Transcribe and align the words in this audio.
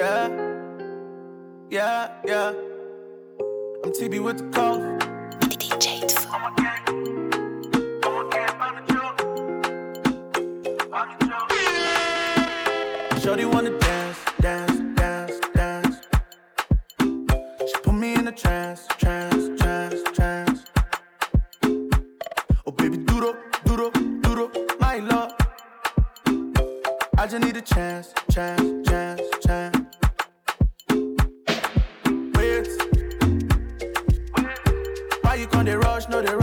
Yeah, 0.00 0.28
yeah, 1.68 2.08
yeah. 2.24 2.54
I'm 3.84 3.92
TB 3.92 4.24
with 4.24 4.38
the 4.38 4.48
cold. 4.56 4.80
DJ 5.42 6.08
Shorty 13.20 13.44
wanna 13.44 13.78
dance, 13.78 14.18
dance, 14.40 14.80
dance, 14.96 15.38
dance. 15.52 15.96
She 17.68 17.76
put 17.82 17.92
me 17.92 18.14
in 18.14 18.26
a 18.26 18.32
trance, 18.32 18.88
trance, 18.96 19.60
trance, 19.60 20.02
trance. 20.16 20.64
Oh 22.66 22.72
baby, 22.72 22.96
duro, 22.96 23.36
duro, 23.66 23.90
duro, 24.22 24.50
my 24.80 24.96
love. 24.96 25.32
I 27.18 27.26
just 27.26 27.44
need 27.44 27.58
a 27.58 27.60
chance, 27.60 28.14
chance, 28.30 28.88
chance. 28.88 29.09
no 36.10 36.20
they 36.20 36.39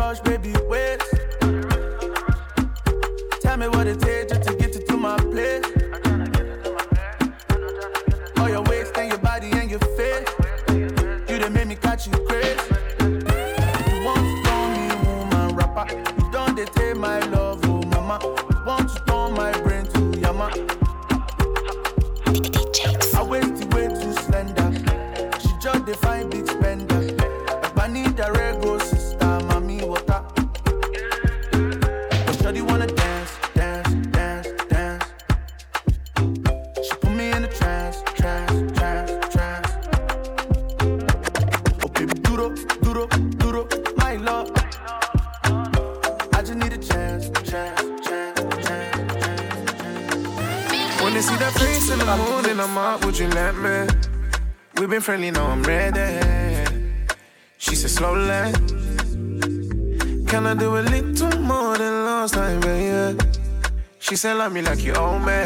friendly, 55.08 55.30
I'm 55.30 55.64
ready. 55.64 56.20
She 57.58 57.76
said, 57.76 57.92
slowly. 57.92 58.52
Can 60.28 60.46
I 60.46 60.54
do 60.54 60.76
a 60.76 60.84
little 60.84 61.40
more 61.40 61.78
than 61.78 62.04
last 62.04 62.34
time, 62.34 62.60
baby? 62.60 63.18
She 64.00 64.18
said, 64.18 64.34
love 64.34 64.52
me 64.52 64.62
like 64.62 64.84
you 64.84 64.94
own 64.96 65.24
me. 65.24 65.44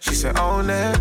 She 0.00 0.14
said, 0.14 0.38
own 0.38 0.70
it. 0.70 0.98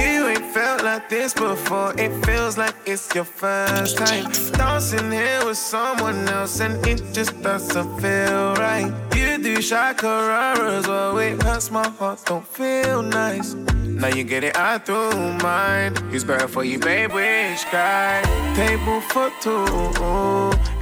You 0.00 0.28
ain't 0.32 0.46
felt 0.54 0.82
like 0.82 1.10
this 1.10 1.34
before. 1.34 1.92
It 1.98 2.12
feels 2.24 2.56
like 2.56 2.74
it's 2.86 3.14
your 3.14 3.24
first 3.24 3.98
time. 3.98 4.32
Dancing 4.52 5.12
here 5.12 5.44
with 5.44 5.58
someone 5.58 6.26
else, 6.26 6.58
and 6.60 6.74
it 6.86 7.02
just 7.12 7.38
doesn't 7.42 8.00
feel 8.00 8.54
right. 8.54 8.90
You 9.14 9.36
do 9.36 9.58
chacaras, 9.58 10.88
well, 10.88 11.18
it 11.18 11.42
hurts 11.42 11.70
my 11.70 11.86
heart, 11.86 12.24
don't 12.24 12.48
feel 12.48 13.02
nice. 13.02 13.54
Now 14.00 14.08
you 14.08 14.24
get 14.24 14.44
it 14.44 14.56
out 14.56 14.86
through 14.86 15.12
mine. 15.42 15.94
He's 16.10 16.24
better 16.24 16.48
for 16.48 16.64
you, 16.64 16.78
babe. 16.78 17.12
Which 17.12 17.70
guy? 17.70 18.22
Table 18.56 19.02
for 19.02 19.30
two. 19.42 19.66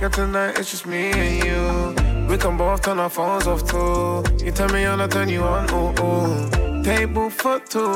Got 0.00 0.12
tonight, 0.12 0.56
it's 0.56 0.70
just 0.70 0.86
me 0.86 1.10
and 1.10 1.44
you. 1.44 2.28
We 2.28 2.38
can 2.38 2.56
both 2.56 2.82
turn 2.82 3.00
our 3.00 3.10
phones 3.10 3.48
off 3.48 3.68
too. 3.68 4.22
You 4.44 4.52
turn 4.52 4.72
me 4.72 4.84
on, 4.84 5.00
I 5.00 5.08
turn 5.08 5.28
you 5.28 5.42
on. 5.42 5.68
Ooh, 5.74 5.92
ooh. 6.00 6.84
Table 6.84 7.28
for 7.28 7.58
two. 7.58 7.92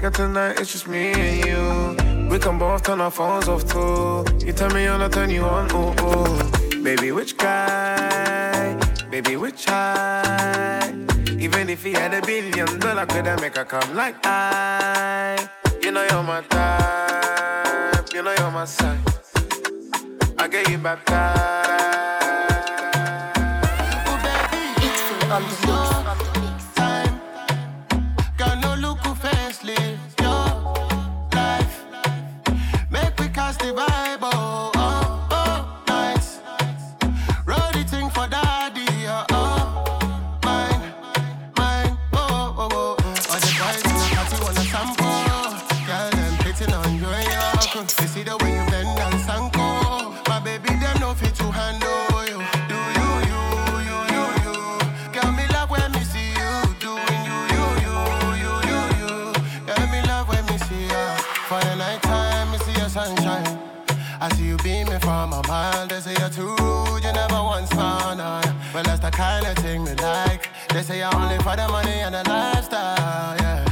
Got 0.00 0.14
tonight, 0.14 0.58
it's 0.58 0.72
just 0.72 0.88
me 0.88 1.12
and 1.12 1.44
you. 1.44 2.30
We 2.30 2.38
can 2.38 2.58
both 2.58 2.84
turn 2.84 3.02
our 3.02 3.10
phones 3.10 3.46
off 3.46 3.66
too. 3.70 4.24
You 4.46 4.54
turn 4.54 4.72
me 4.72 4.86
on, 4.86 5.02
I 5.02 5.08
turn 5.08 5.28
you 5.28 5.44
on. 5.44 5.70
Ooh, 5.72 5.92
ooh. 6.00 6.82
Baby, 6.82 7.12
which 7.12 7.36
guy? 7.36 8.74
Baby, 9.10 9.36
which 9.36 9.66
guy? 9.66 10.87
If 11.78 11.84
he 11.84 11.92
had 11.92 12.12
a 12.12 12.20
billion 12.26 12.80
dollar, 12.80 13.06
could 13.06 13.28
I 13.28 13.40
make 13.40 13.56
her 13.56 13.64
come 13.64 13.94
like 13.94 14.16
I? 14.24 15.48
You 15.80 15.92
know 15.92 16.04
you're 16.10 16.24
my 16.24 16.40
type, 16.40 18.12
you 18.12 18.20
know 18.20 18.34
you're 18.36 18.50
my 18.50 18.64
size. 18.64 18.98
I 20.38 20.48
get 20.48 20.68
you 20.68 20.78
baptized. 20.78 22.27
They 70.78 70.84
say 70.84 71.02
I 71.02 71.10
only 71.10 71.38
for 71.38 71.56
the 71.56 71.66
money 71.66 71.90
and 71.90 72.14
the 72.14 72.22
lifestyle, 72.22 73.36
yeah. 73.36 73.67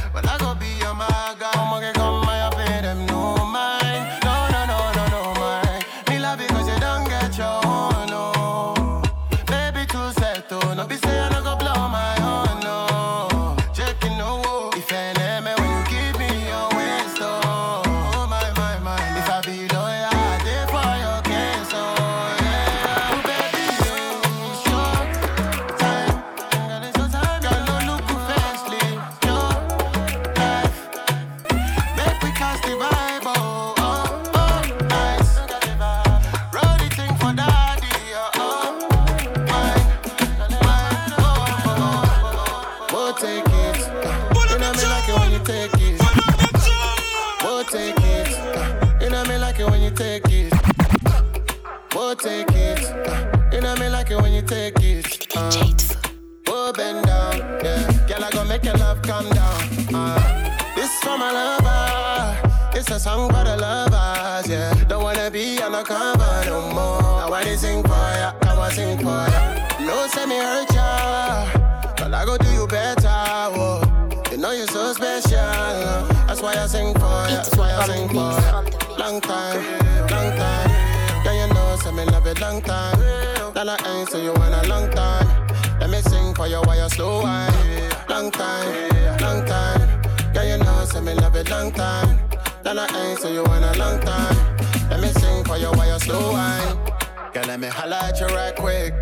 Me 97.67 97.73
holla 97.73 97.99
at 98.03 98.19
you 98.19 98.27
right 98.27 98.55
quick. 98.55 98.93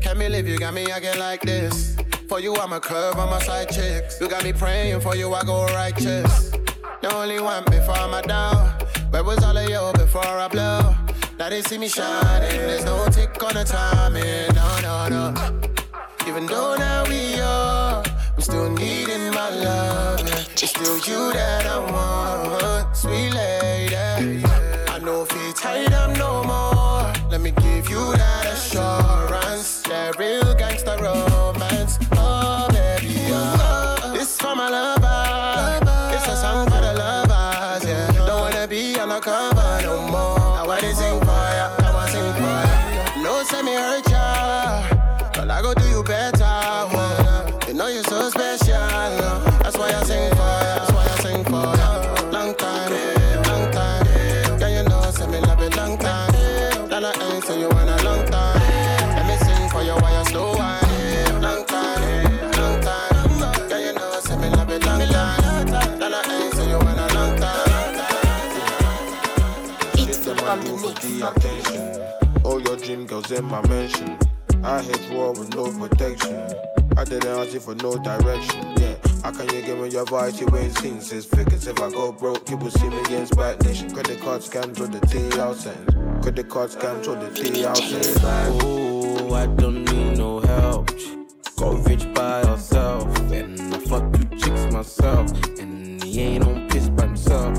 Can't 0.00 0.18
believe 0.18 0.48
you 0.48 0.58
got 0.58 0.72
me 0.72 0.84
again 0.90 1.18
like 1.18 1.42
this. 1.42 1.96
For 2.28 2.40
you, 2.40 2.54
I'm 2.56 2.72
a 2.72 2.80
curve 2.80 3.16
on 3.16 3.28
my 3.28 3.40
side 3.40 3.68
chicks. 3.68 4.18
You 4.20 4.28
got 4.28 4.44
me 4.44 4.52
praying 4.52 5.00
for 5.00 5.14
you, 5.14 5.34
I 5.34 5.44
go 5.44 5.66
righteous. 5.66 6.50
The 7.02 7.14
only 7.14 7.40
one 7.40 7.64
before 7.66 8.08
my 8.08 8.22
down. 8.22 8.70
Where 9.10 9.24
was 9.24 9.42
all 9.44 9.56
of 9.56 9.68
you 9.68 9.92
before 9.94 10.24
I 10.24 10.48
blow? 10.48 10.94
Now 11.38 11.50
they 11.50 11.60
see 11.62 11.76
me 11.76 11.88
shining. 11.88 12.56
There's 12.56 12.84
no 12.84 13.06
tick 13.08 13.42
on 13.42 13.54
the 13.54 13.64
timing. 13.64 14.54
No, 14.54 14.68
no, 14.80 15.32
no. 15.32 15.63
Be 39.06 39.12
undercover 39.12 39.82
no 39.82 40.02
more. 40.08 40.38
I 40.38 40.64
wanna 40.66 40.94
sing 40.94 41.20
ya, 41.20 41.76
I 41.78 41.90
wanna 41.94 42.10
sing 42.10 42.42
ya. 42.44 43.22
No, 43.22 43.42
send 43.44 43.66
me 43.66 43.74
hurt 43.74 44.08
ya, 44.10 44.82
but 45.34 45.50
I 45.50 45.62
go 45.62 45.74
do 45.74 45.93
no 75.64 75.88
protection. 75.88 76.36
I 76.96 77.04
didn't 77.04 77.26
ask 77.26 77.52
you 77.54 77.60
for 77.60 77.74
no 77.76 77.96
direction. 77.96 78.74
Yeah, 78.76 78.94
how 79.22 79.32
can 79.32 79.48
you 79.54 79.62
give 79.62 79.78
me 79.78 79.88
your 79.88 80.04
voice? 80.04 80.40
You 80.40 80.48
ain't 80.56 80.76
seen 80.78 81.00
since 81.00 81.24
figures. 81.24 81.66
If 81.66 81.80
I 81.80 81.90
go 81.90 82.12
broke, 82.12 82.48
you 82.50 82.56
will 82.56 82.70
see 82.70 82.88
me 82.88 83.00
against 83.00 83.36
Bad 83.36 83.62
Nation. 83.64 83.90
Credit 83.92 84.20
card 84.20 84.42
scams 84.42 84.78
with 84.78 84.92
the 84.92 85.00
T 85.06 85.40
out 85.40 85.56
sends. 85.56 85.94
Credit 86.22 86.48
card 86.48 86.70
scams 86.70 87.08
with 87.08 87.20
the 87.20 87.42
T 87.42 87.64
out 87.64 87.76
sends. 87.76 88.18
Oh, 88.62 89.34
I 89.34 89.46
don't 89.46 89.84
need 89.84 90.18
no 90.18 90.40
help. 90.40 90.90
Got 91.56 91.86
rich 91.88 92.12
by 92.14 92.44
herself, 92.46 93.18
and 93.30 93.74
I 93.74 93.78
fuck 93.78 94.12
two 94.12 94.24
chicks 94.36 94.72
myself, 94.72 95.30
and 95.58 96.02
he 96.02 96.20
ain't 96.20 96.46
on 96.46 96.68
piss 96.68 96.88
by 96.90 97.06
himself. 97.06 97.56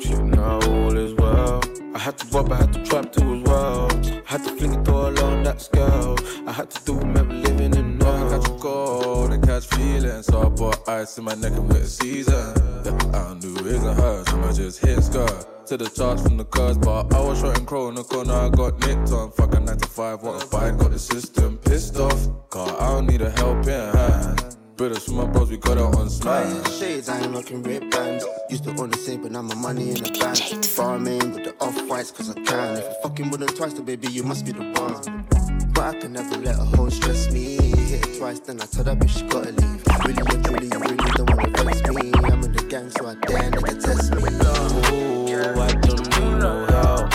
Shit, 0.00 0.22
now 0.24 0.60
all 0.60 0.96
is 0.96 1.14
well. 1.14 1.60
I 1.94 1.98
had 1.98 2.16
to 2.18 2.26
rob, 2.28 2.52
I 2.52 2.56
had 2.56 2.72
to 2.72 2.82
trap 2.84 3.12
too 3.12 3.34
as 3.34 3.42
well. 3.42 3.90
I 3.92 4.32
had 4.32 4.44
to 4.44 4.56
fling 4.56 4.74
it 4.74 4.88
all 4.88 5.17
that 5.48 5.60
scale. 5.62 6.16
I 6.46 6.52
had 6.52 6.70
to 6.70 6.84
do 6.84 6.98
remember 6.98 7.34
living 7.34 7.74
in 7.74 8.02
I 8.02 8.04
now. 8.04 8.30
catch 8.30 8.48
a 8.48 8.54
cold 8.58 9.32
and 9.32 9.42
catch 9.42 9.66
feelings. 9.66 10.26
So 10.26 10.42
I 10.42 10.50
put 10.50 10.88
ice 10.88 11.16
in 11.18 11.24
my 11.24 11.34
neck 11.34 11.52
and 11.52 11.68
wet 11.72 11.86
season. 11.86 12.52
Yeah, 12.84 13.30
I 13.30 13.34
knew 13.34 13.54
it 13.56 13.66
isn't 13.66 13.96
her, 13.96 14.24
so 14.26 14.40
I 14.40 14.52
just 14.52 14.84
hit 14.84 15.02
skirt. 15.02 15.66
To 15.68 15.76
the 15.76 15.88
charge 15.90 16.20
from 16.20 16.38
the 16.38 16.44
cars, 16.44 16.78
but 16.78 17.12
I 17.14 17.20
was 17.20 17.40
shot 17.40 17.58
and 17.58 17.66
crow 17.66 17.88
in 17.88 17.94
the 17.94 18.04
corner. 18.04 18.32
I 18.32 18.48
got 18.48 18.78
nicked 18.86 19.12
on. 19.12 19.30
Fuck 19.32 19.54
a 19.54 19.60
9 19.60 19.76
to 19.76 19.88
5, 19.88 20.22
what 20.22 20.42
a. 20.42 20.72
Got 20.72 20.90
the 20.90 20.98
system 20.98 21.58
pissed 21.58 21.96
off. 21.98 22.28
Cause 22.48 22.72
I 22.80 22.88
don't 22.88 23.06
need 23.06 23.20
a 23.20 23.30
helping 23.30 23.68
hand. 23.68 24.47
Brothers 24.78 25.06
from 25.06 25.16
my 25.16 25.26
bros, 25.26 25.50
we 25.50 25.56
got 25.56 25.76
it 25.76 25.82
on 25.82 25.90
Buying 25.90 26.08
smash. 26.08 26.78
shades, 26.78 27.08
I 27.08 27.18
ain't 27.20 27.34
rocking 27.34 27.64
red 27.64 27.90
bands. 27.90 28.24
Used 28.48 28.62
to 28.62 28.70
own 28.80 28.90
the 28.90 28.96
same, 28.96 29.22
but 29.22 29.32
now 29.32 29.42
my 29.42 29.56
money 29.56 29.90
in 29.90 29.96
the 29.96 30.16
bank. 30.20 30.64
Farming 30.64 31.32
with 31.32 31.42
the 31.42 31.54
off 31.60 31.76
whites, 31.88 32.12
cause 32.12 32.30
I 32.30 32.34
can. 32.34 32.76
If 32.76 32.84
you 32.84 32.94
fucking 33.02 33.30
with 33.30 33.40
her 33.40 33.48
twice, 33.48 33.72
then 33.72 33.84
baby, 33.84 34.06
you 34.06 34.22
must 34.22 34.46
be 34.46 34.52
the 34.52 34.62
one. 34.78 35.26
But 35.74 35.96
I 35.96 35.98
can 35.98 36.12
never 36.12 36.36
let 36.36 36.60
a 36.60 36.62
hoe 36.62 36.90
stress 36.90 37.28
me. 37.32 37.56
Hit 37.56 38.06
it 38.06 38.18
twice, 38.20 38.38
then 38.38 38.60
I 38.60 38.66
tell 38.66 38.84
that 38.84 39.00
bitch 39.00 39.18
she 39.18 39.26
gotta 39.26 39.50
leave. 39.50 39.82
Really 40.06 40.22
and 40.36 40.44
truly, 40.44 40.66
you 40.70 40.78
really 40.78 41.10
don't 41.10 41.28
wanna 41.28 41.64
vex 41.64 41.82
me. 41.90 42.12
I'm 42.14 42.44
in 42.44 42.52
the 42.52 42.64
gang, 42.70 42.88
so 42.90 43.08
I 43.08 43.14
dare 43.26 43.50
nigga 43.50 43.82
test 43.82 44.14
me. 44.14 44.22
Oh, 44.22 45.60
I 45.60 45.72
don't 45.74 46.06
need 46.20 46.38
no 46.38 46.66
help. 46.66 47.10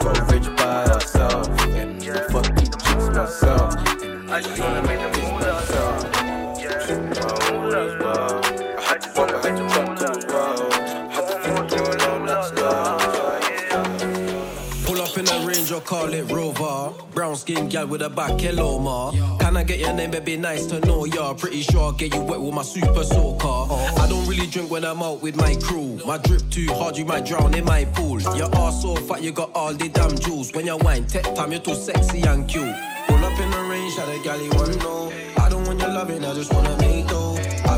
Got 0.00 0.32
rich 0.32 0.48
by 0.56 0.88
herself, 0.88 1.46
and 1.66 2.02
I 2.02 2.20
fuck 2.32 2.46
two 2.56 2.64
chicks 2.64 3.08
myself, 3.12 3.74
and 4.02 4.46
he 4.46 4.62
ain't 4.62 4.88
on 4.88 4.88
piss 4.88 5.12
by 5.12 5.15
call 15.86 16.12
it 16.12 16.30
Rover. 16.30 16.92
Brown 17.14 17.36
skin 17.36 17.68
gal 17.68 17.86
with 17.86 18.02
a 18.02 18.10
back 18.10 18.42
Eloma. 18.42 19.12
Can 19.38 19.56
I 19.56 19.62
get 19.62 19.78
your 19.78 19.92
name, 19.92 20.10
It'd 20.10 20.24
be 20.24 20.36
Nice 20.36 20.66
to 20.66 20.80
know 20.80 21.04
ya. 21.04 21.32
Pretty 21.34 21.62
sure 21.62 21.80
I'll 21.80 21.92
get 21.92 22.14
you 22.14 22.20
wet 22.20 22.40
with 22.40 22.52
my 22.52 22.62
super 22.62 23.04
soaker. 23.04 23.72
I 24.02 24.06
don't 24.08 24.26
really 24.28 24.46
drink 24.46 24.70
when 24.70 24.84
I'm 24.84 25.02
out 25.02 25.22
with 25.22 25.36
my 25.36 25.54
crew. 25.56 25.98
My 26.04 26.18
drip 26.18 26.42
too 26.50 26.66
hard, 26.74 26.96
you 26.96 27.04
might 27.04 27.24
drown 27.24 27.54
in 27.54 27.64
my 27.64 27.84
pool. 27.84 28.20
Your 28.36 28.54
ass 28.56 28.82
so 28.82 28.96
fat, 28.96 29.22
you 29.22 29.32
got 29.32 29.50
all 29.54 29.72
the 29.72 29.88
damn 29.88 30.16
jewels. 30.18 30.52
When 30.52 30.66
you 30.66 30.76
wine, 30.78 31.06
tech 31.06 31.34
time, 31.34 31.52
you're 31.52 31.60
too 31.60 31.74
sexy 31.74 32.22
and 32.22 32.48
cute. 32.48 32.74
Pull 33.06 33.24
up 33.24 33.38
in 33.38 33.50
the 33.50 33.62
range, 33.70 33.94
had 33.96 34.08
a 34.08 34.18
gal 34.22 34.40
you 34.42 34.50
wanna 34.50 34.76
know. 34.76 35.12
I 35.38 35.48
don't 35.48 35.64
want 35.66 35.80
your 35.80 35.90
loving, 35.90 36.24
I 36.24 36.34
just 36.34 36.52
wanna 36.52 36.76
make 36.78 37.06
dough. 37.06 37.25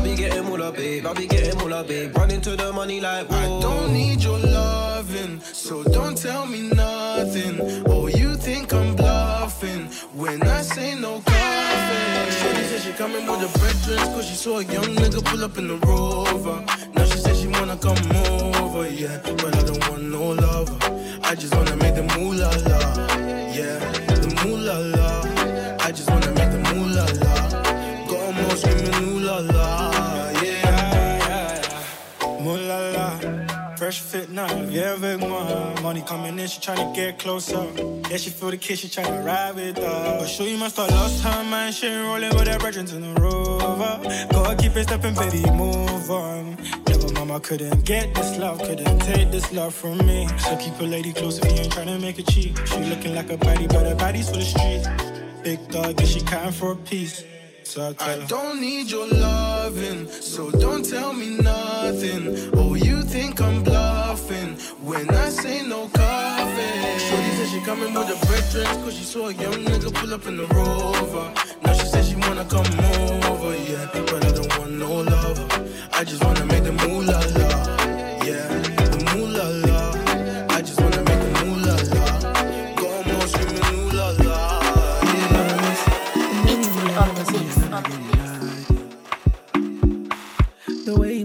I 0.09 0.15
be 0.15 0.17
getting 0.23 0.45
moolah, 0.45 0.71
babe. 0.71 1.05
I 1.05 1.13
be 1.13 1.27
getting 1.27 1.55
moolah, 1.59 1.83
babe. 1.83 2.17
Run 2.17 2.31
into 2.31 2.55
the 2.55 2.73
money 2.73 2.99
like 2.99 3.29
whoa. 3.29 3.37
I 3.37 3.61
don't 3.61 3.93
need 3.93 4.23
your 4.23 4.39
loving, 4.39 5.39
so 5.41 5.83
don't 5.83 6.17
tell 6.17 6.47
me 6.47 6.63
nothing. 6.69 7.83
Oh, 7.85 8.07
you 8.07 8.35
think 8.35 8.73
I'm 8.73 8.95
bluffing 8.95 9.85
when 10.15 10.41
I 10.41 10.61
say 10.63 10.95
no 10.95 11.21
coffee. 11.21 12.31
Shorty 12.39 12.63
said 12.63 12.81
she 12.81 12.91
coming 12.93 13.27
with 13.27 13.39
her 13.39 13.59
brethren, 13.59 13.99
cause 14.15 14.27
she 14.27 14.33
saw 14.35 14.57
a 14.57 14.63
young 14.63 14.95
nigga 14.95 15.23
pull 15.23 15.43
up 15.43 15.59
in 15.59 15.67
the 15.67 15.77
rover. 15.85 16.65
Now 16.95 17.05
she 17.05 17.19
said 17.19 17.35
she 17.35 17.47
wanna 17.47 17.77
come 17.77 18.01
over, 18.63 18.89
yeah. 18.89 19.19
But 19.23 19.55
I 19.55 19.61
don't 19.61 19.89
want 19.89 20.03
no 20.05 20.29
lover. 20.31 20.77
I 21.21 21.35
just 21.35 21.53
wanna 21.53 21.75
make 21.75 21.93
the 21.93 22.03
moolah 22.17 22.49
la, 22.67 22.79
yeah. 23.53 23.98
Fresh 33.89 34.01
fit 34.01 34.29
now, 34.29 34.45
avec 34.45 35.19
moi. 35.19 35.73
Money 35.81 36.03
coming 36.03 36.37
in, 36.37 36.47
she 36.47 36.59
tryna 36.59 36.93
get 36.93 37.17
closer. 37.17 37.65
Yeah, 38.09 38.17
she 38.17 38.29
feel 38.29 38.51
the 38.51 38.57
kiss, 38.57 38.79
she 38.79 38.87
tryna 38.87 39.25
ride 39.25 39.55
with 39.55 39.79
us. 39.79 40.21
But 40.21 40.27
sure 40.27 40.47
you 40.47 40.57
must 40.57 40.77
have 40.77 40.91
lost 40.91 41.23
her 41.23 41.43
mind. 41.43 41.73
She 41.73 41.87
ain't 41.87 42.05
rolling 42.05 42.29
with 42.35 42.47
her 42.47 42.59
brethren 42.59 42.87
in 42.87 43.01
the 43.01 43.19
rover. 43.19 43.99
Gotta 44.31 44.55
keep 44.61 44.75
it 44.75 44.83
stepping, 44.83 45.15
baby, 45.15 45.41
move 45.51 46.11
on. 46.11 46.57
Never 46.87 47.11
mama 47.13 47.39
couldn't 47.39 47.83
get 47.83 48.13
this 48.13 48.37
love, 48.37 48.59
couldn't 48.59 48.99
take 48.99 49.31
this 49.31 49.51
love 49.51 49.73
from 49.73 49.97
me. 50.05 50.27
So 50.37 50.55
keep 50.57 50.79
a 50.79 50.83
lady 50.83 51.11
close 51.11 51.39
if 51.39 51.45
you 51.45 51.57
ain't 51.57 51.73
tryna 51.73 51.99
make 51.99 52.19
it 52.19 52.27
cheap. 52.27 52.59
She 52.67 52.79
looking 52.91 53.15
like 53.15 53.31
a 53.31 53.37
baddie, 53.37 53.67
but 53.67 53.87
her 53.87 53.95
body's 53.95 54.29
for 54.29 54.37
the 54.37 54.49
streets. 54.53 54.87
Big 55.43 55.59
dog, 55.69 55.99
yeah, 55.99 56.05
she 56.05 56.21
counting 56.21 56.51
for 56.51 56.73
a 56.73 56.75
piece. 56.75 57.23
So 57.63 57.93
I 57.99 58.13
I 58.13 58.25
don't 58.25 58.59
need 58.59 58.89
your 58.89 59.07
loving, 59.07 60.07
so 60.07 60.49
don't 60.49 60.83
tell 60.83 61.13
me 61.13 61.37
nothing. 61.37 62.49
Oh, 62.53 62.73
you 62.73 62.88
think 63.09 63.41
I'm 63.41 63.63
bluffing 63.63 64.53
when 64.85 65.09
I 65.09 65.29
say 65.29 65.65
no 65.65 65.87
coffee. 65.87 66.99
Shorty 67.05 67.31
said 67.37 67.47
she 67.49 67.59
coming 67.65 67.91
with 67.93 68.07
her 68.07 68.19
brethren, 68.27 68.83
cause 68.83 68.95
she 68.95 69.03
saw 69.03 69.29
a 69.29 69.33
young 69.33 69.59
nigga 69.65 69.91
pull 69.93 70.13
up 70.13 70.27
in 70.27 70.37
the 70.37 70.45
rover. 70.47 71.33
Now 71.63 71.73
she 71.73 71.87
said 71.87 72.05
she 72.05 72.15
wanna 72.15 72.45
come 72.45 72.69
over, 73.31 73.51
yeah. 73.69 73.89
But 73.93 74.25
I 74.25 74.31
don't 74.31 74.59
want 74.59 74.71
no 74.73 74.93
lover. 75.01 75.47
I 75.93 76.03
just 76.03 76.23
wanna 76.23 76.45
make 76.45 76.63
the 76.63 76.71
moolah 76.71 77.19
la, 77.37 77.58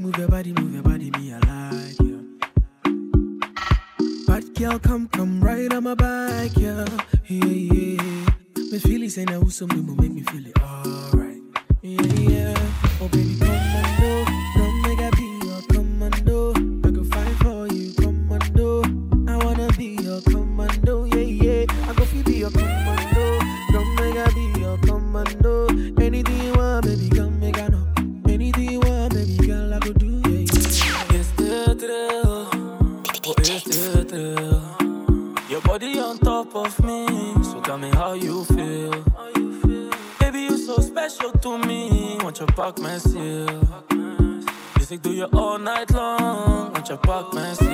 move 0.05 0.19
your 0.19 0.29
body, 0.29 0.53
move 0.53 0.75
your 0.75 0.83
body, 0.83 1.11
me 1.13 1.33
I 1.33 1.39
like 1.39 1.99
you. 2.01 2.39
Bad 4.27 4.55
girl, 4.55 4.79
come, 4.79 5.09
come 5.09 5.43
right 5.43 5.73
on 5.73 5.85
my 5.85 5.95
back, 5.95 6.51
yeah, 6.59 6.85
yeah, 7.27 7.45
yeah. 7.47 8.27
Me 8.71 8.79
feel 8.79 9.03
it, 9.03 9.13
say 9.13 9.25
now 9.25 9.43
some 9.47 9.69
will 9.69 9.97
make 9.97 10.13
me 10.13 10.23
feel 10.23 10.47
it 10.47 10.59
alright, 10.61 11.41
yeah, 11.81 12.03
yeah. 12.03 12.54
Me. 42.64 42.73
Want 42.73 42.78
je 42.78 42.80
pak 42.80 42.80
mijn 42.80 43.00
ziel. 43.00 43.47
Dus 44.78 44.90
ik 44.90 45.02
doe 45.02 45.14
je 45.14 45.28
all 45.30 45.59
night 45.59 45.92
long. 45.92 46.73
Want 46.73 46.87
je 46.87 46.97
pak 46.97 47.33
mijn 47.33 47.54
ziel. 47.54 47.68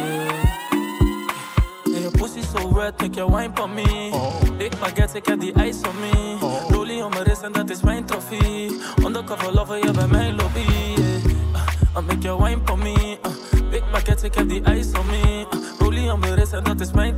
Yeah, 1.85 2.01
your 2.01 2.11
pussy 2.11 2.41
so 2.43 2.69
red, 2.69 3.01
make 3.01 3.15
your 3.15 3.37
wine 3.37 3.51
for 3.55 3.69
me. 3.69 4.11
Big 4.59 4.79
baguette, 4.79 5.17
ik 5.17 5.27
heb 5.27 5.41
die 5.41 5.53
ice 5.53 5.89
on 5.89 5.95
me. 6.01 6.37
Rollie 6.69 7.05
on 7.05 7.11
mijn 7.11 7.23
wrist 7.23 7.43
en 7.43 7.53
dat 7.53 7.71
is 7.71 7.83
mijn 7.83 8.05
trofee. 8.05 8.81
Undercover 9.05 9.53
lover, 9.53 9.87
je 9.87 9.91
bij 9.91 10.07
mijn 10.07 10.35
lobby. 10.35 10.61
Yeah. 10.97 11.25
Uh, 11.97 12.07
make 12.07 12.19
your 12.19 12.43
wine 12.43 12.61
for 12.65 12.79
me. 12.79 13.19
Uh, 13.27 13.71
big 13.71 13.91
baguette, 13.91 14.27
ik 14.27 14.35
heb 14.35 14.49
die 14.49 14.63
ice 14.63 14.99
on 14.99 15.07
me. 15.07 15.47
Rollie 15.79 16.13
on 16.13 16.21
mijn 16.21 16.33
wrist 16.35 16.53
en 16.53 16.65
dat 16.65 16.81
is 16.81 16.93
mijn 16.93 17.17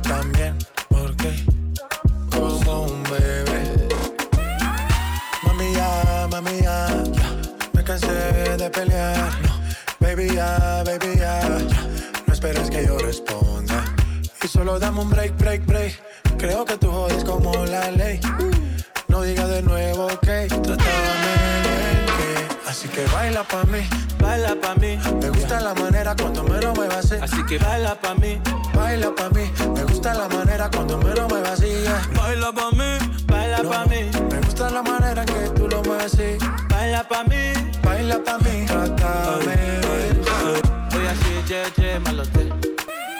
también. 0.00 0.56
Porque 0.88 1.44
como 2.30 2.82
un 2.82 3.02
bebé. 3.04 3.88
Mami 5.42 5.72
ya, 5.72 6.28
mami 6.30 6.60
ya, 6.62 6.86
ya. 7.12 7.36
me 7.72 7.84
cansé 7.84 8.56
de 8.56 8.70
pelear. 8.70 9.30
No, 9.42 9.60
baby 10.00 10.34
ya, 10.34 10.82
baby 10.84 11.16
ya, 11.16 11.40
ya. 11.40 11.78
no 12.26 12.32
esperes 12.32 12.70
que 12.70 12.86
yo 12.86 12.98
responda. 12.98 13.84
Y 14.42 14.48
solo 14.48 14.78
dame 14.78 15.00
un 15.00 15.10
break, 15.10 15.36
break, 15.38 15.66
break. 15.66 16.02
Creo 16.38 16.64
que 16.64 16.76
tú 16.76 16.90
jodes 16.90 17.24
como 17.24 17.52
la 17.66 17.90
ley. 17.90 18.20
No 19.08 19.22
digas 19.22 19.48
de 19.48 19.62
nuevo 19.62 20.08
que 20.20 20.48
que. 20.48 21.25
Así 22.66 22.88
que 22.88 23.04
baila 23.06 23.42
pa' 23.44 23.64
mí, 23.64 23.80
Baila 24.18 24.56
pa' 24.60 24.74
mí, 24.74 24.98
me 25.20 25.30
gusta 25.30 25.60
la 25.60 25.72
manera 25.74 26.14
cuando 26.16 26.42
me 26.42 26.60
lo 26.60 26.74
muevas 26.74 27.04
así. 27.12 27.14
así 27.22 27.44
que 27.46 27.58
baila 27.58 27.94
pa' 27.94 28.14
mí. 28.14 28.40
Baila 28.74 29.14
pa' 29.14 29.28
mí, 29.30 29.50
me 29.74 29.84
gusta 29.84 30.14
la 30.14 30.28
manera 30.28 30.68
cuando 30.70 30.98
me 30.98 31.14
lo 31.14 31.28
muevas 31.28 31.52
así. 31.60 31.84
Baila 32.16 32.52
pa' 32.52 32.70
mí, 32.72 32.98
baila 33.26 33.62
No, 33.62 33.70
pa' 33.70 33.84
mí. 33.86 34.10
Me 34.30 34.40
gusta 34.40 34.70
la 34.70 34.82
manera 34.82 35.24
que 35.24 35.48
tú 35.56 35.68
lo 35.68 35.82
mueves 35.84 36.12
así. 36.14 36.36
Baila 36.68 37.02
pa' 37.08 37.24
mí. 37.24 37.52
Baila 37.82 38.18
pa' 38.24 38.38
mí, 38.38 38.66
trátame. 38.66 39.56
Oya 40.96 41.12
ṣe 41.22 41.34
jẹ́jẹ́ 41.48 42.00
má 42.04 42.10
lọ 42.18 42.24
tẹ̀. 42.34 42.50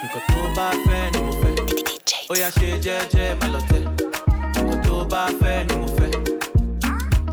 Nǹkan 0.02 0.22
tó 0.28 0.40
bá 0.56 0.68
fẹ́ 0.86 1.04
ni 1.14 1.22
fẹ́. 1.40 1.54
Oya 2.32 2.48
ṣe 2.56 2.68
jẹ́jẹ́ 2.84 3.36
má 3.40 3.46
lọ 3.54 3.60
tẹ̀. 3.70 3.84
Nǹkan 4.54 4.78
tó 4.86 4.96
bá 5.12 5.22
fẹ́ 5.40 5.64
ni. 5.68 5.85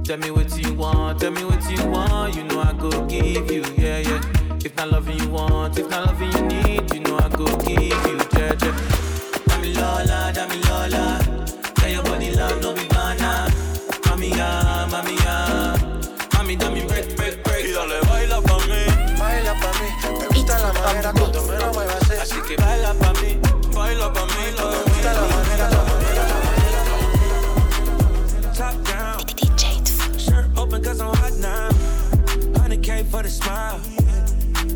Tell 0.04 0.18
me 0.18 0.32
what 0.32 0.58
you 0.58 0.74
want, 0.74 1.20
tell 1.22 1.32
me 1.32 1.46
what 1.46 1.64
you 1.72 1.86
want. 1.88 2.36
You 2.36 2.44
know 2.44 2.62
I 2.62 2.74
go 2.74 2.90
give 3.06 3.50
you, 3.50 3.64
yeah, 3.78 4.00
yeah. 4.00 4.22
If 4.64 4.76
not 4.76 4.92
loving 4.92 5.18
you 5.20 5.30
want, 5.30 5.80
if 5.80 5.90
not 5.90 6.06
loving 6.08 6.32
you 6.34 6.42
need, 6.44 6.94
you 6.94 7.00
know 7.02 7.18
I 7.18 7.30
go 7.30 7.46
give 7.60 7.80
you, 7.80 8.18
jẹ́jẹ́. 8.36 8.74
Dami 9.48 9.70
Lola, 9.76 10.32
Dami 10.36 10.60
Lola. 10.70 11.23
100k 33.24 33.28
for 33.28 33.30
the 33.30 33.30
smile. 33.30 33.80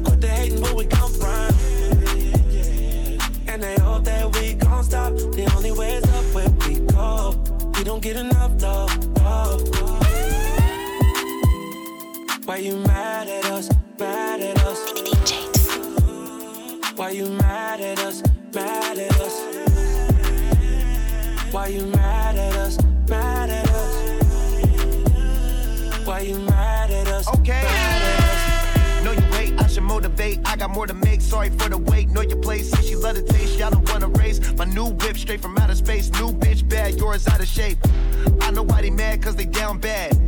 Quit 0.03 0.21
the 0.21 0.27
hating 0.27 0.61
where 0.61 0.75
we 0.75 0.85
come 0.85 1.11
from. 1.11 1.53
And 3.47 3.61
they 3.63 3.75
hope 3.79 4.03
that 4.05 4.35
we 4.35 4.53
gon' 4.53 4.83
stop. 4.83 5.13
The 5.13 5.51
only 5.55 5.71
way 5.71 5.95
is 5.95 6.03
up 6.05 6.25
where 6.33 6.49
we 6.49 6.79
go. 6.79 7.35
We 7.77 7.83
don't 7.83 8.01
get 8.01 8.17
enough 8.17 8.51
oh. 8.63 8.87
Why 12.45 12.57
you 12.57 12.77
mad 12.77 13.27
at 13.27 13.45
us? 13.45 13.69
Mad 13.99 14.41
at 14.41 14.57
us? 14.63 14.79
Why 16.95 17.09
you 17.11 17.29
mad 17.29 17.81
at 17.81 17.99
us? 17.99 18.23
Mad 18.53 18.97
at 18.97 19.19
us? 19.21 19.43
Why 21.51 21.67
you 21.67 21.85
mad 21.87 22.35
at 22.37 22.55
us? 22.55 22.77
Mad 23.09 23.49
at 23.49 23.69
us? 23.69 24.07
Why 26.05 26.21
you 26.21 26.39
mad 26.39 26.56
motivate. 29.97 30.39
I 30.45 30.55
got 30.55 30.69
more 30.69 30.85
to 30.85 30.93
make. 30.93 31.21
Sorry 31.21 31.49
for 31.49 31.69
the 31.69 31.77
wait. 31.77 32.09
Know 32.09 32.21
your 32.21 32.37
place. 32.37 32.69
See, 32.71 32.89
she 32.89 32.95
love 32.95 33.15
the 33.15 33.23
taste. 33.23 33.57
Y'all 33.57 33.71
don't 33.71 33.89
wanna 33.89 34.09
race. 34.09 34.39
My 34.53 34.65
new 34.65 34.89
whip 35.01 35.17
straight 35.17 35.41
from 35.41 35.57
outer 35.57 35.75
space. 35.75 36.11
New 36.19 36.31
bitch 36.31 36.67
bad, 36.69 36.95
yours 36.99 37.27
out 37.27 37.39
of 37.39 37.47
shape. 37.47 37.79
I 38.41 38.51
know 38.51 38.63
why 38.63 38.81
they 38.81 38.91
mad, 38.91 39.23
cause 39.23 39.35
they 39.35 39.45
down 39.45 39.79
bad. 39.79 40.26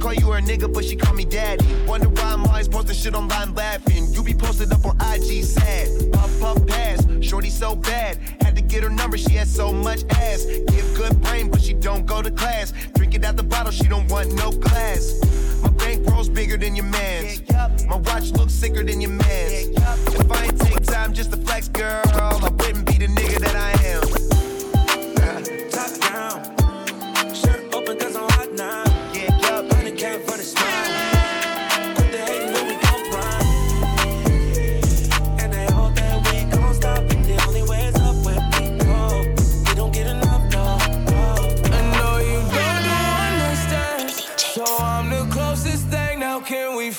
Call 0.00 0.14
you 0.14 0.30
her 0.30 0.40
nigga, 0.40 0.72
but 0.72 0.84
she 0.84 0.96
call 0.96 1.14
me 1.14 1.24
daddy. 1.24 1.66
Wonder 1.86 2.08
why 2.08 2.32
I'm 2.32 2.46
always 2.46 2.68
posting 2.68 2.94
shit 2.94 3.14
online 3.14 3.54
laughing. 3.54 4.06
You 4.12 4.22
be 4.22 4.32
posted 4.32 4.72
up 4.72 4.84
on 4.86 4.96
IG 4.96 5.44
sad. 5.44 6.12
Puff, 6.12 6.40
puff, 6.40 6.66
pass. 6.66 7.04
Shorty 7.20 7.50
so 7.50 7.74
bad. 7.74 8.16
Had 8.40 8.54
to 8.56 8.62
get 8.62 8.84
her 8.84 8.90
number, 8.90 9.18
she 9.18 9.32
had 9.32 9.48
so 9.48 9.72
much 9.72 10.04
ass. 10.10 10.44
Give 10.44 10.94
good 10.94 11.20
brain, 11.22 11.50
but 11.50 11.60
she 11.60 11.74
don't 11.74 12.06
go 12.06 12.22
to 12.22 12.30
class. 12.30 12.72
Drink 12.94 13.16
it 13.16 13.24
out 13.24 13.36
the 13.36 13.42
bottle, 13.42 13.72
she 13.72 13.88
don't 13.88 14.08
want 14.10 14.32
no 14.34 14.52
glass. 14.52 15.20
My 15.62 15.70
bankroll's 15.70 16.28
bigger 16.28 16.56
than 16.56 16.76
your 16.76 16.86
man's. 16.86 17.42
My 17.86 17.96
watch 17.96 18.30
looks 18.32 18.52
sicker 18.52 18.84
than 18.84 19.00
your 19.00 19.10
man's. 19.10 19.68
If 20.14 20.30
I 20.30 20.44
ain't 20.44 20.60
take 20.60 20.84
time 20.84 21.12
just 21.12 21.32
to 21.32 21.36
flex, 21.38 21.68
girl, 21.68 22.02
I 22.06 22.48
wouldn't 22.48 22.86
be 22.86 22.98
the 22.98 23.06
nigga 23.06 23.40
that 23.40 23.56
I 23.56 23.72
am. 23.88 24.07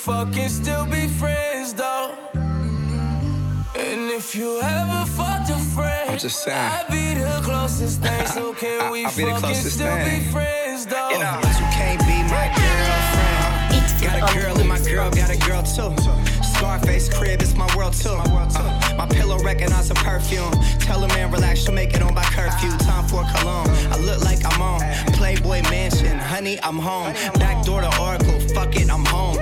Fucking 0.09 0.49
still 0.49 0.85
be 0.85 1.07
friends 1.07 1.73
though? 1.75 2.15
And 3.75 4.09
if 4.11 4.35
you 4.35 4.59
ever 4.59 5.05
fucked 5.05 5.51
a 5.51 5.59
friend, 5.75 6.09
I'm 6.09 6.17
just 6.17 6.43
saying. 6.43 6.57
I'd 6.57 6.87
be 6.89 7.13
the 7.13 7.39
closest 7.43 8.01
thing. 8.01 8.25
So 8.35 8.53
can 8.53 8.91
we 8.91 9.05
I'll 9.05 9.11
fucking 9.11 9.55
still 9.55 9.95
thing. 9.95 10.23
be 10.23 10.31
friends 10.31 10.87
though? 10.87 11.09
You 11.11 11.19
know, 11.19 11.39
but 11.41 11.55
you 11.61 11.67
can't 11.77 12.01
be 12.09 12.17
my 12.33 12.45
girlfriend. 12.57 13.29
Got 14.01 14.31
a 14.31 14.39
girl 14.39 14.57
and 14.57 14.69
my 14.69 14.79
girl 14.79 15.11
got 15.11 15.29
a 15.29 15.37
girl 15.47 15.61
too. 15.61 15.93
Scarface 16.41 17.07
crib, 17.13 17.41
it's 17.41 17.55
my 17.55 17.69
world 17.75 17.93
too. 17.93 18.09
Uh, 18.09 18.95
my 18.97 19.05
pillow 19.07 19.37
recognize 19.39 19.91
a 19.91 19.93
perfume. 19.95 20.51
Tell 20.79 21.03
a 21.03 21.07
man 21.09 21.31
relax, 21.31 21.63
she'll 21.63 21.73
make 21.73 21.93
it 21.93 22.01
on 22.01 22.15
by 22.15 22.23
curfew. 22.23 22.71
Time 22.79 23.07
for 23.07 23.23
cologne. 23.35 23.69
I 23.91 23.97
look 23.99 24.21
like 24.23 24.39
I'm 24.45 24.61
on 24.61 24.79
Playboy 25.13 25.61
Mansion. 25.63 26.17
Honey, 26.17 26.57
I'm 26.63 26.77
home. 26.79 27.13
Back 27.35 27.65
door 27.65 27.81
to 27.81 27.91
Oracle. 28.01 28.39
Fuck 28.55 28.75
it, 28.75 28.89
I'm 28.89 29.05
home. 29.05 29.37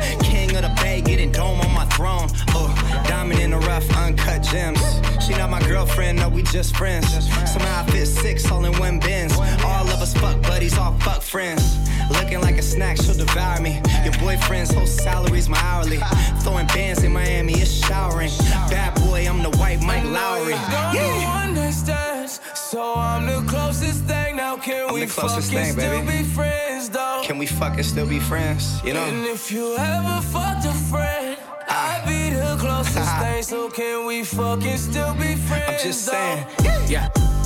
Of 0.57 0.63
the 0.63 0.81
Bay, 0.81 1.01
getting 1.01 1.31
dome 1.31 1.61
on 1.61 1.71
my 1.71 1.85
throne. 1.85 2.29
Oh, 2.55 2.73
diamond 3.07 3.39
in 3.39 3.51
the 3.51 3.59
rough, 3.59 3.87
uncut 3.95 4.41
gems. 4.41 4.81
She 5.23 5.33
not 5.33 5.51
my 5.51 5.61
girlfriend, 5.67 6.17
no, 6.17 6.29
we 6.29 6.41
just 6.41 6.75
friends. 6.75 7.07
Somehow 7.51 7.83
I 7.83 7.91
fit 7.91 8.07
six 8.07 8.49
all 8.51 8.65
in 8.65 8.75
one 8.79 8.99
bins. 8.99 9.33
All 9.63 9.87
of 9.87 10.01
us 10.01 10.15
fuck 10.15 10.41
buddies, 10.41 10.75
all 10.75 10.93
fuck 10.99 11.21
friends. 11.21 11.77
Looking 12.09 12.41
like 12.41 12.57
a 12.57 12.63
snack, 12.63 12.97
she'll 12.97 13.13
devour 13.13 13.61
me. 13.61 13.81
Your 14.03 14.13
boyfriend's 14.13 14.73
whole 14.73 14.87
salary's 14.87 15.47
my 15.47 15.59
hourly. 15.59 15.99
Throwing 16.41 16.65
bands 16.67 17.03
in 17.03 17.13
Miami, 17.13 17.53
it's 17.53 17.85
showering. 17.85 18.31
Bad 18.71 18.95
boy, 18.95 19.27
I'm 19.29 19.43
the 19.43 19.55
white 19.59 19.83
Mike 19.83 20.05
Lowrey. 20.05 20.57
Yeah. 20.91 21.46
So 21.67 22.93
I'm 22.95 23.25
the 23.25 23.45
closest 23.49 24.05
thing 24.05 24.37
now. 24.37 24.55
Can 24.55 24.87
I'm 24.87 24.93
we 24.93 25.05
fucking 25.05 25.41
thing, 25.41 25.71
still 25.73 26.01
baby. 26.01 26.19
be 26.19 26.23
friends 26.23 26.89
though? 26.89 27.21
Can 27.25 27.37
we 27.37 27.45
fucking 27.45 27.83
still 27.83 28.07
be 28.07 28.19
friends? 28.19 28.81
You 28.85 28.93
know? 28.93 29.03
And 29.03 29.25
if 29.25 29.51
you 29.51 29.75
ever 29.75 30.21
fucked 30.31 30.65
a 30.65 30.71
friend, 30.71 31.37
ah. 31.67 32.01
I'd 32.01 32.07
be 32.07 32.33
the 32.33 32.55
closest 32.59 33.17
thing. 33.17 33.43
So 33.43 33.69
can 33.69 34.05
we 34.05 34.23
fucking 34.23 34.77
still 34.77 35.13
be 35.15 35.35
friends? 35.35 35.65
I'm 35.67 35.79
just 35.79 36.05
though? 36.05 36.45
saying. 36.61 37.36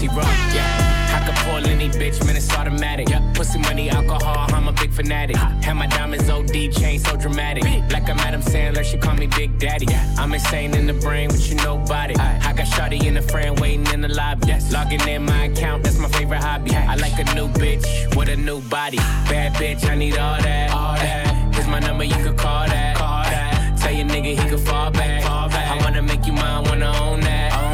Yeah. 0.00 0.08
T-Rock, 0.08 0.26
yeah. 0.54 1.20
I 1.20 1.26
can 1.26 1.34
pull 1.44 1.70
any 1.70 1.88
bitch, 1.88 2.24
man, 2.24 2.36
it's 2.36 2.50
automatic. 2.54 3.10
Yeah. 3.10 3.32
Pussy 3.34 3.58
money, 3.58 3.90
alcohol, 3.90 4.46
I'm 4.54 4.68
a 4.68 4.72
big 4.72 4.92
fanatic. 4.92 5.36
Have 5.36 5.76
my 5.76 5.86
diamonds 5.86 6.28
OD, 6.28 6.72
chain 6.72 6.98
so 6.98 7.16
dramatic. 7.16 7.64
Like 7.92 8.08
I'm 8.08 8.18
Adam 8.18 8.40
Sandler, 8.40 8.84
she 8.84 8.96
call 8.96 9.14
me 9.14 9.26
Big 9.26 9.58
Daddy. 9.58 9.86
I'm 10.18 10.32
insane 10.32 10.74
in 10.74 10.86
the 10.86 10.94
brain, 10.94 11.28
but 11.28 11.48
you 11.48 11.56
nobody. 11.56 12.14
I 12.16 12.52
got 12.52 12.66
Shotty 12.66 13.04
in 13.04 13.14
the 13.14 13.22
friend 13.22 13.58
waiting 13.60 13.86
in 13.88 14.00
the 14.00 14.08
lobby. 14.08 14.54
Logging 14.72 15.06
in 15.08 15.24
my 15.24 15.44
account, 15.44 15.84
that's 15.84 15.98
my 15.98 16.08
favorite 16.08 16.42
hobby. 16.42 16.72
I 16.74 16.94
like 16.96 17.18
a 17.18 17.34
new 17.34 17.48
bitch 17.48 18.16
with 18.16 18.28
a 18.28 18.36
new 18.36 18.60
body. 18.62 18.98
Bad 19.28 19.54
bitch, 19.54 19.88
I 19.88 19.96
need 19.96 20.16
all 20.16 20.40
that. 20.40 20.70
All 20.70 20.94
that. 20.94 21.54
Here's 21.54 21.66
my 21.66 21.80
number, 21.80 22.04
you 22.04 22.16
could 22.16 22.38
call 22.38 22.66
that. 22.66 22.96
Call 22.96 23.24
that. 23.24 23.76
Tell 23.78 23.92
your 23.92 24.06
nigga 24.06 24.40
he 24.40 24.48
could 24.48 24.60
fall 24.60 24.90
back. 24.90 25.24
Fall 25.24 25.48
back. 25.48 25.70
I 25.70 25.84
wanna 25.84 26.02
make 26.02 26.24
you 26.26 26.32
mine, 26.32 26.64
wanna 26.64 26.92
own 27.02 27.20
that. 27.20 27.69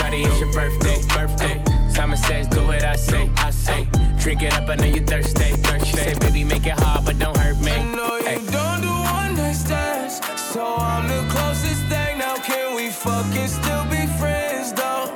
Own 0.00 0.10
that. 0.10 0.12
Go 0.12 0.16
Shotty, 0.16 0.26
it's 0.26 0.40
your 0.40 0.52
birthday. 0.52 1.02
Birthday. 1.08 1.64
Simon 1.90 2.16
says, 2.16 2.48
do 2.48 2.64
what 2.66 2.84
I 2.84 2.96
say. 2.96 3.30
I 3.36 3.50
say. 3.50 3.88
Drink 4.18 4.42
it 4.42 4.52
up, 4.54 4.68
I 4.68 4.76
know 4.76 4.86
you 4.86 5.00
thirsty. 5.04 5.52
thirsty. 5.62 5.92
Say, 5.96 6.14
baby, 6.20 6.44
make 6.44 6.66
it 6.66 6.78
hard, 6.78 7.04
but 7.04 7.18
don't 7.18 7.36
hurt 7.36 7.58
me. 7.60 7.72
I 7.72 7.84
know 7.94 8.16
you 8.18 8.24
Hey. 8.24 8.36
don't 8.50 8.80
do 8.82 8.88
one 8.90 9.36
night 9.36 9.54
stands, 9.54 10.20
so 10.36 10.64
I'm 10.76 11.08
the 11.08 11.22
closest 11.30 11.82
thing. 11.86 12.18
Now 12.18 12.36
can 12.36 12.74
we 12.76 12.90
fucking 12.90 13.48
still 13.48 13.84
be 13.86 14.06
friends 14.18 14.72
though? 14.72 15.10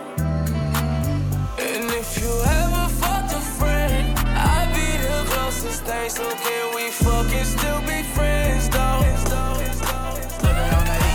And 1.59 1.91
if 1.93 2.19
you 2.21 2.31
ever 2.61 2.89
fucked 3.01 3.33
a 3.33 3.41
friend, 3.41 4.19
I'd 4.19 4.71
be 4.75 4.89
the 5.07 5.31
closest 5.31 5.85
thing. 5.85 6.11
So 6.11 6.29
can 6.31 6.75
we 6.75 6.91
fucking 6.91 7.45
still 7.45 7.81
be 7.83 8.03
friends 8.15 8.69
though? 8.71 9.03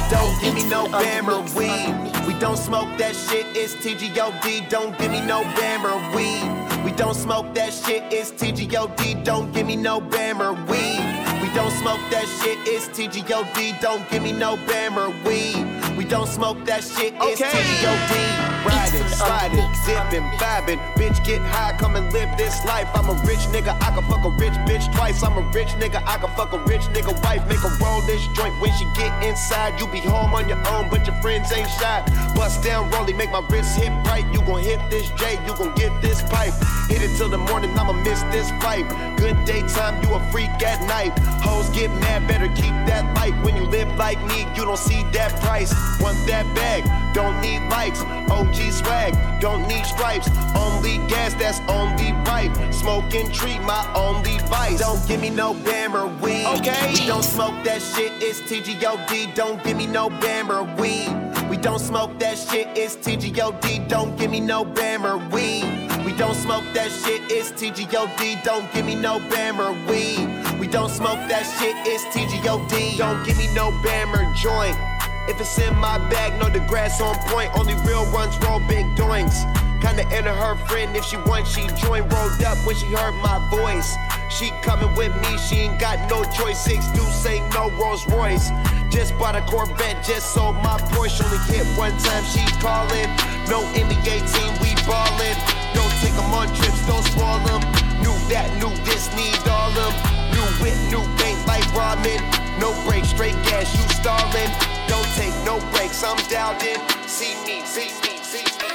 Don't 0.10 0.41
give 0.41 0.53
me 0.56 0.63
no 0.70 0.88
Bammer 0.88 1.41
weed. 1.56 2.20
We 2.31 2.39
don't 2.39 2.55
smoke 2.55 2.88
that 2.97 3.13
shit, 3.13 3.45
it's 3.57 3.75
TGOD. 3.75 4.69
Don't 4.69 4.97
give 4.97 5.11
me 5.11 5.19
no 5.19 5.43
Bammer 5.43 6.15
weed. 6.15 6.85
We 6.85 6.91
don't 6.93 7.13
smoke 7.13 7.53
that 7.55 7.73
shit, 7.73 8.03
it's 8.11 8.31
TGOD. 8.31 9.25
Don't 9.25 9.51
give 9.53 9.67
me 9.67 9.75
no 9.75 10.00
Bammer 10.00 10.55
weed. 10.69 11.41
We 11.41 11.53
don't 11.53 11.71
smoke 11.71 12.00
that 12.09 12.25
shit, 12.41 12.57
it's 12.65 12.88
TGOD. 12.88 13.81
Don't 13.81 14.09
give 14.09 14.23
me 14.23 14.31
no 14.31 14.55
Bammer 14.55 15.11
weed. 15.25 15.97
We 15.97 16.05
don't 16.05 16.27
smoke 16.27 16.63
that 16.65 16.85
shit, 16.85 17.13
it's 17.19 17.41
Okay. 17.41 17.51
TGOD. 17.51 18.50
Riding, 18.65 19.08
sliding, 19.08 19.74
zipping, 19.74 20.30
vibing. 20.38 20.80
Bitch, 20.93 21.24
get 21.26 21.41
high, 21.41 21.76
come 21.78 21.95
and 21.95 22.12
live 22.13 22.30
this 22.38 22.63
life. 22.63 22.88
I'm 22.93 23.10
a 23.10 23.13
rich 23.26 23.39
nigga, 23.50 23.76
I 23.82 23.89
can 23.89 24.04
fuck 24.04 24.24
a 24.24 24.30
rich 24.30 24.54
bitch 24.69 24.93
twice. 24.95 25.24
I'm 25.24 25.38
a 25.38 25.41
rich 25.52 25.69
nigga, 25.80 26.04
I 26.06 26.17
can 26.17 26.30
fuck 26.36 26.54
a 26.54 26.60
rich 26.60 26.84
nigga 26.93 27.13
wife. 27.24 27.47
Make 27.47 27.60
her 27.60 27.76
roll 27.82 28.02
this 28.02 28.28
joint 28.28 28.60
when 28.62 28.71
she 28.78 28.86
get 28.95 29.12
inside. 29.24 29.80
You 29.80 29.88
be 29.88 30.00
home 30.00 30.34
on 30.36 30.47
your 30.47 30.62
own, 30.67 30.89
but 30.89 31.08
your 31.08 31.15
friends 31.21 31.52
ain't 31.52 31.69
shy. 31.69 32.04
Bust 32.36 32.63
down, 32.63 32.91
rollie, 32.91 33.15
make 33.15 33.32
my 33.32 33.45
wrist 33.50 33.78
hit 33.80 33.91
right. 34.06 34.26
You 34.32 34.41
gon' 34.41 34.62
hit 34.62 34.80
this 34.89 35.10
J, 35.12 35.39
you 35.45 35.56
gon' 35.56 35.74
get 35.76 36.00
this 36.02 36.21
pipe. 36.24 36.54
Hit 36.88 37.02
it 37.02 37.17
till 37.17 37.30
the 37.30 37.38
morning, 37.38 37.71
I'ma 37.78 37.93
miss 37.93 38.21
this 38.32 38.52
fight. 38.62 38.86
Good 39.17 39.43
daytime, 39.45 40.04
you 40.04 40.13
a 40.13 40.19
freak 40.32 40.50
at 40.62 40.82
night. 40.88 41.17
Hoes 41.41 41.69
get 41.69 41.89
mad, 42.02 42.28
better 42.28 42.47
keep 42.50 42.76
that 42.86 43.12
light. 43.15 43.34
When 43.43 43.56
you 43.56 43.65
live 43.65 43.95
like 43.97 44.21
me, 44.26 44.45
you 44.56 44.65
don't 44.65 44.78
see 44.78 45.04
that 45.13 45.39
price. 45.41 45.74
Want 46.00 46.17
that 46.28 46.45
bag, 46.54 46.84
don't 47.13 47.39
need 47.41 47.62
likes. 47.69 48.02
Oh, 48.30 48.50
OG 48.51 48.71
swag, 48.71 49.39
don't 49.39 49.65
need 49.67 49.85
stripes. 49.85 50.27
Only 50.55 50.97
gas, 51.07 51.33
that's 51.35 51.59
only 51.69 52.11
right. 52.27 52.51
Smoking 52.73 53.31
tree, 53.31 53.57
my 53.59 53.89
only 53.95 54.39
vice. 54.39 54.79
Don't 54.79 55.05
give 55.07 55.21
me 55.21 55.29
no 55.29 55.53
Bammer 55.53 56.19
weed. 56.19 56.45
Okay. 56.59 56.93
We 56.93 57.07
don't 57.07 57.23
smoke 57.23 57.63
that 57.63 57.81
shit, 57.81 58.11
it's 58.21 58.41
TGOD. 58.41 59.35
Don't 59.35 59.63
give 59.63 59.77
me 59.77 59.87
no 59.87 60.09
Bammer 60.09 60.63
weed. 60.77 61.49
We 61.49 61.55
don't 61.55 61.79
smoke 61.79 62.17
that 62.19 62.37
shit, 62.37 62.67
it's 62.75 62.97
TGOD. 62.97 63.87
Don't 63.87 64.17
give 64.17 64.29
me 64.29 64.41
no 64.41 64.65
Bammer 64.65 65.17
weed. 65.31 66.05
We 66.05 66.13
don't 66.17 66.35
smoke 66.35 66.65
that 66.73 66.91
shit, 66.91 67.21
it's 67.31 67.51
TGOD. 67.51 68.43
Don't 68.43 68.71
give 68.73 68.85
me 68.85 68.95
no 68.95 69.19
Bammer 69.31 69.71
weed. 69.87 70.59
We 70.59 70.67
don't 70.67 70.89
smoke 70.89 71.19
that 71.29 71.43
shit, 71.57 71.75
it's 71.87 72.03
TGOD. 72.13 72.97
Don't 72.97 73.25
give 73.25 73.37
me 73.37 73.47
no 73.53 73.71
Bammer 73.83 74.35
joint. 74.35 74.90
If 75.27 75.39
it's 75.39 75.57
in 75.60 75.75
my 75.77 75.97
bag, 76.10 76.39
know 76.39 76.49
the 76.49 76.60
grass 76.67 76.99
on 77.01 77.15
point. 77.29 77.51
Only 77.57 77.75
real 77.88 78.05
ones 78.12 78.38
roll 78.39 78.60
big 78.60 78.86
doinks. 78.95 79.38
Kinda 79.81 80.03
into 80.15 80.34
her 80.34 80.55
friend 80.67 80.95
if 80.95 81.05
she 81.05 81.17
wants, 81.17 81.53
she 81.53 81.67
join. 81.81 82.07
Rolled 82.10 82.43
up 82.43 82.57
when 82.65 82.75
she 82.75 82.88
heard 82.88 83.15
my 83.15 83.38
voice. 83.49 83.95
She 84.29 84.51
coming 84.62 84.93
with 84.95 85.13
me, 85.21 85.38
she 85.38 85.62
ain't 85.65 85.79
got 85.79 85.97
no 86.10 86.23
choice. 86.23 86.60
Six 86.60 86.88
deuce 86.88 87.25
ain't 87.25 87.53
no 87.53 87.69
Rolls 87.71 88.07
Royce. 88.07 88.49
Just 88.89 89.17
bought 89.17 89.36
a 89.36 89.41
Corvette, 89.41 90.03
just 90.03 90.34
sold 90.34 90.55
my 90.55 90.77
Porsche. 90.91 91.23
Only 91.23 91.39
hit 91.49 91.65
one 91.77 91.97
time, 91.97 92.23
she 92.25 92.43
calling. 92.60 93.10
No 93.47 93.63
NBA 93.73 94.21
team, 94.34 94.51
we 94.62 94.75
ballin'. 94.86 95.38
Don't 95.73 95.93
take 96.01 96.13
'em 96.13 96.34
on 96.34 96.47
trips, 96.53 96.86
don't 96.86 97.05
spoil 97.05 97.41
'em. 97.49 97.62
Knew 98.01 98.17
that, 98.29 98.47
knew 98.57 98.73
this, 98.86 99.10
need 99.15 99.38
all 99.47 99.62
all 99.62 99.79
'em. 99.79 99.93
New 100.31 100.47
whip, 100.62 100.77
new 100.89 101.03
bank 101.17 101.38
like 101.47 101.65
ramen. 101.73 102.21
No 102.60 102.73
break, 102.86 103.05
straight 103.05 103.36
gas, 103.43 103.73
you 103.75 103.84
stallin'. 103.95 104.70
Don't 104.88 105.10
take 105.15 105.36
no 105.46 105.60
breaks, 105.72 106.04
I'm 106.04 106.17
dialed 106.30 106.62
in. 106.63 106.80
See 107.08 107.36
me, 107.46 107.65
see 107.65 107.91
me, 108.02 108.17
see 108.24 108.44
me, 108.44 108.52
see 108.58 108.65
me. 108.65 108.72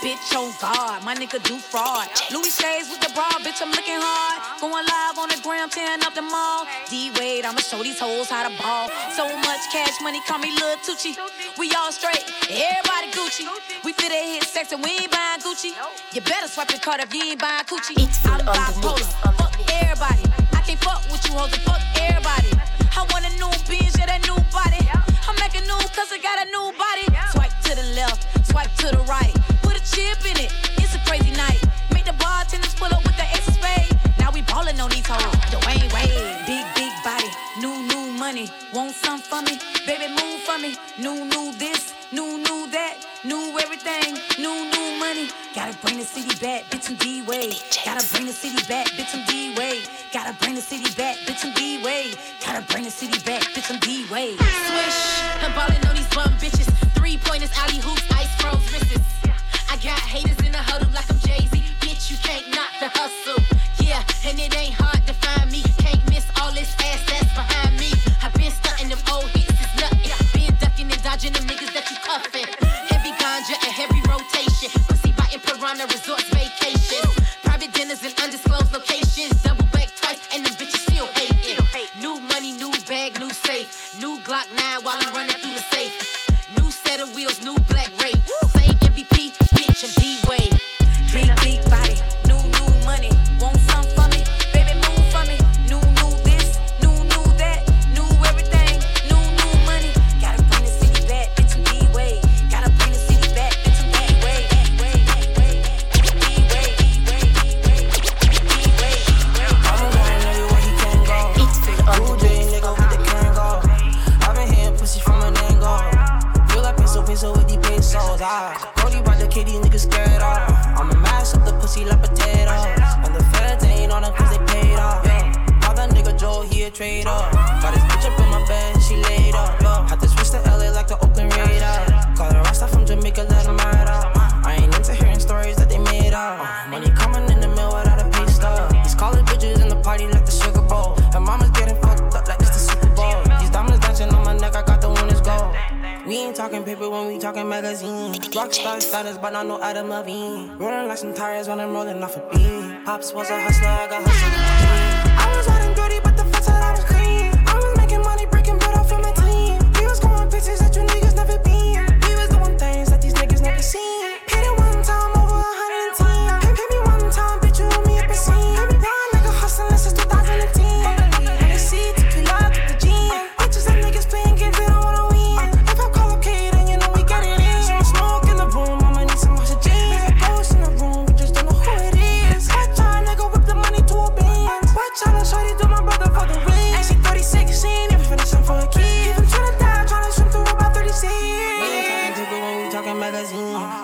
Bitch 0.00 0.32
on 0.32 0.48
guard, 0.56 1.04
my 1.04 1.14
nigga 1.14 1.42
do 1.44 1.58
fraud. 1.58 2.08
Louis 2.32 2.48
shades 2.48 2.88
with 2.88 3.04
the 3.04 3.12
bra, 3.12 3.28
bitch, 3.44 3.60
I'm 3.60 3.68
looking 3.68 4.00
hard. 4.00 4.40
Going 4.58 4.86
live 4.88 5.18
on 5.18 5.28
the 5.28 5.36
gram, 5.44 5.68
tearing 5.68 6.00
up 6.04 6.14
the 6.14 6.22
mall. 6.22 6.64
D 6.88 7.12
Wade, 7.20 7.44
I'ma 7.44 7.60
show 7.60 7.82
these 7.82 8.00
hoes 8.00 8.30
how 8.30 8.48
to 8.48 8.54
ball. 8.56 8.88
So 9.12 9.28
much 9.44 9.60
cash 9.70 10.00
money, 10.00 10.22
call 10.26 10.38
me 10.38 10.56
Lil 10.56 10.78
Tucci. 10.80 11.20
We 11.58 11.68
all 11.76 11.92
straight, 11.92 12.24
everybody 12.48 13.12
Gucci. 13.12 13.44
We 13.84 13.92
fit 13.92 14.10
a 14.10 14.16
hit 14.16 14.44
sex 14.44 14.72
and 14.72 14.82
we 14.82 14.88
ain't 15.04 15.12
buying 15.12 15.44
Gucci. 15.44 15.76
You 16.14 16.22
better 16.22 16.48
swipe 16.48 16.70
your 16.70 16.80
card 16.80 17.00
if 17.04 17.12
you 17.12 17.20
ain't 17.20 17.40
buying 17.40 17.68
Gucci. 17.68 18.00
I'm 18.24 18.40
bipolar, 18.40 19.04
fuck 19.36 19.52
everybody. 19.84 20.24
I 20.56 20.62
can't 20.64 20.80
fuck 20.80 21.04
with 21.12 21.28
you 21.28 21.36
hoes, 21.36 21.54
fuck 21.60 21.80
everybody. 22.00 22.69
I 22.96 23.06
want 23.10 23.24
a 23.26 23.32
new 23.38 23.50
bitch, 23.70 23.98
yeah, 23.98 24.06
that 24.06 24.22
new 24.26 24.38
body. 24.50 24.82
I'm 25.28 25.36
making 25.38 25.66
new 25.66 25.80
cause 25.94 26.10
I 26.10 26.18
got 26.18 26.42
a 26.42 26.46
new 26.50 26.72
body. 26.74 27.06
Swipe 27.32 27.54
to 27.66 27.72
the 27.76 27.86
left, 27.94 28.26
swipe 28.46 28.72
to 28.82 28.96
the 28.96 29.02
right. 29.06 29.34
Put 29.62 29.76
a 29.78 29.82
chip 29.84 30.18
in 30.26 30.36
it, 30.36 30.50
it's 30.78 30.94
a 30.94 31.00
crazy 31.06 31.30
night. 31.32 31.62
Make 31.92 32.04
the 32.04 32.14
bartenders 32.14 32.74
pull 32.74 32.92
up 32.92 33.02
with 33.04 33.16
the 33.16 33.26
ace 33.36 33.50
spade. 33.54 33.94
Now 34.18 34.30
we 34.32 34.42
ballin' 34.42 34.80
on 34.80 34.90
these 34.90 35.06
hoes. 35.06 35.34
Dwyane 35.52 35.92
Wade, 35.94 36.46
big, 36.46 36.64
big 36.74 36.92
body, 37.04 37.30
new, 37.60 37.74
new 37.86 38.12
money. 38.18 38.50
Want 38.74 38.94
some 38.94 39.20
for 39.20 39.42
me? 39.42 39.58
Baby, 39.86 40.08
move 40.08 40.40
for 40.42 40.58
me. 40.58 40.76
New, 40.98 41.24
new 41.24 41.52
this, 41.58 41.94
new, 42.12 42.38
new 42.38 42.70
that, 42.70 42.98
new 43.24 43.58
everything, 43.58 44.18
new, 44.38 44.66
new 44.70 44.79
money. 45.20 45.32
Gotta 45.54 45.76
bring 45.78 45.98
the 45.98 46.04
city 46.04 46.34
back, 46.40 46.64
bitch, 46.70 46.88
I'm 46.88 46.96
D-Way. 46.96 47.52
Gotta 47.84 48.06
bring 48.12 48.26
the 48.26 48.32
city 48.32 48.62
back, 48.68 48.86
bitch, 48.88 49.14
I'm 49.14 49.26
D-Way. 49.26 49.82
Gotta 50.12 50.32
bring 50.38 50.54
the 50.54 50.60
city 50.60 50.92
back, 50.94 51.16
bitch, 51.26 51.44
I'm 51.44 51.52
D-Way. 51.54 52.14
Gotta 52.44 52.62
bring 52.72 52.84
the 52.84 52.90
city 52.90 53.18
back, 53.24 53.42
bitch, 53.54 53.70
I'm 53.70 53.80
D-Way. 53.80 54.36
Swish, 54.36 55.44
I'm 55.44 55.52
ballin' 55.52 55.84
on 55.86 55.94
these 55.94 56.08
bum 56.14 56.32
bitches. 56.38 56.68
Three 56.94 57.18
pointers, 57.18 57.52
alley 57.56 57.78
hoops, 57.78 58.04
ice 58.12 58.34
froze 58.40 58.72
wrists. 58.72 58.98
I 59.70 59.76
got 59.76 59.98
haters 60.00 60.38
in 60.46 60.52
the 60.52 60.58
huddle 60.58 60.90
like 60.92 61.10
I'm 61.10 61.18
Jay 61.20 61.46
Z. 61.46 61.62
Bitch, 61.80 62.10
you 62.10 62.16
can't 62.18 62.48
knock 62.54 62.70
the 62.80 62.88
hustle. 62.88 63.42
Yeah, 63.80 64.02
and 64.26 64.38
it 64.38 64.56
ain't 64.56 64.74
hard 64.74 64.89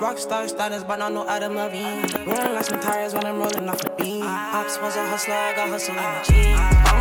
Rockstar 0.07 0.49
status, 0.49 0.85
but 0.85 1.01
not 1.01 1.13
no 1.13 1.27
Adam 1.27 1.57
Levine. 1.57 2.07
Rolling 2.27 2.55
like 2.55 2.65
some 2.65 2.79
tires 2.79 3.13
when 3.13 3.27
I'm 3.27 3.39
rolling 3.41 3.69
off 3.69 3.85
a 3.85 3.91
beam. 3.97 4.23
Pops 4.23 4.81
was 4.81 4.95
a 4.95 5.05
hustler, 5.05 5.35
I 5.35 5.53
got 5.57 5.69
hustle 5.69 5.97
in 5.97 6.05
my 6.05 6.23
jeans. 6.23 6.96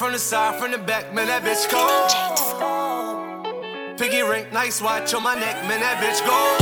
From 0.00 0.12
the 0.12 0.18
front, 0.18 0.56
from 0.56 0.56
the 0.56 0.56
side, 0.56 0.58
from 0.58 0.70
the 0.72 0.78
back, 0.78 1.12
man, 1.12 1.26
that 1.26 1.42
bitch 1.42 1.68
cold. 1.68 2.08
Piggy 3.98 4.22
ring, 4.22 4.46
nice 4.50 4.80
watch 4.80 5.12
on 5.12 5.22
my 5.22 5.34
neck, 5.34 5.62
man, 5.68 5.80
that 5.80 6.00
bitch 6.00 6.24
gold. 6.24 6.58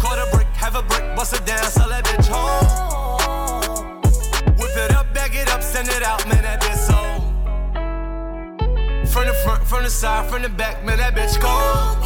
Caught 0.00 0.18
a 0.18 0.26
brick, 0.34 0.48
have 0.56 0.74
a 0.74 0.82
brick, 0.82 1.14
bust 1.14 1.34
it 1.34 1.46
down, 1.46 1.62
sell 1.70 1.88
that 1.88 2.04
bitch 2.04 2.26
home. 2.26 2.66
Whip 4.58 4.76
it 4.76 4.90
up, 4.90 5.14
bag 5.14 5.36
it 5.36 5.48
up, 5.48 5.62
send 5.62 5.86
it 5.88 6.02
out, 6.02 6.26
man, 6.26 6.42
that 6.42 6.60
bitch 6.60 6.78
sold. 6.88 7.22
From 9.08 9.26
the 9.28 9.34
front, 9.44 9.62
from 9.64 9.84
the 9.84 9.90
side, 9.90 10.28
from 10.28 10.42
the 10.42 10.48
back, 10.48 10.84
man, 10.84 10.98
that 10.98 11.14
bitch 11.14 11.38
gold. 11.40 12.02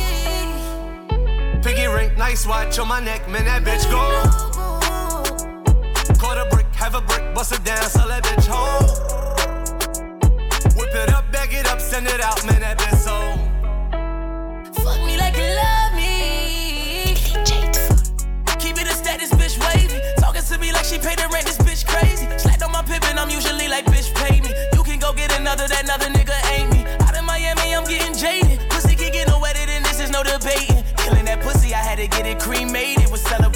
Piggy 1.65 1.87
ring, 1.87 2.15
nice 2.19 2.47
watch 2.47 2.79
on 2.79 2.89
my 2.89 3.01
neck, 3.01 3.27
man, 3.27 3.47
that 3.47 3.65
bitch 3.65 3.91
gold. 3.91 4.31
Caught 6.19 6.37
a 6.37 6.45
brick, 6.51 6.67
have 6.75 6.95
a 6.95 7.01
brick, 7.01 7.35
bust 7.35 7.53
it 7.53 7.65
down, 7.65 7.89
sell 7.89 8.07
that 8.09 8.23
bitch 8.23 8.47
home. 8.47 9.20
Whip 10.77 10.95
it 10.95 11.11
up, 11.13 11.31
bag 11.33 11.53
it 11.53 11.67
up, 11.67 11.81
send 11.81 12.07
it 12.07 12.21
out, 12.21 12.45
man, 12.47 12.61
that 12.61 12.79
bitch 12.79 12.97
sold. 12.97 13.39
Fuck 14.77 15.01
me 15.07 15.17
like 15.17 15.37
you 15.37 15.49
love 15.57 15.93
me. 15.95 17.15
Keep 18.59 18.77
it 18.79 18.87
a 18.89 18.95
status, 18.95 19.31
bitch 19.33 19.59
wavy. 19.59 20.01
Talking 20.19 20.43
to 20.43 20.59
me 20.59 20.73
like 20.73 20.85
she 20.85 20.99
paid 20.99 21.19
the 21.19 21.29
rent, 21.33 21.47
this 21.47 21.59
bitch 21.59 21.87
crazy. 21.87 22.27
Slacked 22.39 22.63
on 22.63 22.73
my 22.73 22.83
pippin', 22.83 23.19
I'm 23.19 23.31
usually 23.31 23.69
like, 23.69 23.87
bitch, 23.87 24.15
pay 24.15 24.41
me. 24.41 24.51
You 24.73 24.83
can 24.83 24.99
go 24.99 25.13
get 25.13 25.33
another, 25.39 25.67
that 25.69 25.85
another 25.85 26.07
nigga 26.07 26.37
ain't 26.53 26.71
me. 26.73 26.85
Out 27.07 27.17
in 27.17 27.25
Miami, 27.25 27.75
I'm 27.75 27.85
getting 27.85 28.15
jaded. 28.15 28.61
Pussy 28.71 28.95
can 28.95 29.13
get 29.13 29.29
no 29.29 29.41
wetter 29.41 29.65
than 29.67 29.83
this, 29.83 30.01
is 30.01 30.11
no 30.11 30.23
debating. 30.23 30.85
Killing 30.97 31.25
that 31.25 31.41
pussy, 31.41 31.75
I 31.75 31.79
had 31.79 31.99
to 31.99 32.07
get 32.07 32.27
it 32.27 32.39
cremated. 32.39 33.11
Was 33.11 33.23
celebrating 33.23 33.50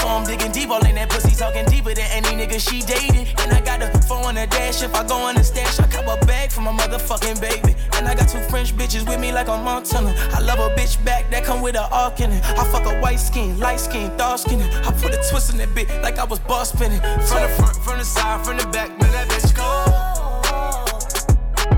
faded, 0.00 0.08
so 0.08 0.08
I'm 0.08 0.24
digging 0.24 0.52
deep 0.52 0.70
all 0.70 0.84
in 0.84 0.94
that 0.96 1.08
pussy, 1.10 1.34
talking 1.34 1.66
deeper 1.66 1.94
than 1.94 2.06
any 2.10 2.28
nigga 2.28 2.58
she 2.60 2.82
dated. 2.82 3.28
And 3.40 3.52
I 3.52 3.60
got 3.60 3.82
a 3.82 3.88
phone 4.02 4.24
on 4.24 4.34
the 4.34 4.46
dash, 4.46 4.82
if 4.82 4.94
I 4.94 5.06
go 5.06 5.16
on 5.16 5.34
the 5.34 5.44
stash, 5.44 5.78
I 5.80 5.86
cop 5.86 6.06
a 6.06 6.16
bag 6.26 6.50
for 6.50 6.62
my 6.62 6.72
motherfucking 6.72 7.40
baby. 7.40 7.74
And 7.94 8.08
I 8.08 8.14
got 8.14 8.28
two 8.28 8.40
French 8.48 8.74
bitches 8.76 9.06
with 9.08 9.20
me 9.20 9.32
like 9.32 9.48
on 9.48 9.64
Montana. 9.64 10.14
I 10.32 10.40
love 10.40 10.58
a 10.58 10.74
bitch 10.74 11.02
back 11.04 11.30
that 11.30 11.44
come 11.44 11.60
with 11.60 11.76
a 11.76 11.88
arc 11.90 12.20
in 12.20 12.32
it. 12.32 12.44
I 12.44 12.64
fuck 12.64 12.86
a 12.86 12.98
white 13.00 13.20
skin, 13.20 13.58
light 13.58 13.80
skin, 13.80 14.16
dark 14.16 14.38
skin. 14.38 14.60
I 14.60 14.92
put 14.92 15.12
a 15.12 15.22
twist 15.30 15.52
in 15.52 15.58
that 15.58 15.74
bit 15.74 15.88
like 16.02 16.18
I 16.18 16.24
was 16.24 16.38
boss 16.40 16.72
spinning. 16.72 17.00
From 17.00 17.42
the 17.42 17.48
front, 17.58 17.76
from 17.76 17.98
the 17.98 18.04
side, 18.04 18.44
from 18.44 18.56
the 18.56 18.66
back, 18.68 18.90
man, 19.00 19.12
that 19.12 19.28
bitch 19.28 19.54
gold. 19.54 19.90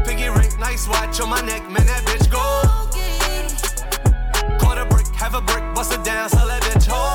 Piggy 0.04 0.28
ring, 0.28 0.50
nice 0.58 0.88
watch 0.88 1.20
on 1.20 1.28
my 1.30 1.40
neck, 1.42 1.62
man, 1.70 1.86
that 1.86 2.02
bitch 2.04 2.30
gold. 2.30 2.68
Caught 4.60 4.78
a 4.78 4.84
brick, 4.86 5.06
have 5.14 5.34
a 5.34 5.40
brick, 5.40 5.64
bust 5.74 5.92
it 5.92 6.04
down, 6.04 6.28
sell 6.28 6.46
that 6.46 6.62
bitch 6.62 6.86
home. 6.86 7.11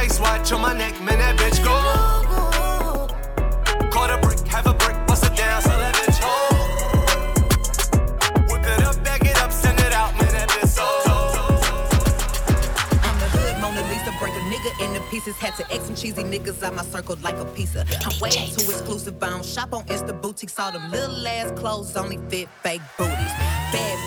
Piggy 0.00 0.08
ring, 0.08 0.08
nice 0.08 0.20
watch 0.20 0.52
on 0.52 0.60
my 0.60 0.72
neck, 0.72 1.00
man, 1.02 1.18
that 1.18 1.36
bitch 1.36 1.62
gold. 1.64 3.10
Caught 3.90 4.10
a 4.10 4.18
brick, 4.18 4.38
have 4.48 4.66
a 4.66 4.74
brick, 4.74 4.96
bust 5.06 5.24
it 5.24 5.36
down, 5.36 5.62
sell 5.62 5.78
that 5.78 5.94
bitch 5.94 6.18
home. 6.20 6.68
Whip 8.48 8.62
it 8.62 8.82
up, 8.84 9.02
bag 9.04 9.26
it 9.26 9.36
up, 9.42 9.52
send 9.52 9.78
it 9.80 9.92
out, 9.92 10.12
man, 10.18 10.32
that 10.32 10.48
bitch 10.48 10.68
sold. 10.68 11.06
I'm 13.02 13.18
the 13.18 13.26
hood 13.36 13.60
Mona 13.60 13.82
Lisa, 13.88 14.12
break 14.18 14.34
a 14.34 14.40
nigga 14.48 14.70
into 14.86 15.00
pieces. 15.10 15.36
Had 15.36 15.54
to 15.56 15.64
X 15.72 15.84
some 15.84 15.94
cheesy 15.94 16.22
niggas 16.24 16.62
out 16.62 16.74
my 16.74 16.84
circle 16.84 17.16
like 17.22 17.36
a 17.36 17.44
pizza. 17.44 17.84
I'm 18.04 18.18
way 18.20 18.30
too 18.30 18.70
exclusive. 18.70 19.22
I 19.22 19.30
don't 19.30 19.44
shop 19.44 19.72
on 19.72 19.84
Insta 19.84 20.20
boutiques. 20.20 20.58
All 20.58 20.72
them 20.72 20.90
little 20.90 21.26
ass 21.26 21.52
clothes 21.58 21.96
only 21.96 22.18
fit 22.28 22.48
fake 22.62 22.82
booties. 22.96 23.19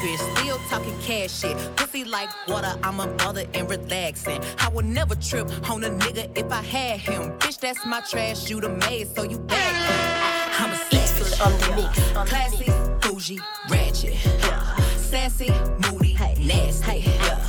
Bitch, 0.03 0.19
still 0.37 0.57
talking 0.69 0.99
cash 0.99 1.39
shit. 1.39 1.55
Pussy 1.77 2.03
like 2.03 2.29
water, 2.49 2.77
I'm 2.83 2.99
a 2.99 3.07
mother 3.23 3.45
and 3.53 3.69
relaxing. 3.69 4.41
I 4.59 4.67
would 4.67 4.83
never 4.83 5.15
trip 5.15 5.47
on 5.69 5.81
a 5.85 5.89
nigga 5.89 6.37
if 6.37 6.51
I 6.51 6.61
had 6.61 6.99
him. 6.99 7.31
Bitch, 7.39 7.57
that's 7.61 7.85
my 7.85 8.01
trash. 8.01 8.49
You 8.49 8.59
the 8.59 8.67
maid, 8.67 9.07
so 9.15 9.23
you 9.23 9.39
bad. 9.39 10.59
I'm 10.59 10.71
a 10.71 10.75
savage. 10.75 11.97
Yeah. 11.97 12.25
Classy, 12.25 12.71
bougie, 12.99 13.39
ratchet. 13.69 14.15
Yeah. 14.25 14.75
Sassy, 14.97 15.49
moody, 15.79 16.17
nasty. 16.37 16.99
Yeah. 16.99 17.39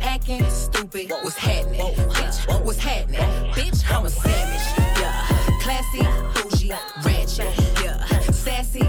Acting 0.00 0.48
stupid. 0.50 1.10
What's 1.10 1.36
happening? 1.36 1.80
Bitch, 1.80 2.64
what's 2.64 2.78
happening? 2.78 3.20
Bitch, 3.54 3.82
I'm 3.92 4.06
a 4.06 4.10
savage. 4.10 4.66
Yeah. 5.00 5.26
Classy, 5.62 6.06
bougie, 6.34 6.72
ratchet. 7.04 7.82
Yeah. 7.82 8.06
Sassy, 8.30 8.88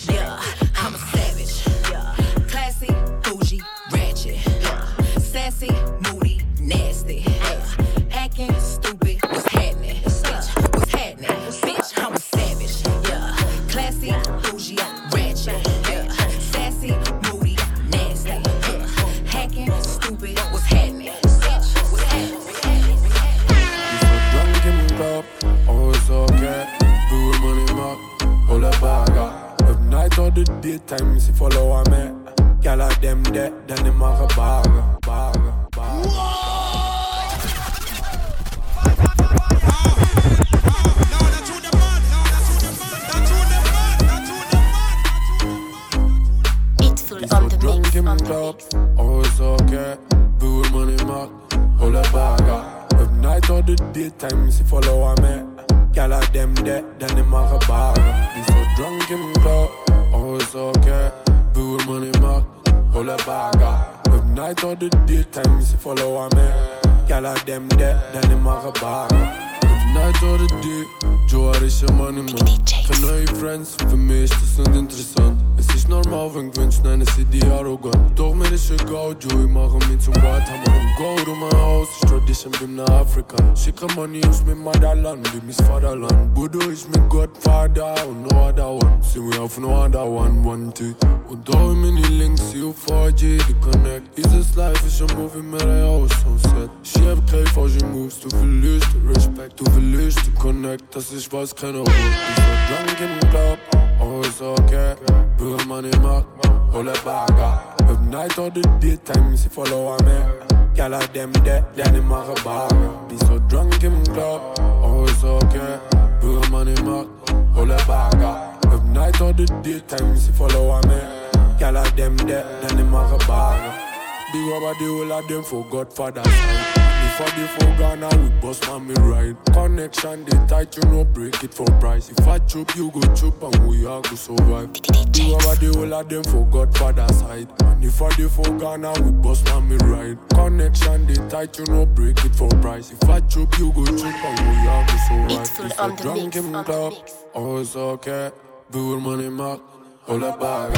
Chop, 133.15 133.41
and 133.43 133.67
we 133.67 133.85
are 133.85 134.01
go 134.01 134.15
survive. 134.15 134.73
Do 135.11 135.33
over 135.33 135.55
the 135.55 135.73
whole 135.75 135.93
of 135.93 136.09
them 136.09 136.23
for 136.23 136.45
Godfather 136.47 137.07
side. 137.13 137.49
And 137.63 137.83
if 137.83 138.01
I 138.01 138.09
full 138.09 138.57
Ghana, 138.57 138.93
we 139.01 139.11
bust 139.11 139.45
man 139.45 139.67
me 139.69 139.77
right. 139.77 140.17
Connection, 140.29 141.07
they 141.07 141.15
tight, 141.29 141.57
you 141.59 141.65
know, 141.65 141.85
break 141.85 142.23
it 142.25 142.35
for 142.35 142.49
price. 142.61 142.91
If 142.91 143.09
I 143.09 143.19
chop, 143.21 143.57
you 143.59 143.71
go 143.71 143.85
chop, 143.85 144.25
and 144.25 144.39
we 144.49 144.67
are 144.67 144.85
go 144.85 144.95
survive. 145.07 145.71
If 145.71 145.79
I 145.79 145.95
drunk 145.95 146.33
him 146.33 146.63
club, 146.63 146.93
oh, 147.35 147.57
it's 147.59 147.75
okay. 147.75 148.31
Bull 148.69 148.99
money 148.99 149.29
mark, 149.29 149.61
hold 150.03 150.23
a 150.23 150.37
bag. 150.37 150.73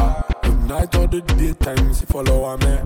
Night 0.68 0.96
or 0.96 1.08
the 1.08 1.22
daytime, 1.22 1.92
if 1.92 2.06
follow 2.06 2.58
me. 2.58 2.78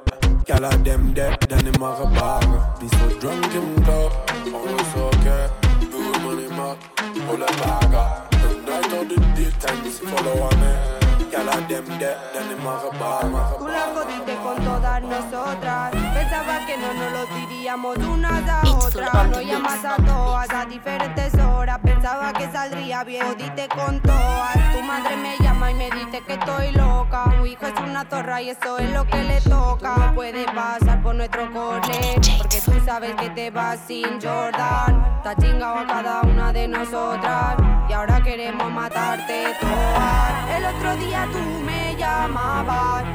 Gyal 0.45 0.73
a 0.73 0.77
them 0.83 1.13
dead, 1.13 1.39
then 1.41 1.65
them 1.65 1.81
a 1.81 2.05
bag. 2.15 2.79
Be 2.79 2.87
so 2.87 3.19
drunk 3.19 3.53
in 3.53 3.83
club, 3.83 4.11
always 4.53 4.95
okay. 4.95 5.49
Do 5.79 6.19
money 6.21 6.47
mark, 6.47 6.79
pull 6.95 7.43
a 7.43 7.45
bag. 7.45 7.91
The 7.91 8.26
night 8.65 8.93
or 8.93 9.05
the 9.05 9.15
daytime, 9.35 9.85
if 9.85 9.99
follow 9.99 10.49
me. 10.57 10.97
Tú 11.37 11.43
la 13.67 13.85
jodiste 13.93 14.35
con 14.43 14.57
todas 14.63 15.01
nosotras. 15.03 15.91
Pensaba 16.13 16.65
que 16.65 16.77
no 16.77 16.93
nos 16.93 17.11
lo 17.11 17.25
diríamos 17.35 17.97
unas 17.97 18.49
a 18.49 18.61
otras. 18.75 19.29
No 19.29 19.41
llamas 19.41 19.85
a 19.85 19.95
todas 19.97 20.49
a 20.49 20.65
diferentes 20.65 21.33
horas. 21.35 21.76
Pensaba 22.07 22.31
que 22.31 22.49
saldría 22.53 23.03
bien. 23.03 23.25
Jodiste 23.25 23.67
con 23.67 23.99
todas. 23.99 24.55
Tu 24.71 24.81
madre 24.81 25.17
me 25.17 25.35
llama 25.39 25.71
y 25.71 25.73
me 25.73 25.91
dice 25.91 26.21
que 26.25 26.35
estoy 26.35 26.71
loca. 26.71 27.25
Tu 27.37 27.45
hijo 27.47 27.65
es 27.67 27.73
una 27.81 28.05
zorra 28.05 28.41
y 28.41 28.51
eso 28.51 28.79
es 28.79 28.89
lo 28.91 29.05
que 29.05 29.21
le 29.23 29.41
toca. 29.41 29.93
No 29.97 30.15
puede 30.15 30.45
pasar 30.45 31.03
por 31.03 31.15
nuestro 31.15 31.51
cole. 31.51 31.81
Porque 32.37 32.61
tú 32.63 32.71
sabes 32.85 33.13
que 33.15 33.29
te 33.31 33.51
vas 33.51 33.79
sin 33.85 34.21
Jordan. 34.21 35.17
Está 35.17 35.35
chingado 35.35 35.79
a 35.79 35.85
cada 35.85 36.21
una 36.21 36.53
de 36.53 36.69
nosotras. 36.69 37.57
Y 37.89 37.91
ahora 37.91 38.23
queremos 38.23 38.71
matarte 38.71 39.57
todas. 39.59 40.49
El 40.55 40.63
otro 40.63 40.95
día 40.95 41.27
tú 41.29 41.39
me 41.65 41.86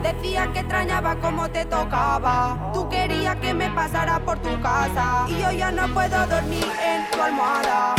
decías 0.03 0.49
que 0.49 0.61
extrañaba 0.61 1.16
como 1.16 1.49
te 1.49 1.64
tocaba. 1.64 2.71
Tú 2.73 2.88
querías 2.88 3.37
que 3.37 3.55
me 3.55 3.71
pasara 3.71 4.18
por 4.21 4.38
tu 4.38 4.61
casa 4.61 5.27
y 5.29 5.40
yo 5.40 5.51
ya 5.53 5.71
no 5.71 5.87
puedo 5.95 6.27
dormir 6.27 6.66
en 6.85 7.11
tu 7.11 7.23
almohada. 7.23 7.95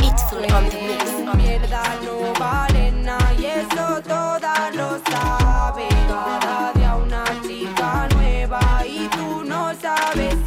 Mierda, 1.38 1.84
no 2.04 2.34
vale 2.40 2.92
nada 2.92 3.34
y 3.38 3.46
eso 3.46 4.02
todas 4.08 4.76
lo 4.76 5.00
saben. 5.10 5.90
Cada 6.08 6.74
día 6.74 6.96
una 6.96 7.24
chica 7.42 8.08
nueva 8.16 8.62
y 8.86 9.08
tú 9.10 9.44
no 9.44 9.74
sabes 9.82 10.43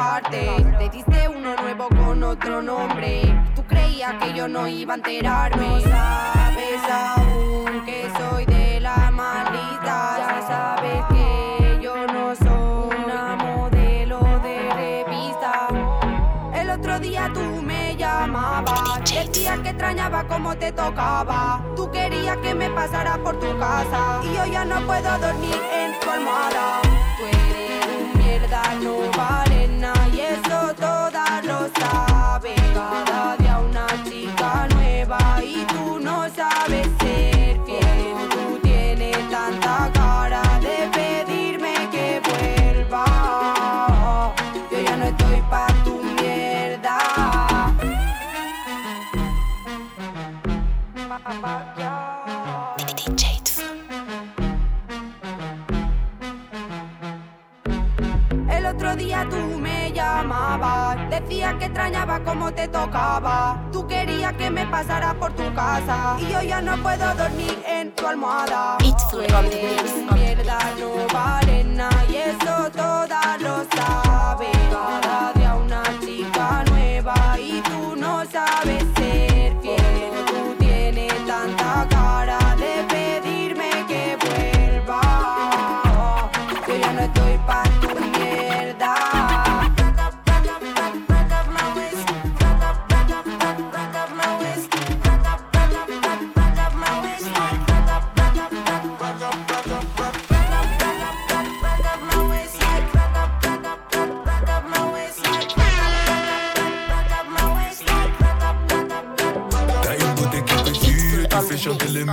partes. 0.00 0.78
Te 0.78 0.88
diste 0.88 1.28
uno 1.28 1.54
nuevo 1.56 1.88
con 1.88 2.22
otro 2.22 2.62
nombre. 2.62 3.20
Tú 3.54 3.62
creías 3.66 4.14
que 4.14 4.32
yo 4.32 4.48
no 4.48 4.66
iba 4.66 4.94
a 4.94 4.96
enterarme. 4.96 5.68
No 5.68 5.80
sabes 5.80 6.82
aún 6.90 7.84
que 7.84 8.08
soy 8.16 8.46
de 8.46 8.80
la 8.80 9.10
maldita. 9.10 9.96
Ya 10.22 10.44
sabes 10.48 11.04
que 11.12 11.80
yo 11.82 11.94
no 12.06 12.34
soy 12.34 12.96
una 13.04 13.36
modelo 13.36 14.20
de 14.42 14.56
revista. 14.84 15.68
El 16.54 16.70
otro 16.70 16.98
día 16.98 17.30
tú 17.34 17.44
me 17.62 17.94
llamabas. 17.96 19.00
Decías 19.04 19.58
que 19.58 19.68
extrañaba 19.68 20.24
como 20.24 20.56
te 20.56 20.72
tocaba. 20.72 21.62
Tú 21.76 21.90
querías 21.90 22.38
que 22.38 22.54
me 22.54 22.70
pasara 22.70 23.18
por 23.18 23.38
tu 23.38 23.50
casa. 23.58 24.20
Y 24.24 24.34
yo 24.34 24.46
ya 24.46 24.64
no 24.64 24.80
puedo 24.86 25.18
dormir 25.18 25.60
en 25.74 26.00
tu 26.00 26.08
almohada 26.08 26.80
no 27.20 27.49
decías 61.40 61.54
que 61.58 61.64
extrañaba 61.66 62.20
como 62.20 62.52
te 62.52 62.68
tocaba. 62.68 63.64
Tú 63.72 63.86
querías 63.86 64.34
que 64.34 64.50
me 64.50 64.66
pasara 64.66 65.14
por 65.14 65.32
tu 65.32 65.54
casa 65.54 66.16
y 66.18 66.32
yo 66.32 66.42
ya 66.42 66.60
no 66.60 66.76
puedo 66.82 67.14
dormir 67.14 67.62
en 67.66 67.92
tu 67.92 68.06
almohada. 68.06 68.76
Tú 69.10 69.20
eres 69.20 69.94
mierda, 70.12 70.58
no 70.78 71.14
vale 71.14 71.64
nada 71.64 72.04
y 72.10 72.16
eso 72.16 72.70
todas 72.72 73.40
lo 73.40 73.64
saben. 73.74 74.50
Cada 74.70 75.32
día 75.32 75.54
una 75.54 75.82
chica 76.00 76.62
nueva 76.70 77.38
y 77.38 77.62
tú 77.62 77.96
no 77.96 78.22
sabes 78.26 78.99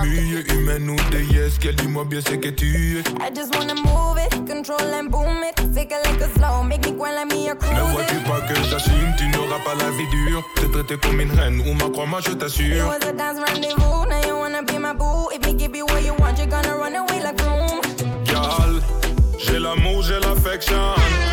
les 0.04 0.20
muets 0.20 0.44
humaines 0.54 0.90
ou 0.90 0.96
des 1.10 1.24
yes. 1.32 1.58
Qu'elle 1.58 1.76
dis-moi 1.76 2.04
bien 2.04 2.20
ce 2.20 2.34
que 2.34 2.48
tu 2.48 2.98
es. 2.98 3.00
I 3.20 3.30
just 3.34 3.54
wanna 3.54 3.74
move 3.74 4.18
it, 4.18 4.30
control 4.46 4.80
and 4.94 5.10
boom 5.10 5.42
it. 5.44 5.58
It 5.76 5.90
like 5.90 6.20
a 6.20 6.28
slow, 6.38 6.62
make 6.64 6.84
me 6.84 6.92
grind 6.92 7.14
like 7.16 7.32
me 7.32 7.48
a 7.50 7.54
cruise. 7.54 7.72
Ne 7.72 7.92
vois-tu 7.92 8.14
pas 8.28 8.40
que 8.46 8.54
j'assume, 8.68 9.14
tu 9.16 9.28
n'auras 9.28 9.58
pas 9.64 9.74
la 9.78 9.90
vie 9.90 10.08
dure. 10.10 10.42
T'es 10.56 10.68
traité 10.68 10.96
comme 10.98 11.20
une 11.20 11.30
reine 11.32 11.60
ou 11.60 11.72
ma 11.74 11.88
croix, 11.90 12.06
moi 12.06 12.20
je 12.24 12.32
It 12.32 12.38
t'assure. 12.38 12.86
was 12.86 13.06
a 13.08 13.12
dance 13.12 13.38
rendezvous, 13.38 14.06
now 14.08 14.20
you 14.26 14.36
wanna 14.36 14.62
be 14.62 14.78
my 14.78 14.92
boo. 14.92 15.28
If 15.32 15.46
me 15.46 15.54
give 15.54 15.74
you 15.76 15.84
what 15.86 16.02
you 16.04 16.14
want, 16.18 16.36
you're 16.38 16.46
gonna 16.48 16.74
run 16.76 16.94
away 16.96 17.20
like 17.22 17.36
boom. 17.38 17.80
Gal, 18.24 18.82
j'ai 19.38 19.58
l'amour, 19.58 20.02
j'ai 20.02 20.18
l'affection. 20.20 20.76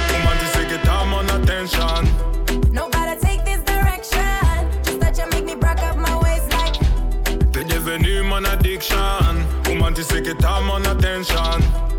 Comment 0.10 0.36
tu 0.39 0.45
sais 0.58 0.65
que 0.67 0.86
t'as 0.86 1.06
mon 1.06 1.25
attention? 1.28 2.06
Devenu 7.97 8.23
mon 8.23 8.43
addiction. 8.43 8.97
Comment 9.63 9.93
tu 9.93 10.03
sais 10.03 10.19
it, 10.19 10.41
mon 10.65 10.84
attention? 10.84 11.94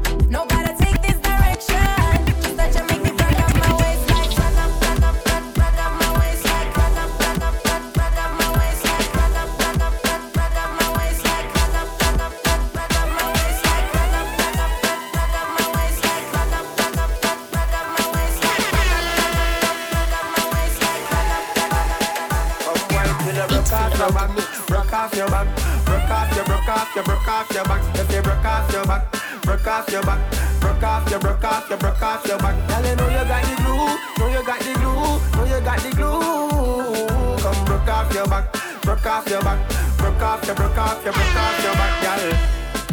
Broke 29.66 29.79
off 29.79 29.90
your 29.90 30.02
back, 30.02 30.61
broke 30.61 30.83
off 30.85 31.11
your, 31.11 31.18
broke 31.18 31.42
off 31.44 31.68
your, 31.68 31.79
broke 31.79 32.00
off 32.00 32.24
your 32.24 32.38
back. 32.38 32.68
Girl, 32.68 32.87
you 32.87 32.94
know 32.94 33.09
you 33.09 33.24
got 33.26 33.42
the 33.42 33.57
glue, 33.57 33.98
know 34.16 34.33
you 34.33 34.46
got 34.46 34.61
the 34.61 34.72
glue, 34.79 35.37
know 35.37 35.44
you 35.44 35.61
got 35.64 35.81
the 35.81 35.90
glue. 35.90 37.37
Come 37.38 37.64
broke 37.64 37.88
off 37.88 38.14
your 38.14 38.29
back, 38.29 38.52
broke 38.83 39.07
off 39.07 39.29
your 39.29 39.42
back, 39.42 39.59
broke 39.98 40.22
off 40.22 40.46
your, 40.46 40.55
broke 40.55 40.79
off 40.79 41.05
your, 41.05 41.12
broke 41.12 41.37
off 41.37 41.64
your 41.64 41.72
back, 41.74 42.02
girl. 42.05 42.33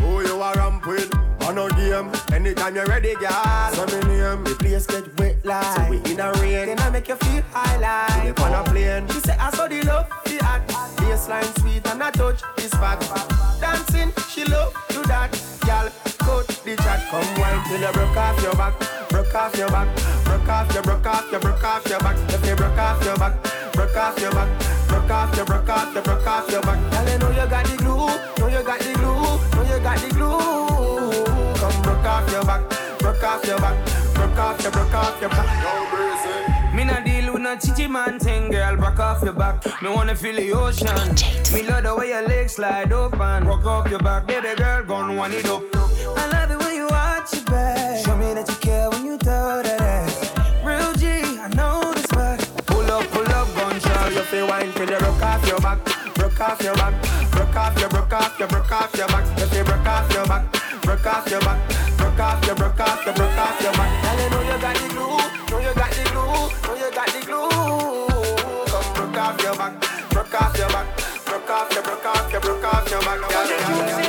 Who 0.01 0.27
you 0.27 0.41
are 0.41 0.55
ramp 0.55 0.88
with? 0.88 1.13
On 1.43 1.57
a 1.59 1.69
game, 1.75 2.09
anytime 2.33 2.73
you're 2.73 2.88
ready, 2.88 3.13
girl. 3.15 3.69
So 3.73 3.86
me 3.86 4.07
name, 4.07 4.43
the 4.43 4.55
place 4.57 4.88
get 4.88 5.05
wet 5.19 5.45
like. 5.45 5.77
So 5.77 5.89
we 5.91 5.97
in 6.12 6.19
a 6.19 6.31
rain, 6.41 6.65
then 6.65 6.79
I 6.79 6.89
make 6.89 7.07
you 7.07 7.15
feel 7.17 7.43
high 7.51 7.77
like. 7.77 8.39
on 8.39 8.51
a 8.51 8.62
oh. 8.62 8.63
plane, 8.63 9.07
she 9.09 9.19
say 9.19 9.38
I 9.39 9.51
saw 9.51 9.67
the 9.67 9.83
love, 9.83 10.09
the 10.25 10.39
act. 10.43 10.71
Baseline 10.97 11.59
sweet 11.59 11.86
and 11.86 12.01
I 12.01 12.09
touch 12.09 12.41
this 12.57 12.71
fat. 12.71 12.99
Dancing, 13.62 14.12
she 14.27 14.45
love 14.45 14.73
do 14.89 15.03
that. 15.03 15.29
Girl, 15.65 16.12
cut 16.33 16.47
the 16.65 16.75
chat, 16.77 16.99
come 17.09 17.27
wine 17.39 17.61
till 17.67 17.81
you 17.81 17.91
broke 17.93 18.17
off 18.17 18.41
your 18.41 18.55
back, 18.55 18.73
broke 19.09 19.35
off 19.35 19.55
your 19.57 19.69
back, 19.69 19.87
broke 20.25 20.49
off 20.49 20.73
your, 20.73 20.83
broke 20.83 21.05
off 21.05 21.31
your, 21.31 21.39
broke 21.39 21.63
off 21.63 21.87
your 21.87 21.99
back. 21.99 22.17
If 22.33 22.45
you 22.45 22.55
broke 22.55 22.77
off 22.77 23.03
your 23.03 23.17
back, 23.17 23.73
broke 23.73 23.95
off 23.95 24.19
your 24.19 24.31
back, 24.31 24.49
broke 24.87 25.11
off 25.11 25.35
your, 25.35 25.45
broke 25.45 25.69
off 25.69 25.93
your, 25.93 26.03
broke 26.03 26.27
off 26.27 26.51
your 26.51 26.61
back. 26.61 26.79
Girl, 26.91 27.09
you 27.11 27.17
know 27.19 27.29
you 27.29 27.49
got 27.49 27.65
the 27.65 27.77
glue, 27.77 28.07
know 28.39 28.47
you 28.47 28.63
got 28.63 28.79
the 28.79 28.93
glue, 28.93 29.37
know 29.53 29.63
you 29.69 29.83
got 29.83 29.97
the 29.99 30.09
glue. 30.13 31.23
Come 31.59 31.81
broke 31.81 32.05
off 32.05 32.31
your 32.31 32.43
back, 32.45 32.61
broke 32.99 33.23
off 33.23 33.45
your 33.45 33.59
back, 33.59 34.13
broke 34.15 34.37
off 34.37 34.61
your, 34.61 34.71
broke 34.71 34.93
off 34.93 35.21
your 35.21 35.29
back. 35.29 36.73
Me 36.73 36.83
not 36.83 37.05
deal 37.05 37.31
with 37.33 37.41
no 37.43 37.55
chichi 37.55 37.87
man 37.87 38.17
thing, 38.17 38.49
girl. 38.49 38.75
Back 38.77 38.99
off 38.99 39.21
your 39.21 39.33
back. 39.33 39.63
Me 39.83 39.89
wanna 39.89 40.15
feel 40.15 40.35
the 40.35 40.51
ocean. 40.53 40.87
Me 41.53 41.61
love 41.69 41.83
the 41.83 41.95
way 41.95 42.09
your 42.09 42.27
legs 42.27 42.53
slide 42.53 42.91
open. 42.91 43.45
Rock 43.45 43.65
off 43.65 43.89
your 43.91 43.99
back, 43.99 44.25
baby 44.25 44.55
girl, 44.55 44.83
gon' 44.83 45.15
one 45.15 45.31
it 45.31 45.45
up. 45.45 45.82
I 46.17 46.28
love 46.34 46.49
the 46.49 46.58
way 46.65 46.76
you 46.76 46.88
watch 46.88 47.34
your 47.34 47.45
back. 47.45 48.06
Show 48.06 48.15
me 48.17 48.34
that 48.34 48.47
you 48.47 48.56
care 48.56 48.89
when 48.89 49.06
you 49.06 49.17
throw 49.17 49.62
that 49.63 49.82
ass. 49.82 50.34
Real 50.63 50.93
G, 50.93 51.08
I 51.39 51.47
know 51.56 51.93
this 51.93 52.08
back. 52.08 52.39
Pull 52.65 52.89
up, 52.91 53.06
pull 53.12 53.28
up, 53.28 53.47
gun 53.56 53.80
shot. 53.80 54.12
You 54.13 54.21
feel 54.21 54.47
wine 54.47 54.71
till 54.73 54.89
you 54.89 54.97
broke 54.99 55.21
off 55.21 55.47
your 55.47 55.60
back, 55.60 55.80
broke 56.15 56.39
off 56.39 56.62
your 56.62 56.76
back, 56.76 56.93
broke 57.32 57.56
off 57.56 57.80
your, 57.80 57.89
broke 57.89 58.13
off 58.13 58.39
your, 58.39 58.47
broke 58.47 58.71
off 58.71 58.95
your 58.95 59.08
back. 59.08 59.26
You 59.54 59.63
broke 59.63 59.86
off 59.88 60.13
your 60.13 60.26
back, 60.26 60.43
broke 60.82 61.06
off 61.06 61.30
your 61.30 61.41
back, 61.41 61.60
broke 61.97 62.19
off 62.19 62.45
your, 62.45 62.56
broke 62.56 62.80
off 62.80 63.06
your, 63.06 63.13
broke 63.13 63.38
off 63.38 63.62
your 63.62 63.73
back. 63.73 63.91
Girl, 64.04 64.17
you 64.23 64.30
know 64.30 64.41
you 64.41 64.58
got 64.62 64.76
the 64.76 64.88
glue, 64.89 65.17
know 65.52 65.60
you 65.60 65.73
got 65.76 65.91
the 65.91 66.04
glue, 66.12 66.26
know 66.65 66.73
you 66.76 66.89
got 66.93 67.08
the 67.13 67.19
glue. 67.26 67.49
Come 68.71 68.93
broke 68.93 69.17
off 69.17 69.41
your 69.43 69.56
back, 69.56 69.73
broke 70.10 70.41
off 70.41 70.58
your 70.58 70.69
back, 70.69 70.88
broke 71.26 71.49
off 71.49 71.73
your, 71.73 71.84
broke 71.84 72.06
off 72.06 72.32
your, 72.32 72.41
broke 72.41 72.63
off 72.63 72.89
your 72.89 73.02
back. 73.02 73.19
Girl, 73.19 73.47
girl, 73.47 73.88
girl. 73.88 74.02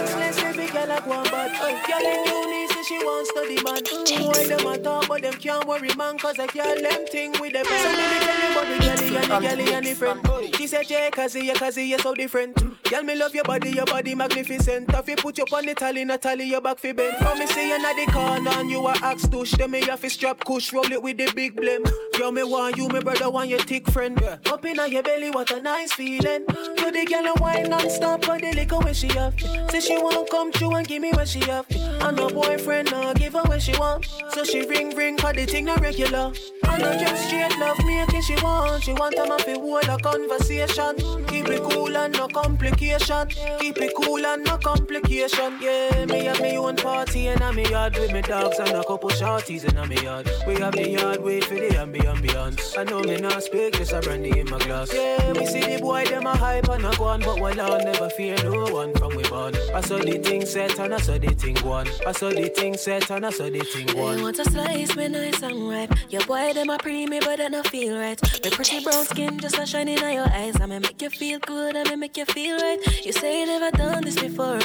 Girl 1.98 2.07
in 2.12 2.24
uni 2.26 2.66
say 2.68 2.83
she 2.83 2.98
wants 2.98 3.30
man. 3.64 3.83
Mm, 3.83 4.27
why 4.29 4.46
them 4.46 4.66
a 4.66 4.79
talk 4.79 5.09
but 5.09 5.22
them 5.22 5.33
can't 5.35 5.66
worry 5.66 5.94
man? 5.96 6.18
Cause 6.18 6.38
I 6.38 6.46
can't 6.46 6.83
them 6.83 7.07
thing 7.07 7.33
with 7.40 7.55
them. 7.55 7.64
So 7.64 7.72
me 7.72 8.07
tell 8.20 8.38
you 8.38 8.53
about 8.53 8.68
the 8.68 8.79
girlie 8.85 9.16
and 9.16 9.31
the 9.33 9.48
girlie 9.48 9.74
and 9.74 9.87
the 9.87 9.94
friend. 9.94 10.55
She 10.57 10.66
said 10.66 10.88
yeah, 10.90 11.11
cause 11.11 11.35
yeah, 11.35 11.55
cause 11.55 11.77
you're 11.79 11.98
so 11.98 12.14
different. 12.14 12.55
Girl 12.85 13.03
me 13.03 13.14
love 13.16 13.35
your 13.35 13.44
body, 13.44 13.70
your 13.70 13.87
body 13.87 14.14
magnificent. 14.14 14.90
If 14.92 15.09
you 15.09 15.16
put 15.16 15.38
you 15.38 15.44
on 15.53 15.64
the 15.64 15.74
tally, 15.74 16.05
not 16.05 16.20
tally 16.22 16.44
your 16.44 16.61
back 16.61 16.79
fi 16.79 16.92
bend. 16.92 17.16
Come 17.18 17.38
me 17.38 17.46
see 17.46 17.68
you 17.68 17.74
at 17.74 17.96
the 17.96 18.12
corner 18.12 18.50
and 18.50 18.70
you 18.70 18.87
a 18.87 18.92
axe 19.03 19.27
touch. 19.27 19.53
Then 19.53 19.70
me 19.70 19.81
have 19.87 20.03
to 20.03 20.11
strap 20.11 20.44
kush, 20.44 20.72
roll 20.72 20.92
it 20.92 21.03
with 21.03 21.16
the 21.16 21.33
big 21.35 21.57
blem. 21.57 21.90
Yo 22.18 22.31
me 22.31 22.44
want 22.44 22.77
you, 22.77 22.88
me 22.88 23.00
brother 23.00 23.31
want 23.31 23.48
your 23.48 23.61
thick 23.61 23.90
friend. 23.90 24.22
Up 24.22 24.64
in 24.64 24.77
your 24.90 25.03
belly, 25.03 25.31
what 25.31 25.50
a 25.50 25.61
nice 25.61 25.92
feeling. 25.94 26.44
You 26.79 26.92
the 26.92 27.07
girl 27.09 27.27
a 27.27 27.35
wine 27.40 27.70
non-stop 27.70 28.29
on 28.29 28.40
the 28.40 28.53
liquor 28.53 28.79
when 28.79 28.94
she 28.94 29.09
have. 29.09 29.35
Say 29.70 29.81
she 29.81 29.96
won't 29.96 30.29
come 30.29 30.53
through 30.53 30.74
and 30.74 30.87
give 30.87 31.00
me 31.00 31.12
what 31.12 31.29
she 31.29 31.40
have. 31.40 31.66
And 31.70 32.16
no 32.16 32.29
boyfriend 32.29 32.90
no 32.90 33.15
give 33.15 33.33
her 33.33 33.42
what 33.55 33.63
she 33.63 33.79
want. 33.79 34.07
So 34.31 34.42
she 34.44 34.67
ring 34.67 34.90
ring 34.96 35.17
cause 35.17 35.35
the 35.35 35.46
thing 35.46 35.67
not 35.67 35.81
regular. 35.81 36.33
And 36.69 36.83
no 36.83 36.98
just 36.98 37.27
straight 37.27 37.57
love 37.59 37.79
making 37.85 38.23
she 38.23 38.35
want. 38.42 38.83
She 38.83 38.92
want 38.92 39.15
a 39.15 39.27
man 39.29 39.38
fi 39.38 39.52
hold 39.52 39.85
a 39.85 39.96
conversation. 39.98 40.96
Keep 41.29 41.48
it 41.48 41.63
cool 41.63 41.96
and 41.96 42.13
no 42.15 42.27
complication. 42.29 43.29
Keep 43.61 43.79
it 43.79 43.92
cool 43.94 44.27
and 44.27 44.44
no 44.44 44.59
complication. 44.59 45.59
Yeah, 45.61 46.07
me 46.07 46.25
have 46.25 46.40
me 46.40 46.59
own 46.59 46.77
party 46.77 47.29
and 47.29 47.42
I'm 47.42 47.59
yard 47.59 47.96
with 47.96 48.13
me 48.13 48.23
dogs 48.23 48.59
and 48.59 48.71
a 48.71 48.85
couple 48.85 49.11
shorties 49.11 49.65
in 49.65 49.77
my 49.77 50.02
yard. 50.02 50.29
We 50.46 50.55
have 50.57 50.75
the 50.75 50.88
yard 50.88 51.23
wait 51.23 51.44
for 51.44 51.55
the 51.55 51.69
ambi 51.69 52.00
ambiance. 52.00 52.77
I 52.77 52.85
know 52.85 53.00
me 53.00 53.17
not 53.19 53.42
speak, 53.42 53.75
just 53.75 53.92
a 53.92 54.00
brandy 54.00 54.40
in 54.40 54.50
my 54.50 54.59
glass. 54.59 54.92
Yeah, 54.92 55.33
we 55.33 55.46
see 55.46 55.61
the 55.61 55.81
boy 55.81 56.05
them 56.07 56.27
a 56.27 56.37
hype 56.37 56.69
and 56.69 56.85
a 56.85 56.96
go 56.96 57.05
on, 57.05 57.21
but 57.21 57.40
while 57.40 57.61
I 57.61 57.85
never 57.85 58.11
fear 58.11 58.37
no 58.42 58.65
one 58.73 58.92
from 58.94 59.15
we 59.15 59.23
born. 59.25 59.55
I 59.75 59.81
saw 59.81 59.98
the 59.98 60.19
thing 60.19 60.44
set 60.44 60.79
and 60.81 60.94
I 60.94 60.98
saw 60.98 61.19
the 61.19 61.35
thing 61.35 61.55
go 61.55 61.73
on. 61.73 61.88
I 62.07 62.13
saw 62.13 62.31
the 62.31 62.48
thing 62.48 62.77
set 62.77 63.11
and 63.11 63.25
I 63.25 63.31
saw 63.31 63.44
the 63.51 63.61
thing 63.61 63.87
go 63.87 63.95
You 63.95 64.19
on. 64.19 64.23
want 64.23 64.38
a 64.38 64.45
slice, 64.45 64.97
me 64.97 65.09
nice 65.09 65.42
and 65.42 65.69
ripe. 65.69 65.92
Your 66.11 66.25
boy, 66.27 66.53
them 66.53 66.71
a 66.71 66.79
pre 66.79 67.07
me, 67.07 67.21
but 67.21 67.37
they 67.38 67.49
not 67.49 67.67
feel 67.69 67.99
right. 67.99 68.21
My 68.45 68.51
pretty 68.51 68.83
brown 68.85 69.05
skin 69.05 69.38
just 69.38 69.59
a 69.59 69.67
shining 69.67 70.03
on 70.03 70.13
your 70.15 70.29
eyes. 70.29 70.61
I 70.61 70.67
may 70.67 70.79
make 70.79 71.01
you 71.03 71.11
feel 71.11 71.38
good, 71.40 71.77
I 71.77 71.85
may 71.85 71.97
make 71.97 72.17
you 72.17 72.25
feel 72.27 72.57
right. 72.59 72.79
You 73.05 73.13
say 73.13 73.40
you 73.40 73.47
never 73.47 73.77
done 73.77 74.05
this 74.05 74.19
before. 74.21 74.61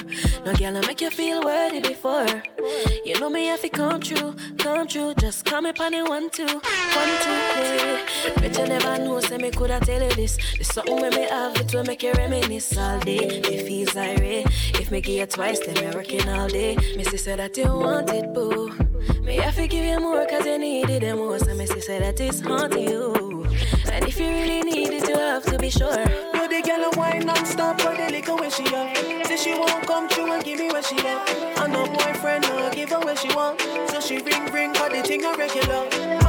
No 0.45 0.53
girl, 0.53 0.77
I 0.77 0.81
make 0.87 1.01
you 1.01 1.09
feel 1.09 1.43
worthy 1.43 1.81
before. 1.81 2.27
You 3.05 3.19
know 3.19 3.29
me, 3.29 3.45
have 3.47 3.61
to 3.61 3.69
come 3.69 4.01
true, 4.01 4.35
come 4.57 4.87
true. 4.87 5.13
Just 5.19 5.45
come 5.45 5.65
up 5.65 5.79
on 5.79 5.93
it 5.93 6.07
one 6.07 6.29
two, 6.29 6.45
one 6.45 7.11
two. 7.23 7.37
Hey. 7.55 8.05
Bet 8.37 8.57
you 8.57 8.67
never 8.67 8.97
know, 8.99 9.19
say 9.19 9.37
me 9.37 9.51
coulda 9.51 9.79
tell 9.79 10.01
you 10.01 10.13
this. 10.15 10.37
This 10.57 10.67
something 10.69 10.99
when 11.01 11.13
me 11.15 11.27
have 11.29 11.55
it 11.57 11.73
will 11.73 11.83
make 11.83 12.03
you 12.03 12.11
reminisce 12.13 12.77
all 12.77 12.99
day. 12.99 13.17
If 13.17 13.67
he's 13.67 13.95
irate, 13.95 14.45
if 14.79 14.91
me 14.91 15.01
give 15.01 15.15
you 15.15 15.25
twice, 15.25 15.59
then 15.59 15.75
me 15.75 15.95
working 15.95 16.27
all 16.29 16.47
day. 16.47 16.75
Missy 16.95 17.17
said 17.17 17.39
that 17.39 17.57
you 17.57 17.65
want 17.65 18.09
it, 18.11 18.33
boo. 18.33 18.68
Me 19.23 19.35
have 19.37 19.55
to 19.55 19.67
give 19.67 19.85
you 19.85 19.99
more 19.99 20.25
cause 20.25 20.45
you 20.45 20.57
need 20.57 20.89
it 20.89 21.01
the 21.01 21.15
most. 21.15 21.47
And 21.47 21.57
Missy 21.57 21.81
said 21.81 22.01
that 22.01 22.19
it's 22.19 22.41
haunting 22.41 22.89
you. 22.89 23.45
And 23.91 24.07
if 24.07 24.19
you 24.19 24.27
really 24.27 24.61
need 24.61 24.89
it, 24.89 25.07
you 25.07 25.17
have 25.17 25.43
to 25.45 25.57
be 25.57 25.69
sure. 25.69 25.99
You 26.33 26.47
the 26.47 26.61
girl 26.65 26.91
a 26.91 26.97
wine 26.97 27.25
non-stop 27.25 27.85
on 27.85 27.97
the 27.97 28.09
liquor 28.11 28.35
when 28.35 28.51
she 28.51 28.63
have. 28.63 28.95
Say 29.27 29.37
she 29.37 29.53
won't 29.53 29.85
come 29.85 30.07
through 30.09 30.31
and 30.33 30.43
give 30.43 30.59
me 30.59 30.67
what 30.67 30.85
she 30.85 30.95
have. 30.95 31.27
And 31.59 31.73
no 31.73 31.85
boyfriend 31.85 32.43
no 32.43 32.71
give 32.71 32.89
her 32.89 32.99
what 32.99 33.17
she 33.17 33.29
want. 33.35 33.61
So 33.89 33.99
she 33.99 34.17
ring 34.19 34.45
ring 34.51 34.73
cause 34.73 34.91
the 34.91 35.01
thing 35.01 35.25
a 35.25 35.33
regular. 35.35 36.28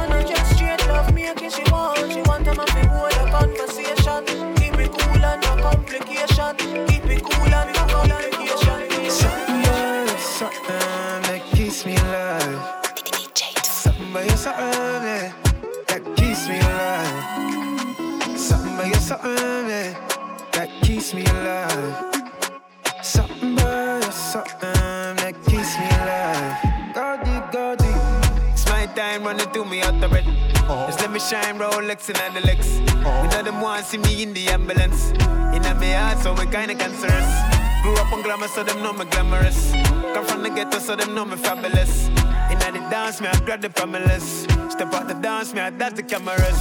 Running 29.31 29.53
through 29.53 29.65
me 29.65 29.81
out 29.81 29.99
the 30.01 30.07
bed. 30.09 30.25
Uh-huh. 30.27 30.87
Just 30.87 30.99
let 30.99 31.11
me 31.11 31.19
shine 31.19 31.57
Rolex 31.57 32.09
and 32.09 32.35
the. 32.35 32.41
We 32.41 32.51
uh-huh. 32.51 33.27
know 33.27 33.43
them 33.43 33.61
want 33.61 33.85
see 33.85 33.97
me 33.97 34.23
in 34.23 34.33
the 34.33 34.49
ambulance. 34.49 35.11
In 35.55 35.63
a 35.65 35.73
me 35.75 35.91
heart, 35.91 36.19
so 36.19 36.33
we 36.33 36.45
kinda 36.47 36.75
concerns. 36.75 37.31
Grew 37.81 37.95
up 37.95 38.11
on 38.11 38.21
glamour, 38.23 38.47
so 38.47 38.63
them 38.63 38.83
know 38.83 38.93
me 38.93 39.05
glamorous. 39.05 39.71
Come 40.13 40.25
from 40.25 40.43
the 40.43 40.49
ghetto, 40.49 40.79
so 40.79 40.95
them 40.95 41.15
know 41.15 41.25
me 41.25 41.37
fabulous. 41.37 42.07
In 42.51 42.59
the 42.59 42.81
dance, 42.91 43.21
me 43.21 43.27
I 43.27 43.39
grab 43.45 43.61
the 43.61 43.69
pamelas. 43.69 44.25
Step 44.71 44.93
out 44.93 45.07
the 45.07 45.15
dance, 45.15 45.53
me 45.53 45.61
I 45.61 45.69
dance 45.69 45.95
the 45.95 46.03
cameras. 46.03 46.59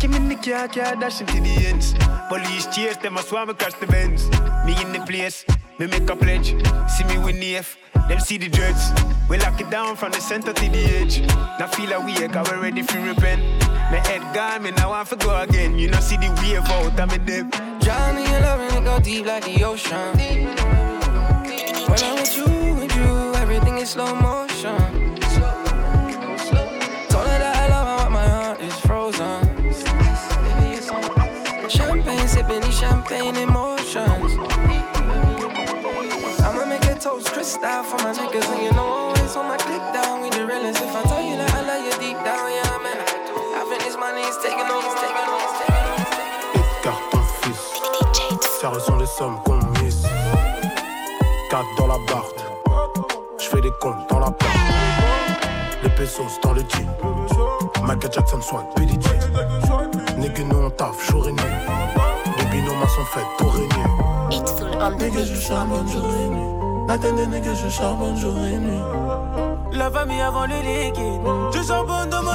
Give 0.00 0.10
me 0.10 0.34
the 0.34 0.36
car, 0.36 0.68
car 0.68 0.96
dash 0.96 1.20
into 1.20 1.40
the 1.40 1.54
ends. 1.70 1.94
Police 2.28 2.66
chase, 2.74 2.96
them 2.96 3.16
I 3.16 3.22
swam 3.22 3.48
across 3.48 3.74
the 3.74 3.86
bends. 3.86 4.28
Me 4.66 4.74
in 4.82 4.92
the 4.92 5.02
place, 5.06 5.44
me 5.78 5.86
make 5.86 6.10
a 6.10 6.16
pledge. 6.16 6.54
See 6.88 7.04
me 7.04 7.18
with 7.18 7.36
F, 7.42 7.76
them 8.08 8.20
see 8.20 8.38
the 8.38 8.48
dreads. 8.48 8.90
We 9.28 9.38
lock 9.38 9.60
it 9.60 9.70
down 9.70 9.96
from 9.96 10.12
the 10.12 10.20
center 10.20 10.52
to 10.52 10.68
the 10.68 10.84
edge. 10.98 11.20
Now 11.58 11.68
feel 11.68 11.90
like 11.90 12.04
we 12.04 12.28
cause 12.28 12.50
we 12.50 12.56
ready 12.58 12.82
for 12.82 13.00
repent. 13.00 13.40
My 13.90 14.00
head 14.06 14.22
gone, 14.34 14.62
me 14.64 14.70
now 14.72 14.90
want 14.90 15.08
to 15.08 15.16
go 15.16 15.40
again. 15.40 15.78
You 15.78 15.90
know 15.90 16.00
see 16.00 16.16
the 16.16 16.30
wave 16.42 16.68
out, 16.68 16.98
I'm 16.98 17.10
a 17.10 17.18
dip. 17.18 17.50
Johnny, 17.80 18.22
your 18.30 18.40
loving 18.40 18.76
it 18.76 18.84
go 18.84 18.98
deep 19.00 19.26
like 19.26 19.44
the 19.44 19.64
ocean. 19.64 20.18
When 21.88 22.02
I'm 22.02 22.16
with 22.16 22.36
you, 22.36 22.74
with 22.74 22.94
you, 22.96 23.34
everything 23.36 23.78
is 23.78 23.90
slow 23.90 24.14
motion. 24.14 24.78
Told 27.08 27.26
her 27.26 27.38
that 27.38 27.56
I 27.56 27.68
love 27.68 27.86
her, 27.86 28.04
but 28.04 28.10
my 28.10 28.28
heart 28.28 28.60
is 28.60 28.74
frozen. 28.80 29.72
Champagne, 31.68 32.28
sipping 32.28 32.60
these 32.62 32.78
champagne 32.78 33.36
Serre 48.60 48.80
sur 48.80 48.96
les 48.96 49.06
sommes 49.06 49.38
qu'on 49.44 49.58
mise. 49.82 50.02
4 51.50 51.64
dans 51.78 51.86
la 51.86 51.98
barre. 52.08 52.24
J'fais 53.38 53.60
des 53.60 53.70
comptes 53.80 54.08
dans 54.10 54.18
la 54.18 54.30
part. 54.30 54.48
Les 55.82 55.90
pesos 55.90 56.40
dans 56.42 56.52
le 56.52 56.60
jean. 56.62 56.88
Michael 57.84 58.12
Jackson 58.12 58.40
soin 58.40 58.64
PDG. 58.74 59.08
Nigga, 60.16 60.42
nous 60.44 60.58
on 60.58 60.70
taffe 60.70 61.10
jour 61.10 61.28
et 61.28 61.32
nuit 61.32 61.78
mains 62.78 62.86
sont 62.88 63.04
faites 63.04 63.26
pour 63.38 63.52
régner. 63.52 63.68
It's 64.30 64.52
full 64.52 64.68
on 64.80 64.96
the 64.96 65.02
Nigga, 65.02 65.24
je 65.24 65.34
charbonne 65.34 65.88
jour 65.88 66.04
et 66.04 66.28
nuit. 66.28 66.88
Attendez, 66.88 67.26
nigga, 67.26 67.54
je 67.54 67.68
charbonne 67.68 68.16
jour 68.16 68.36
et 68.38 68.58
nuit. 68.58 68.82
La 69.72 69.90
famille 69.90 70.20
avant 70.20 70.46
le 70.46 70.56
liquide. 70.56 71.20
Je 71.54 71.62
charbonne 71.62 72.10
dans 72.10 72.22
ma 72.22 72.32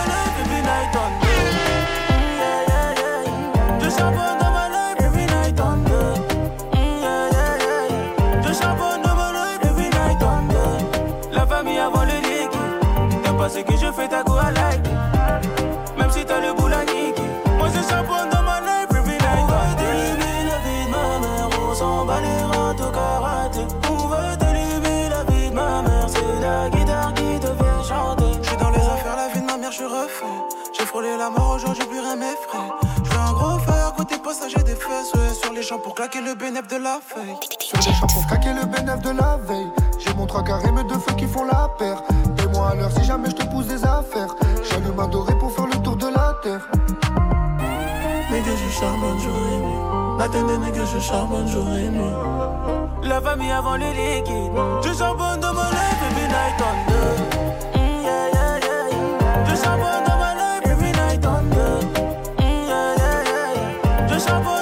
ce 13.54 13.60
que 13.60 13.78
je 13.78 13.92
fais, 13.92 14.08
ta 14.08 14.24
go 14.24 14.34
à. 14.34 14.52
Même 15.98 16.12
si 16.12 16.26
t'as 16.26 16.40
le 16.40 16.54
boule 16.54 16.74
à 16.74 16.84
niquer. 16.86 17.30
Moi, 17.58 17.68
c'est 17.72 17.84
ça 17.84 18.02
dans 18.02 18.42
ma 18.42 18.60
life, 18.62 18.90
every 18.92 19.12
night. 19.12 19.42
On 19.42 19.46
va 19.46 19.62
la 20.50 20.58
vie 20.66 20.86
de 20.86 20.92
ma 20.92 21.20
mère, 21.22 21.50
on 21.62 21.76
s'en 21.76 22.06
bat 22.06 22.20
les 22.22 22.84
au 22.84 22.92
karaté. 22.92 23.66
On 23.90 24.08
va 24.08 24.36
t'élever 24.38 25.10
la 25.10 25.24
vie 25.26 25.50
de 25.52 25.56
ma 25.56 25.82
mère, 25.84 26.08
c'est 26.08 26.42
la 26.42 26.70
guitare 26.70 27.14
qui 27.14 27.40
te 27.40 27.48
fait 27.48 27.88
chanter. 27.88 28.32
J'suis 28.42 28.58
dans 28.58 28.72
les 28.72 28.86
affaires, 28.96 29.16
la 29.16 29.28
vie 29.34 29.42
de 29.42 29.46
ma 29.46 29.58
mère, 29.58 29.72
j'suis 29.72 29.86
refait. 29.86 30.26
J'ai 30.76 30.86
frôlé 30.86 31.16
la 31.16 31.30
mort, 31.30 31.54
aujourd'hui, 31.56 31.86
plus 31.86 32.00
rien 32.00 32.16
m'effraie. 32.16 32.72
J'veux 33.04 33.20
un 33.20 33.34
gros 33.34 33.60
faire, 33.60 33.94
côté 33.96 34.18
passager 34.18 34.64
des 34.64 34.76
fesses, 34.76 35.14
sur 35.40 35.54
les 35.54 35.62
champs 35.62 35.78
pour 35.78 35.94
claquer 35.94 36.22
le 36.22 36.34
bénéf 36.34 36.68
de 36.68 36.78
la 36.78 37.00
veille. 37.14 37.36
Sur 37.60 37.78
les 37.78 37.94
gens 37.94 38.08
pour 38.08 38.26
claquer 38.26 38.54
le 38.54 38.66
bénéf 38.66 39.00
de 39.02 39.12
la 39.12 39.38
veille. 39.48 39.72
J'ai 40.00 40.14
mon 40.16 40.26
trois 40.26 40.44
carré, 40.44 40.72
mais 40.72 40.84
deux 40.86 40.98
feux 40.98 41.14
qui 41.16 41.28
font 41.28 41.46
la 41.46 41.70
paire. 41.78 42.02
Moi 42.54 42.70
à 42.70 42.90
si 42.90 43.04
jamais 43.06 43.30
je 43.30 43.36
te 43.36 43.46
pousse 43.48 43.68
des 43.68 43.84
affaires. 43.84 44.36
J'allume 44.70 45.00
adoré 45.00 45.38
pour 45.40 45.52
faire 45.52 45.66
le 45.66 45.78
tour 45.82 45.96
de 45.96 46.06
la 46.06 46.34
terre. 46.44 46.68
Nigga, 48.32 48.52
je 48.56 48.70
charbonne 48.80 49.20
jour 49.20 49.36
et 49.52 49.58
nuit. 49.58 50.18
Matin 50.18 50.44
de 50.44 50.56
nigga, 50.64 50.86
je 50.94 51.00
charbonne 51.00 51.48
jour. 51.48 51.66
La 53.04 53.22
famille 53.22 53.52
avant 53.52 53.76
le 53.76 53.86
liquide. 53.86 54.52
Je 54.84 54.94
charbonne 54.98 55.40
dans 55.40 55.54
mon 55.54 55.62
life, 55.62 56.00
baby 56.02 56.26
night 56.28 56.60
on 56.60 56.76
deux. 56.92 57.16
Mm, 57.80 58.04
yeah. 58.04 58.30
Je 59.48 59.56
charbonne 59.56 60.04
dans 60.08 60.18
mon 60.22 60.34
life, 60.42 60.66
every 60.66 60.92
night 60.92 61.26
on 61.26 61.44
deux. 61.56 61.82
Mm, 62.40 62.68
yeah, 62.68 62.96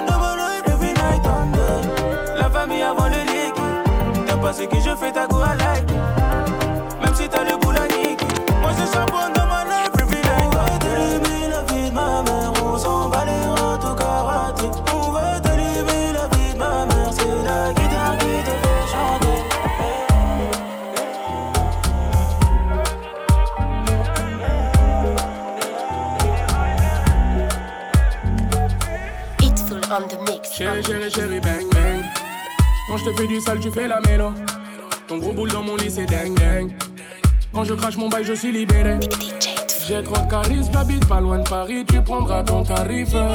dans 0.08 0.20
mon 0.20 0.36
life, 0.36 0.68
every 0.68 0.94
night 0.94 1.26
on 1.26 1.46
deux. 1.56 2.40
La 2.40 2.50
famille 2.50 2.82
avant 2.82 3.08
le 3.08 3.22
liquide. 3.32 4.26
T'as 4.28 4.38
pas 4.38 4.54
ce 4.54 4.64
que 4.64 4.78
je 4.78 4.96
fais 4.96 5.12
ta 5.12 5.28
goût. 5.28 5.41
Chérie, 30.86 31.12
chérie, 31.12 31.40
bang, 31.40 31.70
bang. 31.74 32.04
Quand 32.88 32.98
je 32.98 33.06
te 33.06 33.14
fais 33.16 33.28
du 33.28 33.40
sale, 33.40 33.60
tu 33.60 33.70
fais 33.72 33.88
la 33.88 34.02
mélo. 34.02 34.32
Ton 35.08 35.20
gros 35.20 35.32
boule 35.32 35.52
dans 35.52 35.62
mon 35.62 35.76
lit, 35.76 35.92
c'est 35.92 36.06
dingue, 36.06 36.34
dingue. 36.34 36.72
Quand 37.54 37.64
je 37.64 37.74
crache 37.76 37.98
mon 37.98 38.10
bail, 38.10 38.24
je 38.24 38.34
suis 38.34 38.52
libéré. 38.52 39.00
J'ai 39.88 40.02
trop 40.04 40.26
de 40.26 40.30
charisme, 40.30 40.72
j'habite 40.74 41.08
pas 41.08 41.20
loin 41.20 41.40
de 41.40 41.48
Paris, 41.48 41.86
tu 41.88 42.02
prendras 42.02 42.44
ton 42.44 42.64
tarif. 42.64 43.14
Là, 43.14 43.32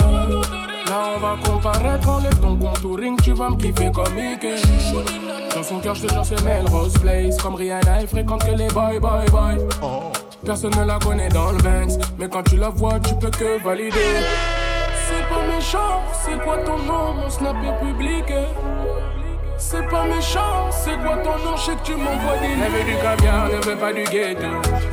on 1.16 1.20
va 1.20 1.36
comparaître, 1.44 2.08
enlève 2.08 2.38
ton 2.40 2.56
contouring, 2.56 3.16
tu 3.22 3.32
vas 3.32 3.50
me 3.50 3.56
kiffer 3.56 3.90
comme 3.92 4.14
Mickey. 4.14 4.56
Dans 5.54 5.62
son 5.62 5.78
cœur, 5.78 5.94
je 5.94 6.06
te 6.06 6.12
jure, 6.12 6.24
c'est 6.24 6.42
Melrose 6.42 6.94
Place. 6.98 7.36
Comme 7.38 7.54
Rihanna, 7.54 8.00
elle 8.00 8.08
fréquente 8.08 8.44
que 8.44 8.52
les 8.52 8.68
boy, 8.68 8.98
boy, 8.98 9.24
boy. 9.30 9.56
Personne 10.44 10.74
ne 10.76 10.84
la 10.84 10.98
connaît 10.98 11.28
dans 11.28 11.52
le 11.52 11.58
Banks, 11.58 12.00
mais 12.18 12.28
quand 12.28 12.42
tu 12.42 12.56
la 12.56 12.70
vois, 12.70 12.98
tu 13.00 13.14
peux 13.14 13.30
que 13.30 13.62
valider. 13.62 14.24
C'est 15.08 15.28
pas 15.28 15.46
méchant, 15.54 16.02
c'est 16.12 16.38
quoi 16.42 16.58
ton 16.58 16.78
nom, 16.78 17.14
mon 17.14 17.30
snap 17.30 17.56
est 17.64 17.84
public. 17.84 18.24
C'est 19.58 19.88
pas 19.88 20.04
méchant, 20.04 20.70
c'est 20.70 20.98
quoi 20.98 21.16
ton 21.18 21.38
nom, 21.44 21.56
je 21.56 21.62
sais 21.62 21.76
que 21.76 21.82
tu 21.82 21.96
m'envoies 21.96 22.36
des 22.40 22.52
Elle 22.62 22.72
veut 22.72 22.84
du 22.84 22.96
caviar, 22.96 23.48
ne 23.48 23.64
veut 23.64 23.76
pas 23.76 23.92
du 23.92 24.02
ghetto. 24.04 24.48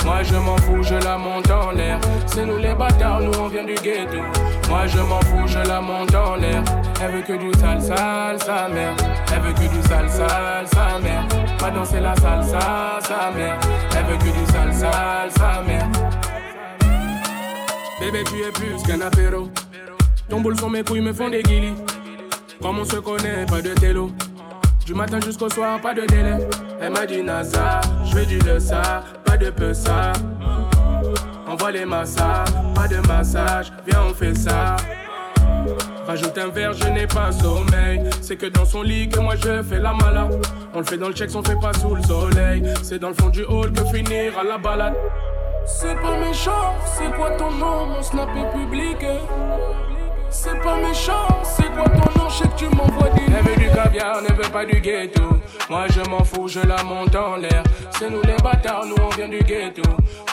Moi 0.06 0.24
je 0.24 0.36
m'en 0.36 0.56
fous, 0.58 0.84
je 0.84 0.96
la 0.96 1.18
monte 1.18 1.52
en 1.52 1.72
l'air. 1.72 2.00
C'est 2.28 2.46
nous 2.46 2.58
les 2.58 2.74
bâtards, 2.74 3.22
nous 3.22 3.38
on 3.40 3.48
vient 3.48 3.66
du 3.66 3.76
ghetto. 3.76 4.20
Moi 4.70 4.88
je 4.88 5.00
m'en 5.00 5.20
fous, 5.22 5.48
je 5.48 5.60
la 5.60 5.82
monte 5.82 6.16
en 6.16 6.36
l'air. 6.36 6.64
Elle 7.02 7.12
veut 7.12 7.22
que 7.22 7.34
du 7.34 7.52
sale, 7.60 7.82
sale, 7.82 8.40
sa 8.42 8.70
mère. 8.70 8.96
Elle 9.34 9.42
veut 9.42 9.54
que 9.54 9.68
du 9.68 9.82
sale, 9.88 10.10
sale, 10.10 10.68
sa 10.68 11.00
mère. 11.00 11.28
Pas 11.60 11.72
danser 11.72 12.00
la 12.00 12.16
salsa, 12.16 13.00
sa 13.02 13.32
mère. 13.32 13.60
Elle 13.98 14.06
veut 14.06 14.18
que 14.18 14.38
du 14.38 14.52
sale, 14.52 14.74
sale, 14.74 15.32
sa 15.38 15.62
mère. 15.62 15.88
Bébé 18.00 18.24
tu 18.26 18.42
es 18.42 18.52
plus 18.52 18.82
qu'un 18.84 19.02
apéro 19.02 19.50
Ton 20.30 20.42
boule 20.42 20.58
sur 20.58 20.70
mes 20.70 20.84
couilles 20.84 21.02
me 21.02 21.14
font 21.14 21.30
des 21.30 21.44
guillis 21.44 21.76
Comme 22.62 22.80
on 22.80 22.86
se 22.86 22.98
connaît, 22.98 23.46
pas 23.46 23.62
de 23.62 23.74
télo 23.74 24.12
du 24.86 24.94
matin 24.94 25.20
jusqu'au 25.22 25.50
soir, 25.50 25.80
pas 25.80 25.94
de 25.94 26.02
délai. 26.02 26.38
Elle 26.82 26.92
m'a 26.92 27.06
dit 27.06 27.24
NASA, 27.24 27.80
je 28.06 28.16
veux 28.16 28.26
du 28.26 28.40
le 28.40 28.60
ça, 28.60 29.04
pas 29.24 29.38
de 29.38 29.50
peu 29.50 29.74
ça. 29.74 30.12
Envoie 31.48 31.72
les 31.72 31.86
massages, 31.86 32.50
pas 32.76 32.88
de 32.88 32.98
massage, 33.08 33.72
viens 33.88 34.04
on 34.10 34.14
fait 34.14 34.36
ça. 34.36 34.76
Rajoute 36.06 36.38
un 36.38 36.50
verre, 36.50 36.74
je 36.74 36.86
n'ai 36.90 37.08
pas 37.08 37.32
sommeil. 37.32 38.04
C'est 38.22 38.36
que 38.36 38.48
dans 38.48 38.66
son 38.66 38.82
lit 38.82 39.08
que 39.08 39.20
moi 39.20 39.36
je 39.36 39.64
fais 39.64 39.80
la 39.80 39.94
malade. 39.94 40.46
On 40.74 40.80
le 40.80 40.86
fait 40.86 40.98
dans 40.98 41.08
le 41.08 41.14
check, 41.14 41.30
on 41.34 41.44
fait 41.44 41.60
pas 41.60 41.74
sous 41.74 41.96
le 41.96 42.04
soleil. 42.04 42.64
C'est 42.82 43.00
dans 43.00 43.10
le 43.10 43.16
fond 43.16 43.30
du 43.30 43.44
hall 43.46 43.72
que 43.72 43.86
finir 43.86 44.38
à 44.38 44.44
la 44.44 44.58
balade. 44.58 44.96
C'est 45.66 45.96
pas 45.96 46.18
méchant, 46.18 46.74
c'est 46.98 47.10
quoi 47.16 47.32
ton 47.32 47.52
nom, 47.52 47.86
mon 47.86 48.04
snap 48.04 48.28
est 48.36 48.58
public. 48.58 48.98
C'est 50.36 50.60
pas 50.62 50.76
méchant, 50.78 51.28
c'est 51.44 51.72
quoi 51.74 51.86
ton 51.86 52.20
nom, 52.20 52.28
je 52.28 52.38
sais 52.38 52.48
que 52.48 52.56
tu 52.56 52.66
m'envoies 52.66 53.10
des 53.12 53.22
Elle 53.28 53.44
veut 53.46 53.56
du 53.56 53.70
caviar, 53.70 54.20
ne 54.22 54.34
veut 54.34 54.50
pas 54.52 54.66
du 54.66 54.82
ghetto. 54.82 55.22
Moi 55.70 55.86
je 55.90 56.02
m'en 56.10 56.24
fous, 56.24 56.48
je 56.48 56.60
la 56.60 56.84
monte 56.84 57.16
en 57.16 57.36
l'air. 57.36 57.64
C'est 57.92 58.10
nous 58.10 58.22
les 58.24 58.36
bâtards, 58.44 58.86
nous 58.86 58.96
on 59.00 59.10
vient 59.10 59.30
du 59.30 59.40
ghetto. 59.44 59.84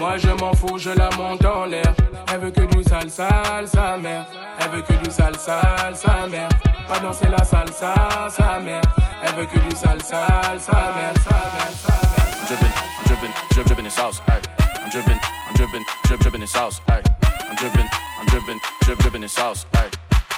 Moi 0.00 0.16
je 0.16 0.30
m'en 0.30 0.54
fous, 0.54 0.78
je 0.78 0.90
la 0.90 1.10
monte 1.18 1.44
en 1.44 1.66
l'air. 1.66 1.94
Elle 2.32 2.40
veut 2.40 2.50
que 2.50 2.62
du 2.62 2.82
sale, 2.82 3.10
sale, 3.10 3.68
sa 3.68 3.98
mère. 3.98 4.24
Elle 4.58 4.70
veut 4.70 4.82
que 4.82 4.94
du 4.94 5.10
sale, 5.10 5.36
sale, 5.36 5.94
sa 5.94 6.26
mère. 6.26 6.48
Pas 6.88 6.98
danser 6.98 7.28
la 7.28 7.44
salsa, 7.44 7.94
sa 8.30 8.58
mère. 8.58 8.82
Elle 9.22 9.34
veut 9.34 9.46
que 9.46 9.58
du 9.58 9.76
sale, 9.76 10.02
sale, 10.02 10.58
sa 10.58 10.72
mère, 10.72 11.14
sa 11.22 11.36
mère, 11.36 11.72
sa 11.76 11.92
mère. 11.92 12.10
I'm 12.40 12.46
drippin', 12.46 12.72
I'm 12.98 13.04
drippin', 13.06 13.32
drip, 13.52 13.66
drippin' 13.66 13.84
in 13.84 13.90
sauce, 13.90 14.22
ay. 14.28 14.40
I'm 14.82 14.90
drippin', 14.90 15.20
I'm 15.48 15.54
drippin', 15.54 15.84
drip, 16.04 16.20
drippin' 16.20 16.42
in 16.42 16.46
sauce, 16.48 16.80
ay. 16.88 17.02
I'm 17.48 17.54
drippin', 17.56 17.86
I'm 18.30 18.38
drippin', 18.38 18.60
drip, 18.82 18.98
drippin' 19.00 19.22
in 19.24 19.28
sauce, 19.28 19.66
ay. 19.74 19.90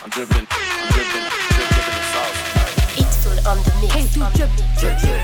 I'm 0.03 0.09
drippin', 0.09 0.47
I'm 0.51 0.93
drippin', 0.95 1.25
drip, 1.53 1.69
drippin' 1.69 1.93
in 1.93 2.05
sauce, 2.09 2.39
ay. 2.57 2.73
It's 2.97 3.17
full 3.23 3.37
on 3.47 3.59
the 3.59 3.73
mix. 3.83 3.93
Came 3.93 4.07
through 4.07 4.29
dripping. 4.33 4.65
Drip, 4.81 4.99
drip. 4.99 5.21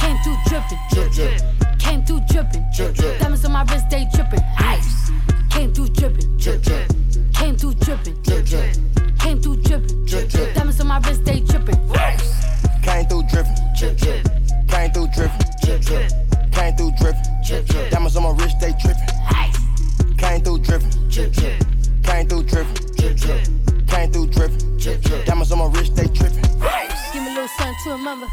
Came 0.00 0.18
through 0.22 0.36
dripping. 0.44 0.78
Drip, 0.90 1.12
drip. 1.12 1.78
Came 1.78 2.04
through 2.04 2.20
dripping. 2.28 2.64
Drip, 2.76 2.94
drip. 2.94 3.20
Diamonds 3.20 3.44
on 3.46 3.52
my 3.52 3.62
wrist, 3.64 3.88
they 3.88 4.06
dripping. 4.12 4.40
Ice. 4.58 5.10
Came 5.48 5.72
through 5.72 5.88
dripping. 5.88 6.36
Drip, 6.36 6.62
drip. 6.62 6.92
Came 7.32 7.56
through 7.56 7.74
dripping. 7.80 8.22
Drip, 8.22 8.44
drip. 8.44 8.76
Came 9.18 9.40
through 9.40 9.56
dripping. 9.62 10.04
Drip, 10.04 10.28
drip. 10.28 10.54
Diamonds 10.54 10.80
on 10.80 10.88
my 10.88 10.98
wrist, 10.98 11.24
they 11.24 11.40
dripping. 11.40 11.90
Ice. 11.96 12.82
Came 12.82 13.06
through 13.06 13.22
dripping. 13.32 13.56
Drip, 13.78 13.96
drip. 13.96 14.28
Came 14.68 14.90
through 14.92 15.08
dripping. 15.16 15.46
Drip, 15.64 15.80
drip. 15.80 16.12
Came 16.52 16.76
through 16.76 16.92
dripping. 17.00 17.22
Drip, 17.46 17.64
drip. 17.64 17.90
Diamonds 17.90 18.16
on 18.16 18.22
my 18.24 18.32
wrist, 18.44 18.60
they 18.60 18.72
to. 28.20 28.26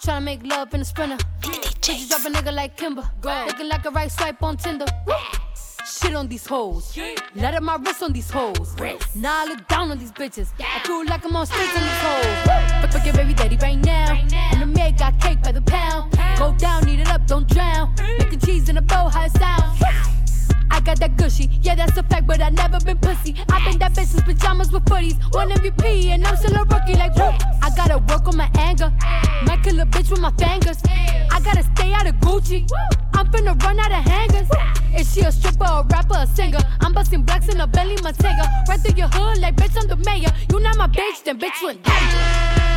Tryna 0.00 0.22
make 0.24 0.46
love 0.46 0.72
in 0.74 0.80
a 0.80 0.84
sprinter. 0.84 1.18
Bitches 1.40 2.08
drop 2.08 2.24
a 2.24 2.30
nigga 2.30 2.52
like 2.54 2.76
Kimber. 2.76 3.08
Looking 3.22 3.68
like 3.68 3.84
a 3.84 3.90
right 3.90 4.10
swipe 4.10 4.42
on 4.42 4.56
Tinder. 4.56 4.86
Shit 5.86 6.14
on 6.14 6.28
these 6.28 6.46
hoes. 6.46 6.96
Let 7.34 7.54
up 7.54 7.62
my 7.62 7.76
wrist 7.76 8.02
on 8.02 8.12
these 8.12 8.30
hoes. 8.30 8.76
Now 9.14 9.42
I 9.42 9.46
look 9.46 9.66
down 9.68 9.90
on 9.90 9.98
these 9.98 10.12
bitches. 10.12 10.48
I 10.60 10.80
feel 10.86 11.04
like 11.06 11.24
I'm 11.24 11.34
on 11.34 11.46
stage 11.46 11.70
on 11.74 11.82
these 11.82 12.02
hoes. 12.02 12.82
But 12.82 12.92
forget 12.92 13.14
baby 13.16 13.34
daddy 13.34 13.56
right 13.56 13.78
now. 13.78 14.12
And 14.52 14.60
the 14.62 14.66
maid 14.66 14.98
got 14.98 15.18
cake 15.20 15.42
by 15.42 15.52
the 15.52 15.62
pound. 15.62 16.12
Go 16.38 16.54
down, 16.58 16.88
eat 16.88 17.00
it 17.00 17.08
up, 17.08 17.26
don't 17.26 17.48
drown. 17.48 17.94
Making 18.18 18.40
cheese 18.40 18.68
in 18.68 18.76
a 18.76 18.82
bow, 18.82 19.08
how 19.08 19.24
it 19.24 19.32
sound. 19.32 20.17
I 20.70 20.80
got 20.80 20.98
that 21.00 21.16
gushy, 21.16 21.48
yeah, 21.62 21.74
that's 21.74 21.96
a 21.96 22.02
fact, 22.02 22.26
but 22.26 22.40
I 22.40 22.50
never 22.50 22.78
been 22.80 22.98
pussy. 22.98 23.34
i 23.50 23.64
been 23.64 23.78
that 23.78 23.92
bitch 23.94 24.06
since 24.06 24.22
pajamas 24.22 24.70
with 24.70 24.84
footies. 24.84 25.16
One 25.34 25.50
MVP, 25.50 26.06
and 26.06 26.26
I'm 26.26 26.36
still 26.36 26.56
a 26.56 26.64
rookie, 26.64 26.94
like, 26.94 27.14
whoop. 27.16 27.34
I 27.62 27.70
gotta 27.76 27.98
work 27.98 28.28
on 28.28 28.36
my 28.36 28.50
anger. 28.58 28.92
Might 29.44 29.62
kill 29.62 29.80
a 29.80 29.86
bitch 29.86 30.10
with 30.10 30.20
my 30.20 30.30
fingers. 30.32 30.78
I 31.30 31.40
gotta 31.40 31.62
stay 31.74 31.92
out 31.92 32.06
of 32.06 32.14
Gucci. 32.16 32.68
I'm 33.14 33.26
finna 33.32 33.60
run 33.62 33.78
out 33.80 33.92
of 33.92 34.04
hangers. 34.04 34.48
Is 34.96 35.12
she 35.12 35.20
a 35.22 35.32
stripper, 35.32 35.64
a 35.64 35.86
rapper, 35.90 36.16
a 36.16 36.26
singer? 36.26 36.60
I'm 36.80 36.92
busting 36.92 37.22
blacks 37.22 37.48
in 37.48 37.60
a 37.60 37.66
belly, 37.66 37.96
Bentayga. 37.96 38.68
Right 38.68 38.80
through 38.80 38.96
your 38.96 39.08
hood, 39.08 39.38
like, 39.38 39.56
bitch, 39.56 39.76
I'm 39.80 39.88
the 39.88 39.96
mayor. 39.96 40.30
You 40.50 40.60
not 40.60 40.76
my 40.76 40.86
bitch, 40.86 41.24
then 41.24 41.38
bitch, 41.38 41.60
you. 41.62 41.78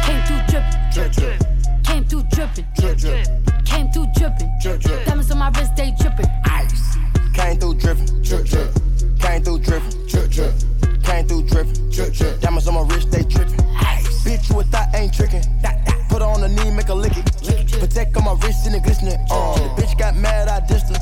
Came 0.05 0.23
through 0.25 0.41
drippin'. 0.47 0.91
Drip, 0.93 1.11
drip. 1.11 1.83
Came 1.83 2.05
through 2.05 2.23
drippin'. 2.31 2.65
Drip. 2.75 3.65
Came 3.65 3.91
through 3.91 4.07
drippin'. 4.15 4.51
Drip, 4.61 4.79
drip. 4.81 5.05
Diamonds 5.05 5.31
on 5.31 5.37
my 5.37 5.49
wrist, 5.51 5.75
they 5.75 5.91
drippin'. 5.99 6.25
Ice. 6.45 6.90
Came 7.41 7.57
through 7.57 7.73
dripping, 7.73 8.21
drip 8.21 8.45
drip. 8.45 8.69
Came 9.19 9.43
through 9.43 9.59
dripping, 9.59 10.07
drip 10.07 10.29
drip. 10.29 10.53
Came 11.03 11.27
through 11.27 11.43
dripping, 11.47 11.89
drip 11.89 12.13
drip. 12.13 12.39
Diamonds 12.39 12.67
on 12.67 12.75
my 12.75 12.93
wrist, 12.93 13.11
they 13.11 13.23
dripping. 13.23 13.57
Bitch, 14.23 14.49
you 14.51 14.59
a 14.59 14.63
thought 14.65 14.89
ain't 14.93 15.11
tricking. 15.11 15.41
Put 16.11 16.21
her 16.21 16.27
on 16.27 16.41
the 16.41 16.49
knee, 16.49 16.69
make 16.71 16.87
her 16.87 16.93
lick 16.93 17.13
it. 17.15 17.25
Protect 17.79 18.17
on 18.17 18.25
my 18.25 18.33
wrist 18.43 18.67
and 18.67 18.75
it 18.75 18.83
glistening. 18.83 19.15
Uh, 19.31 19.55
the 19.55 19.81
bitch 19.81 19.97
got 19.97 20.15
mad, 20.17 20.49
I 20.49 20.59
dissed 20.59 20.91
her. 20.91 20.99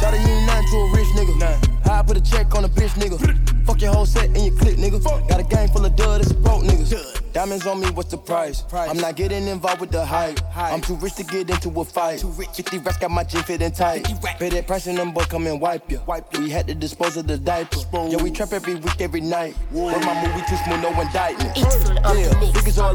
Shot 0.00 0.12
you 0.12 0.18
ain't 0.18 0.46
nothing 0.46 0.66
to 0.70 0.76
a 0.76 0.92
rich 0.92 1.06
nigga. 1.14 1.86
How 1.86 2.00
I 2.00 2.02
put 2.02 2.16
a 2.16 2.20
check 2.20 2.52
on 2.56 2.64
a 2.64 2.68
bitch 2.68 2.90
nigga. 2.98 3.16
Fuck 3.64 3.80
your 3.80 3.92
whole 3.94 4.06
set 4.06 4.24
and 4.24 4.38
your 4.38 4.56
click 4.56 4.76
nigga. 4.76 5.02
Got 5.28 5.38
a 5.38 5.44
gang 5.44 5.68
full 5.68 5.84
of 5.84 5.94
dud, 5.94 6.20
it's 6.20 6.32
broke 6.32 6.64
niggas. 6.64 7.32
Diamonds 7.32 7.64
on 7.64 7.78
me, 7.80 7.88
what's 7.90 8.10
the 8.10 8.18
price? 8.18 8.64
I'm 8.72 8.96
not 8.96 9.14
getting 9.14 9.46
involved 9.46 9.80
with 9.80 9.92
the 9.92 10.04
hype. 10.04 10.40
I'm 10.56 10.80
too 10.80 10.96
rich 10.96 11.14
to 11.14 11.22
get 11.22 11.48
into 11.48 11.70
a 11.80 11.84
fight. 11.84 12.20
50 12.20 12.78
racks 12.78 12.96
got 12.96 13.12
my 13.12 13.22
jean 13.22 13.44
fitting 13.44 13.70
tight. 13.70 14.04
Pay 14.40 14.48
that 14.48 14.66
price 14.66 14.88
and 14.88 14.98
them 14.98 15.12
boy 15.12 15.22
come 15.22 15.46
and 15.46 15.60
wipe 15.60 15.88
you. 15.92 16.00
We 16.38 16.50
had 16.50 16.66
to 16.66 16.74
dispose 16.74 17.16
of 17.16 17.28
the 17.28 17.38
diaper. 17.38 17.78
Yeah, 18.08 18.20
we 18.20 18.32
trap 18.32 18.52
every 18.52 18.74
week, 18.74 19.00
every 19.00 19.20
night. 19.20 19.54
But 19.72 20.00
my 20.04 20.26
movie 20.26 20.44
too 20.48 20.56
smooth, 20.56 20.82
no 20.82 21.00
indictment. 21.00 21.56
Yeah, 21.56 22.34
niggas 22.50 22.82
all 22.82 22.94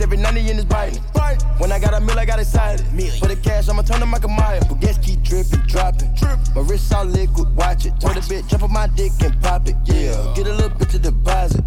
lightning. 0.00 0.18
57, 0.18 0.22
90 0.22 0.50
in 0.50 0.56
his 0.56 0.64
biting. 0.64 1.02
When 1.58 1.72
I 1.72 1.78
got 1.78 1.94
a 1.94 2.00
meal, 2.00 2.18
I 2.18 2.24
got 2.24 2.38
excited. 2.38 2.86
For 3.18 3.28
the 3.28 3.36
cash, 3.36 3.68
I'ma 3.68 3.82
turn 3.82 4.00
to 4.00 4.06
Michael 4.06 4.30
Myers. 4.30 4.64
But 4.68 4.80
guess 4.80 4.98
keep 4.98 5.22
dripping, 5.22 5.60
dropping. 5.66 6.14
My 6.54 6.62
wrist 6.62 6.92
all 6.92 7.04
liquid, 7.04 7.54
watch 7.56 7.86
it. 7.86 7.98
Told 8.00 8.14
the 8.14 8.20
bitch, 8.20 8.48
jump 8.48 8.62
on 8.62 8.72
my 8.72 8.86
dick 8.88 9.12
and 9.22 9.40
pop 9.42 9.68
it. 9.68 9.76
Yeah, 9.84 10.34
get 10.34 10.46
a 10.46 10.52
little 10.52 10.76
bit 10.78 10.90
to 10.90 10.98
deposit. 10.98 11.64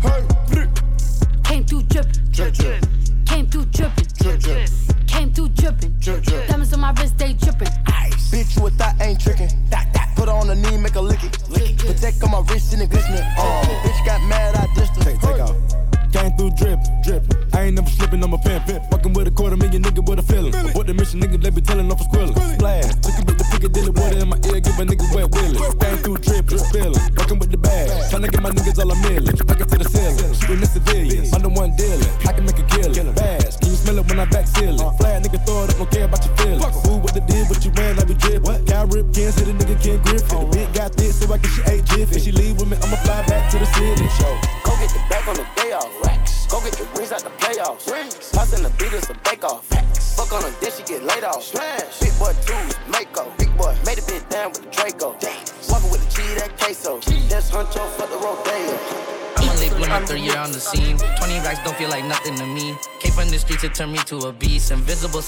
Came 1.44 1.66
through 1.66 1.84
drippin'. 1.84 2.32
Drip, 2.32 2.54
drip. 2.54 2.84
Came 3.26 3.48
through 3.50 3.66
drippin'. 3.66 4.08
Drip, 4.20 4.40
drip. 4.40 4.70
Came 5.08 5.34
through 5.34 5.50
drippin'. 5.50 6.00
Drip, 6.00 6.24
drip. 6.24 6.48
Diamonds 6.48 6.74
on 6.74 6.80
my 6.80 6.92
wrist, 6.94 7.18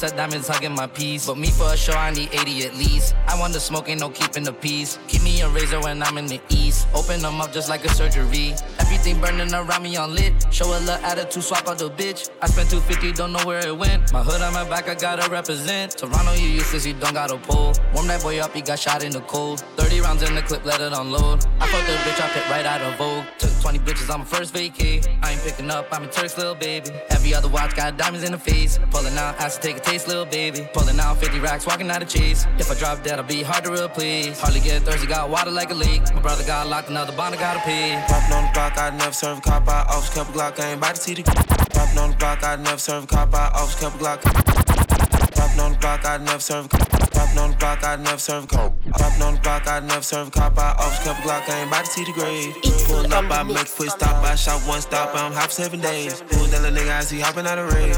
Set 0.01 0.17
diamonds 0.17 0.47
hugging 0.47 0.73
my 0.73 0.87
piece. 0.87 1.27
But 1.27 1.37
me 1.37 1.51
for 1.51 1.71
a 1.71 1.77
show, 1.77 1.93
I 1.93 2.09
need 2.09 2.33
80 2.33 2.65
at 2.65 2.73
least. 2.73 3.13
I 3.27 3.39
want 3.39 3.53
the 3.53 3.59
smoke, 3.59 3.87
ain't 3.87 3.99
no 3.99 4.09
keeping 4.09 4.41
the 4.41 4.51
peace. 4.51 4.97
Keep 5.07 5.21
me 5.21 5.41
a 5.41 5.49
razor 5.49 5.79
when 5.79 6.01
I'm 6.01 6.17
in 6.17 6.25
the 6.25 6.41
east. 6.49 6.87
Open 6.95 7.21
them 7.21 7.39
up 7.39 7.53
just 7.53 7.69
like 7.69 7.85
a 7.85 7.89
surgery. 7.89 8.55
Everything 8.79 9.21
burning 9.21 9.53
around 9.53 9.83
me 9.83 9.95
on 9.97 10.15
lit. 10.15 10.33
Show 10.49 10.65
a 10.65 10.79
little 10.79 11.05
attitude, 11.05 11.43
swap 11.43 11.67
out 11.67 11.77
the 11.77 11.91
bitch. 11.91 12.31
I 12.41 12.47
spent 12.47 12.71
250, 12.71 13.11
don't 13.11 13.31
know 13.31 13.45
where 13.45 13.59
it 13.59 13.77
went. 13.77 14.11
My 14.11 14.23
hood 14.23 14.41
on 14.41 14.55
my 14.55 14.67
back, 14.67 14.89
I 14.89 14.95
gotta 14.95 15.29
represent. 15.29 15.91
Toronto, 15.95 16.33
you 16.33 16.47
useless, 16.47 16.83
you 16.83 16.95
don't 16.95 17.13
got 17.13 17.29
a 17.29 17.37
pull. 17.37 17.71
Warm 17.93 18.07
that 18.07 18.23
boy 18.23 18.39
up, 18.39 18.55
he 18.55 18.61
got 18.61 18.79
shot 18.79 19.03
in 19.03 19.11
the 19.11 19.21
cold. 19.21 19.59
30 19.77 20.01
rounds 20.01 20.23
in 20.23 20.33
the 20.33 20.41
clip, 20.41 20.65
let 20.65 20.81
it 20.81 20.93
unload. 20.93 21.45
I 21.59 21.67
fucked 21.67 21.85
the 21.85 21.93
bitch, 22.09 22.19
I 22.19 22.27
picked 22.33 22.49
right 22.49 22.65
out 22.65 22.81
of 22.81 22.97
Vogue. 22.97 23.25
Took 23.71 23.85
20 23.85 23.91
bitches 23.91 24.13
on 24.13 24.19
my 24.19 24.25
first 24.25 24.53
vacay. 24.53 25.07
I 25.23 25.31
ain't 25.31 25.41
picking 25.41 25.71
up, 25.71 25.87
I'm 25.91 26.03
a 26.03 26.07
Turk's 26.07 26.37
little 26.37 26.55
baby. 26.55 26.89
Every 27.09 27.33
other 27.33 27.47
watch 27.47 27.75
got 27.75 27.95
diamonds 27.95 28.25
in 28.25 28.33
the 28.33 28.37
face. 28.37 28.79
Pulling 28.89 29.17
out, 29.17 29.35
has 29.35 29.55
to 29.55 29.61
take 29.61 29.77
a 29.77 29.79
taste, 29.79 30.07
little 30.07 30.25
baby. 30.25 30.67
Pulling 30.73 30.99
out 30.99 31.17
50 31.17 31.39
racks, 31.39 31.65
walking 31.65 31.89
out 31.89 32.01
of 32.01 32.09
cheese. 32.09 32.45
If 32.57 32.69
I 32.69 32.75
drop 32.75 33.03
dead, 33.03 33.19
I'll 33.19 33.25
be 33.25 33.43
hard 33.43 33.63
to 33.65 33.71
replace. 33.71 34.39
Hardly 34.41 34.59
get 34.59 34.81
thirsty, 34.81 35.07
got 35.07 35.29
water 35.29 35.51
like 35.51 35.71
a 35.71 35.73
leak. 35.73 36.01
My 36.13 36.21
brother 36.21 36.43
got 36.43 36.67
locked, 36.67 36.89
another 36.89 37.15
bond, 37.15 37.35
I 37.35 37.39
gotta 37.39 37.59
pay. 37.61 38.03
Popping 38.07 38.33
on 38.33 38.43
the 38.45 38.51
block, 38.53 38.77
I 38.77 38.89
never 38.89 39.13
serve 39.13 39.37
a 39.37 39.41
cop 39.41 39.67
out. 39.69 39.87
Office 39.87 40.13
couple 40.13 40.33
Glock, 40.33 40.59
I 40.59 40.71
ain't 40.71 40.77
about 40.79 40.95
to 40.95 41.01
see 41.01 41.13
the. 41.13 41.23
Popping 41.73 41.97
on 41.97 42.11
the 42.11 42.17
block, 42.17 42.43
I 42.43 42.55
never 42.57 42.77
serve 42.77 43.05
a 43.05 43.07
cop 43.07 43.33
out. 43.33 43.53
Office 43.55 43.79
couple 43.79 43.99
Glock. 43.99 44.21
Popping 45.35 45.59
on 45.61 45.71
the 45.73 45.77
block, 45.77 46.05
I 46.05 46.17
never 46.17 46.39
serve 46.39 46.65
a 46.65 46.69
cop. 46.69 46.89
Popping 46.89 47.37
on 47.37 47.51
the 47.51 47.57
block, 47.57 47.83
I 47.85 47.95
never 47.95 48.17
serve 48.17 48.43
a 48.43 48.47
cop. 48.47 48.80
Popping 48.93 49.21
on 49.21 49.35
the 49.35 49.41
block, 49.41 49.67
I 49.67 49.79
never 49.79 50.01
serve 50.01 50.27
a 50.27 50.31
cop. 50.31 50.57
I 50.57 50.71
office 50.71 51.03
couple 51.03 51.23
Glock, 51.23 51.47
I 51.49 51.59
ain't 51.59 51.67
about 51.67 51.85
to 51.85 51.91
see 51.91 52.03
the 52.03 52.11
grade. 52.11 52.55
Pulling 52.87 53.13
up, 53.13 53.31
I 53.31 53.43
make 53.43 53.67
a 53.67 53.71
quick 53.71 53.89
stop. 53.89 54.23
I 54.23 54.35
shot 54.35 54.61
one 54.67 54.81
stop, 54.81 55.15
I'm 55.15 55.31
hop 55.31 55.51
seven 55.51 55.79
days. 55.79 56.19
Who's 56.19 56.51
that 56.51 56.61
little 56.61 56.77
nigga 56.77 56.91
I 56.91 57.01
see 57.01 57.19
hopping 57.19 57.47
out 57.47 57.57
of 57.57 57.73
raid? 57.73 57.95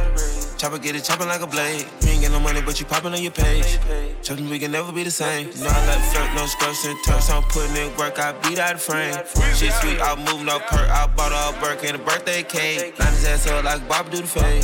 Chopper 0.58 0.78
get 0.78 0.96
it 0.96 1.04
chopping 1.04 1.28
like 1.28 1.42
a 1.42 1.48
blade. 1.48 1.86
You 2.02 2.10
ain't 2.10 2.22
get 2.22 2.32
no 2.32 2.40
money, 2.40 2.62
but 2.62 2.80
you 2.80 2.86
popping 2.86 3.14
on 3.14 3.22
your 3.22 3.32
page. 3.32 3.80
Chopping, 4.22 4.50
we 4.50 4.60
can 4.60 4.72
never 4.72 4.92
be 4.92 5.04
the 5.04 5.12
same. 5.12 5.48
You 5.48 5.64
know 5.64 5.70
I 5.70 5.88
like 5.88 6.04
flirt, 6.14 6.34
no 6.36 6.46
skirts 6.46 6.86
and 6.86 6.98
turks. 7.04 7.30
I'm 7.30 7.44
putting 7.44 7.76
in 7.76 7.96
work, 7.98 8.20
I 8.20 8.32
beat 8.48 8.60
out 8.60 8.74
the 8.74 8.80
frame. 8.80 9.14
Shit 9.56 9.74
sweet, 9.74 10.00
I'm 10.00 10.20
moving 10.24 10.48
up 10.48 10.62
perk. 10.68 10.90
I 10.90 11.08
bought 11.08 11.32
a 11.32 11.60
Burke 11.60 11.84
and 11.86 11.96
a 11.96 12.00
birthday 12.00 12.44
cake. 12.44 12.98
Line 13.00 13.14
his 13.14 13.26
ass 13.26 13.48
up 13.48 13.64
like 13.66 13.88
Bob 13.90 14.10
do 14.10 14.18
the 14.18 14.28
fade. 14.28 14.64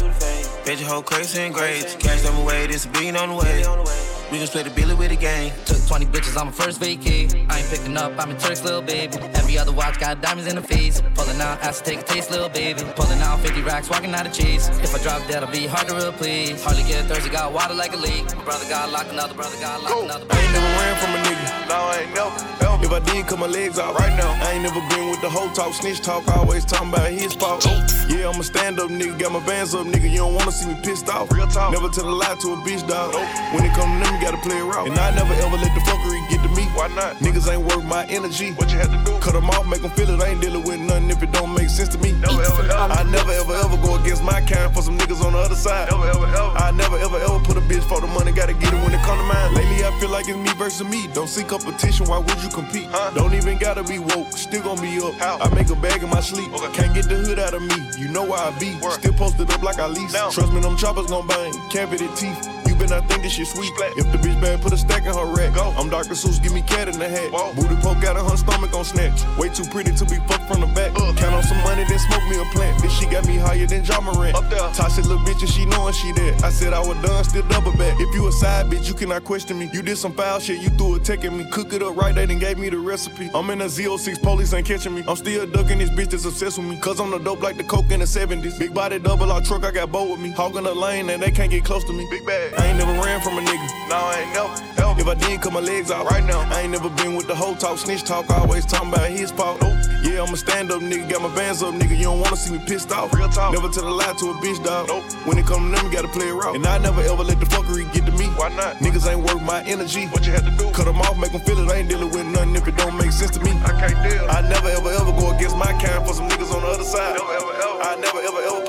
Bitch, 0.63 0.81
whole 0.81 1.01
crazy 1.01 1.41
and 1.41 1.53
grades. 1.53 1.95
Cash 1.95 2.21
them 2.21 2.37
away, 2.37 2.67
this 2.67 2.85
a 2.85 2.89
billion 2.89 3.17
on 3.17 3.29
the 3.29 3.35
way. 3.35 4.08
We 4.31 4.37
can 4.37 4.45
split 4.45 4.65
the 4.65 4.71
billy 4.71 4.93
with 4.93 5.09
the 5.09 5.15
gang. 5.15 5.51
Took 5.65 5.81
20 5.87 6.05
bitches 6.05 6.39
on 6.39 6.47
my 6.47 6.51
first 6.51 6.79
vacay. 6.79 7.33
I 7.49 7.59
ain't 7.59 7.69
picking 7.69 7.97
up, 7.97 8.13
I'm 8.19 8.29
a 8.29 8.39
Turks, 8.39 8.63
little 8.63 8.81
baby. 8.81 9.17
Every 9.33 9.57
other 9.57 9.71
watch 9.71 9.99
got 9.99 10.21
diamonds 10.21 10.47
in 10.47 10.55
the 10.55 10.61
face. 10.61 11.01
Pulling 11.15 11.41
out, 11.41 11.59
ask 11.63 11.83
to 11.83 11.89
take 11.89 12.01
a 12.01 12.03
taste, 12.03 12.29
little 12.29 12.49
baby. 12.49 12.83
Pulling 12.95 13.19
out 13.21 13.39
50 13.39 13.63
racks, 13.63 13.89
walking 13.89 14.13
out 14.13 14.27
of 14.27 14.33
cheese. 14.33 14.67
If 14.83 14.93
I 14.93 14.99
drop 14.99 15.27
dead, 15.27 15.43
I'll 15.43 15.51
be 15.51 15.65
hard 15.65 15.87
to 15.87 16.07
replace. 16.09 16.63
Hardly 16.63 16.83
get 16.83 17.05
thirsty, 17.05 17.31
got 17.31 17.51
water 17.51 17.73
like 17.73 17.93
a 17.93 17.97
leak. 17.97 18.23
My 18.35 18.43
brother 18.43 18.69
got 18.69 18.91
locked, 18.91 19.11
another 19.11 19.33
brother 19.33 19.57
got 19.59 19.81
locked, 19.81 20.03
another 20.03 20.25
I 20.29 20.41
ain't 20.41 20.53
never 20.53 20.71
ran 20.77 20.95
from 21.01 21.11
a 21.15 21.19
nigga. 21.25 21.67
No, 21.67 21.75
I 21.75 21.97
ain't 22.01 22.13
never. 22.13 22.29
Ever. 22.29 22.85
If 22.85 22.93
I 22.93 22.99
did, 22.99 23.27
cut 23.27 23.39
my 23.39 23.47
legs 23.47 23.77
out 23.77 23.97
right 23.99 24.15
now. 24.15 24.31
I 24.45 24.53
ain't 24.53 24.63
never 24.63 24.79
been 24.89 25.09
with 25.09 25.21
the 25.21 25.29
whole 25.29 25.49
talk, 25.51 25.73
snitch 25.73 26.01
talk. 26.01 26.27
Always 26.29 26.65
talking 26.65 26.89
about 26.89 27.11
his 27.11 27.33
fault. 27.33 27.65
Yeah, 28.09 28.29
I'm 28.29 28.39
a 28.39 28.43
stand 28.43 28.79
up 28.79 28.89
nigga, 28.89 29.19
got 29.19 29.31
my 29.31 29.45
bands 29.45 29.75
up, 29.75 29.85
nigga. 29.85 30.09
You 30.09 30.17
don't 30.17 30.33
wanna 30.35 30.51
see 30.51 30.67
me 30.67 30.77
pissed 30.83 31.09
off. 31.09 31.31
Real 31.31 31.47
talk. 31.47 31.71
Never 31.73 31.89
tell 31.89 32.07
a 32.07 32.13
lie 32.13 32.35
to 32.41 32.53
a 32.53 32.57
bitch, 32.57 32.87
dog. 32.87 33.13
Nope. 33.13 33.27
When 33.53 33.65
it 33.65 33.73
come 33.73 34.01
to 34.01 34.09
them, 34.09 34.18
you 34.19 34.25
gotta 34.25 34.37
play 34.37 34.59
raw. 34.61 34.83
And 34.83 34.97
I 34.99 35.15
never 35.15 35.33
ever 35.33 35.55
let 35.55 35.73
the 35.73 35.81
fuckery 35.81 36.19
get 36.29 36.43
to 36.43 36.49
me. 36.49 36.67
Why 36.75 36.87
not? 36.89 37.15
Niggas 37.17 37.47
ain't 37.51 37.63
worth 37.63 37.83
my 37.85 38.05
energy. 38.05 38.51
What 38.53 38.71
you 38.71 38.77
had 38.77 38.91
to 38.91 38.99
do? 39.05 39.17
Cut 39.19 39.33
them 39.33 39.49
off, 39.49 39.65
make 39.67 39.81
them 39.81 39.91
feel 39.91 40.09
it. 40.09 40.21
I 40.21 40.29
ain't 40.29 40.41
dealing 40.41 40.63
with 40.63 40.79
nothing 40.79 41.09
if 41.09 41.23
it 41.23 41.31
don't 41.31 41.53
make 41.55 41.69
sense 41.69 41.89
to 41.89 41.97
me. 41.99 42.11
Never 42.13 42.41
ever 42.41 42.63
ever. 42.63 42.93
I 42.93 43.03
never 43.03 43.31
ever 43.31 43.53
ever 43.53 43.77
go 43.77 43.95
against 43.95 44.23
my 44.23 44.41
kind 44.41 44.73
for 44.73 44.81
some 44.81 44.97
niggas 44.97 45.23
on 45.23 45.33
the 45.33 45.39
other 45.39 45.55
side. 45.55 45.89
Never 45.91 46.07
ever 46.09 46.27
ever. 46.27 46.51
I 46.57 46.71
never 46.71 46.97
ever 46.97 47.17
ever 47.17 47.39
put 47.39 47.57
a 47.57 47.61
bitch 47.61 47.83
for 47.87 48.01
the 48.01 48.07
money. 48.07 48.31
Gotta 48.31 48.53
get 48.53 48.73
it 48.73 48.81
when 48.83 48.93
it 48.93 49.01
come 49.03 49.17
to 49.17 49.23
mine. 49.23 49.53
Lately, 49.53 49.85
I 49.85 49.91
feel 49.99 50.09
like 50.09 50.27
it's 50.27 50.37
me 50.37 50.51
versus 50.57 50.87
me. 50.87 51.07
Don't 51.13 51.29
seek 51.29 51.47
competition. 51.47 52.07
Why 52.07 52.19
would 52.19 52.43
you 52.43 52.49
compete? 52.49 52.87
Huh? 52.91 53.11
Don't 53.15 53.33
even 53.33 53.57
gotta 53.57 53.83
be 53.83 53.99
woke. 53.99 54.33
Still 54.33 54.63
gonna 54.63 54.81
be 54.81 54.99
up. 54.99 55.13
How? 55.15 55.39
I 55.39 55.53
make 55.55 55.69
a 55.69 55.75
bag 55.75 56.03
in 56.03 56.09
my 56.09 56.21
sleep. 56.21 56.51
Okay. 56.53 56.73
Can't 56.73 56.93
get 56.93 57.07
the 57.07 57.15
hood 57.15 57.39
out 57.39 57.53
of 57.53 57.61
me. 57.61 57.77
You 57.97 58.09
know 58.09 58.23
where 58.23 58.39
I 58.39 58.51
be. 58.59 58.75
Work. 58.81 58.99
Still 58.99 59.13
posted 59.13 59.49
up 59.51 59.63
like 59.63 59.79
I 59.79 59.87
lease. 59.87 60.13
Now. 60.13 60.29
Trust 60.29 60.51
me, 60.51 60.59
them 60.59 60.75
choppers 60.77 61.07
gon' 61.07 61.27
bang. 61.27 61.53
Cavity 61.69 62.09
teeth. 62.15 62.58
Been 62.79 62.93
I 62.93 63.01
think 63.01 63.23
this 63.23 63.33
shit 63.33 63.47
sweet. 63.47 63.73
If 63.97 64.09
the 64.11 64.17
bitch 64.17 64.39
bad, 64.39 64.61
put 64.61 64.71
a 64.71 64.77
stack 64.77 65.03
in 65.03 65.13
her 65.13 65.25
rack. 65.25 65.53
Go. 65.53 65.73
I'm 65.77 65.89
Dr. 65.89 66.15
Seuss, 66.15 66.41
give 66.41 66.53
me 66.53 66.61
cat 66.61 66.87
in 66.87 66.97
the 66.97 67.09
hat. 67.09 67.31
Whoa. 67.31 67.53
Booty 67.53 67.75
poke 67.81 68.03
out 68.05 68.15
of 68.15 68.29
her 68.29 68.37
stomach 68.37 68.73
on 68.73 68.85
snatch. 68.85 69.19
Way 69.37 69.49
too 69.49 69.65
pretty 69.65 69.91
to 69.91 70.05
be 70.05 70.15
fucked 70.27 70.47
from 70.47 70.61
the 70.61 70.67
back. 70.67 70.95
Uh. 70.95 71.13
Count 71.19 71.35
on 71.35 71.43
some 71.43 71.61
money, 71.63 71.83
then 71.83 71.99
smoke 71.99 72.23
me 72.29 72.39
a 72.39 72.45
plant. 72.55 72.81
This 72.81 72.97
shit 72.97 73.11
got 73.11 73.27
me 73.27 73.35
higher 73.35 73.65
than 73.65 73.83
Ja 73.83 73.99
Morant. 73.99 74.35
Up 74.35 74.49
there. 74.49 74.59
Toxic 74.71 75.05
little 75.05 75.23
bitch 75.25 75.41
and 75.41 75.49
she 75.49 75.65
knowing 75.65 75.93
she 75.93 76.13
dead. 76.13 76.41
I 76.41 76.49
said 76.49 76.71
I 76.71 76.79
was 76.79 76.97
done, 77.01 77.23
still 77.25 77.47
double 77.49 77.73
back. 77.73 77.99
If 77.99 78.15
you 78.15 78.27
a 78.27 78.31
side 78.31 78.67
bitch, 78.67 78.87
you 78.87 78.93
cannot 78.93 79.25
question 79.25 79.59
me. 79.59 79.69
You 79.73 79.81
did 79.81 79.97
some 79.97 80.13
foul 80.13 80.39
shit, 80.39 80.61
you 80.61 80.69
threw 80.69 80.95
a 80.95 80.99
tech 80.99 81.25
at 81.25 81.33
me. 81.33 81.45
Cook 81.51 81.73
it 81.73 81.83
up 81.83 81.97
right, 81.97 82.15
they 82.15 82.25
done 82.25 82.39
gave 82.39 82.57
me 82.57 82.69
the 82.69 82.79
recipe. 82.79 83.29
I'm 83.33 83.49
in 83.49 83.61
a 83.61 83.65
Z06, 83.65 84.21
police 84.23 84.53
ain't 84.53 84.65
catching 84.65 84.95
me. 84.95 85.03
I'm 85.07 85.17
still 85.17 85.45
ducking 85.45 85.79
this 85.79 85.89
bitch 85.89 86.11
that's 86.11 86.25
obsessed 86.25 86.57
with 86.57 86.67
me. 86.67 86.79
Cause 86.79 86.99
I'm 86.99 87.11
the 87.11 87.19
dope 87.19 87.41
like 87.41 87.57
the 87.57 87.63
coke 87.63 87.91
in 87.91 87.99
the 87.99 88.05
70s. 88.05 88.57
Big 88.57 88.73
body 88.73 88.99
double 88.99 89.31
R 89.31 89.41
truck, 89.41 89.65
I 89.65 89.71
got 89.71 89.91
boat 89.91 90.09
with 90.09 90.19
me. 90.19 90.31
Hogging 90.31 90.63
the 90.63 90.73
lane 90.73 91.09
and 91.09 91.21
they 91.21 91.31
can't 91.31 91.51
get 91.51 91.65
close 91.65 91.83
to 91.83 91.93
me. 91.93 92.07
Big 92.09 92.25
bag. 92.25 92.68
I 92.69 92.71
ain't 92.71 92.77
never 92.77 92.93
ran 93.01 93.19
from 93.19 93.39
a 93.39 93.41
nigga. 93.41 93.89
No, 93.89 93.97
I 93.97 94.21
ain't 94.21 94.33
never. 94.33 94.69
If 95.01 95.07
I 95.07 95.15
did, 95.15 95.41
cut 95.41 95.53
my 95.53 95.59
legs 95.59 95.89
out 95.89 96.05
right 96.05 96.23
now. 96.23 96.41
I 96.53 96.61
ain't 96.61 96.71
never 96.71 96.89
been 96.89 97.15
with 97.15 97.25
the 97.25 97.33
whole 97.33 97.55
talk, 97.55 97.79
snitch 97.79 98.03
talk. 98.03 98.29
Always 98.29 98.63
talking 98.63 98.93
about 98.93 99.09
his 99.09 99.31
fault. 99.31 99.59
Nope. 99.59 99.73
Yeah, 100.03 100.21
I'm 100.21 100.31
a 100.31 100.37
stand 100.37 100.71
up 100.71 100.81
nigga, 100.81 101.09
got 101.09 101.23
my 101.23 101.33
bands 101.33 101.63
up, 101.63 101.73
nigga. 101.73 101.97
You 101.97 102.13
don't 102.13 102.19
wanna 102.21 102.35
see 102.35 102.53
me 102.53 102.59
pissed 102.59 102.91
off. 102.91 103.11
Real 103.11 103.27
talk. 103.27 103.53
Never 103.53 103.69
tell 103.69 103.87
a 103.87 103.89
lie 103.89 104.13
to 104.19 104.25
a 104.29 104.33
bitch, 104.35 104.63
dog. 104.63 104.87
Nope. 104.87 105.03
When 105.25 105.39
it 105.39 105.47
come 105.47 105.71
to 105.71 105.75
them, 105.75 105.85
you 105.87 105.91
gotta 105.91 106.09
play 106.09 106.27
it 106.27 106.33
raw. 106.33 106.53
And 106.53 106.63
I 106.67 106.77
never 106.77 107.01
ever 107.01 107.23
let 107.23 107.39
the 107.39 107.47
fuckery 107.47 107.91
get 107.91 108.05
to 108.05 108.11
me. 108.11 108.27
Why 108.37 108.49
not? 108.49 108.77
Niggas 108.85 109.09
ain't 109.09 109.23
worth 109.25 109.41
my 109.41 109.63
energy. 109.63 110.05
What 110.13 110.27
you 110.27 110.31
had 110.31 110.45
to 110.45 110.51
do? 110.51 110.69
Cut 110.69 110.85
them 110.85 111.01
off, 111.01 111.17
make 111.17 111.31
them 111.31 111.41
feel 111.41 111.57
it. 111.57 111.71
I 111.71 111.77
ain't 111.77 111.89
dealing 111.89 112.11
with 112.11 112.27
nothing 112.27 112.55
if 112.55 112.67
it 112.67 112.77
don't 112.77 112.95
make 112.95 113.11
sense 113.11 113.31
to 113.31 113.41
me. 113.41 113.51
I 113.65 113.73
can't 113.81 113.97
deal. 114.05 114.29
I 114.29 114.41
never 114.41 114.69
ever 114.69 114.91
ever 114.93 115.11
go 115.17 115.33
against 115.33 115.57
my 115.57 115.73
kind 115.81 116.05
for 116.05 116.13
some 116.13 116.29
niggas 116.29 116.53
on 116.53 116.61
the 116.61 116.67
other 116.67 116.83
side. 116.83 117.17
Never 117.17 117.33
ever 117.33 117.53
ever. 117.55 117.69
I 117.81 117.95
never 117.95 118.19
ever 118.19 118.41
ever 118.45 118.61
put 118.67 118.68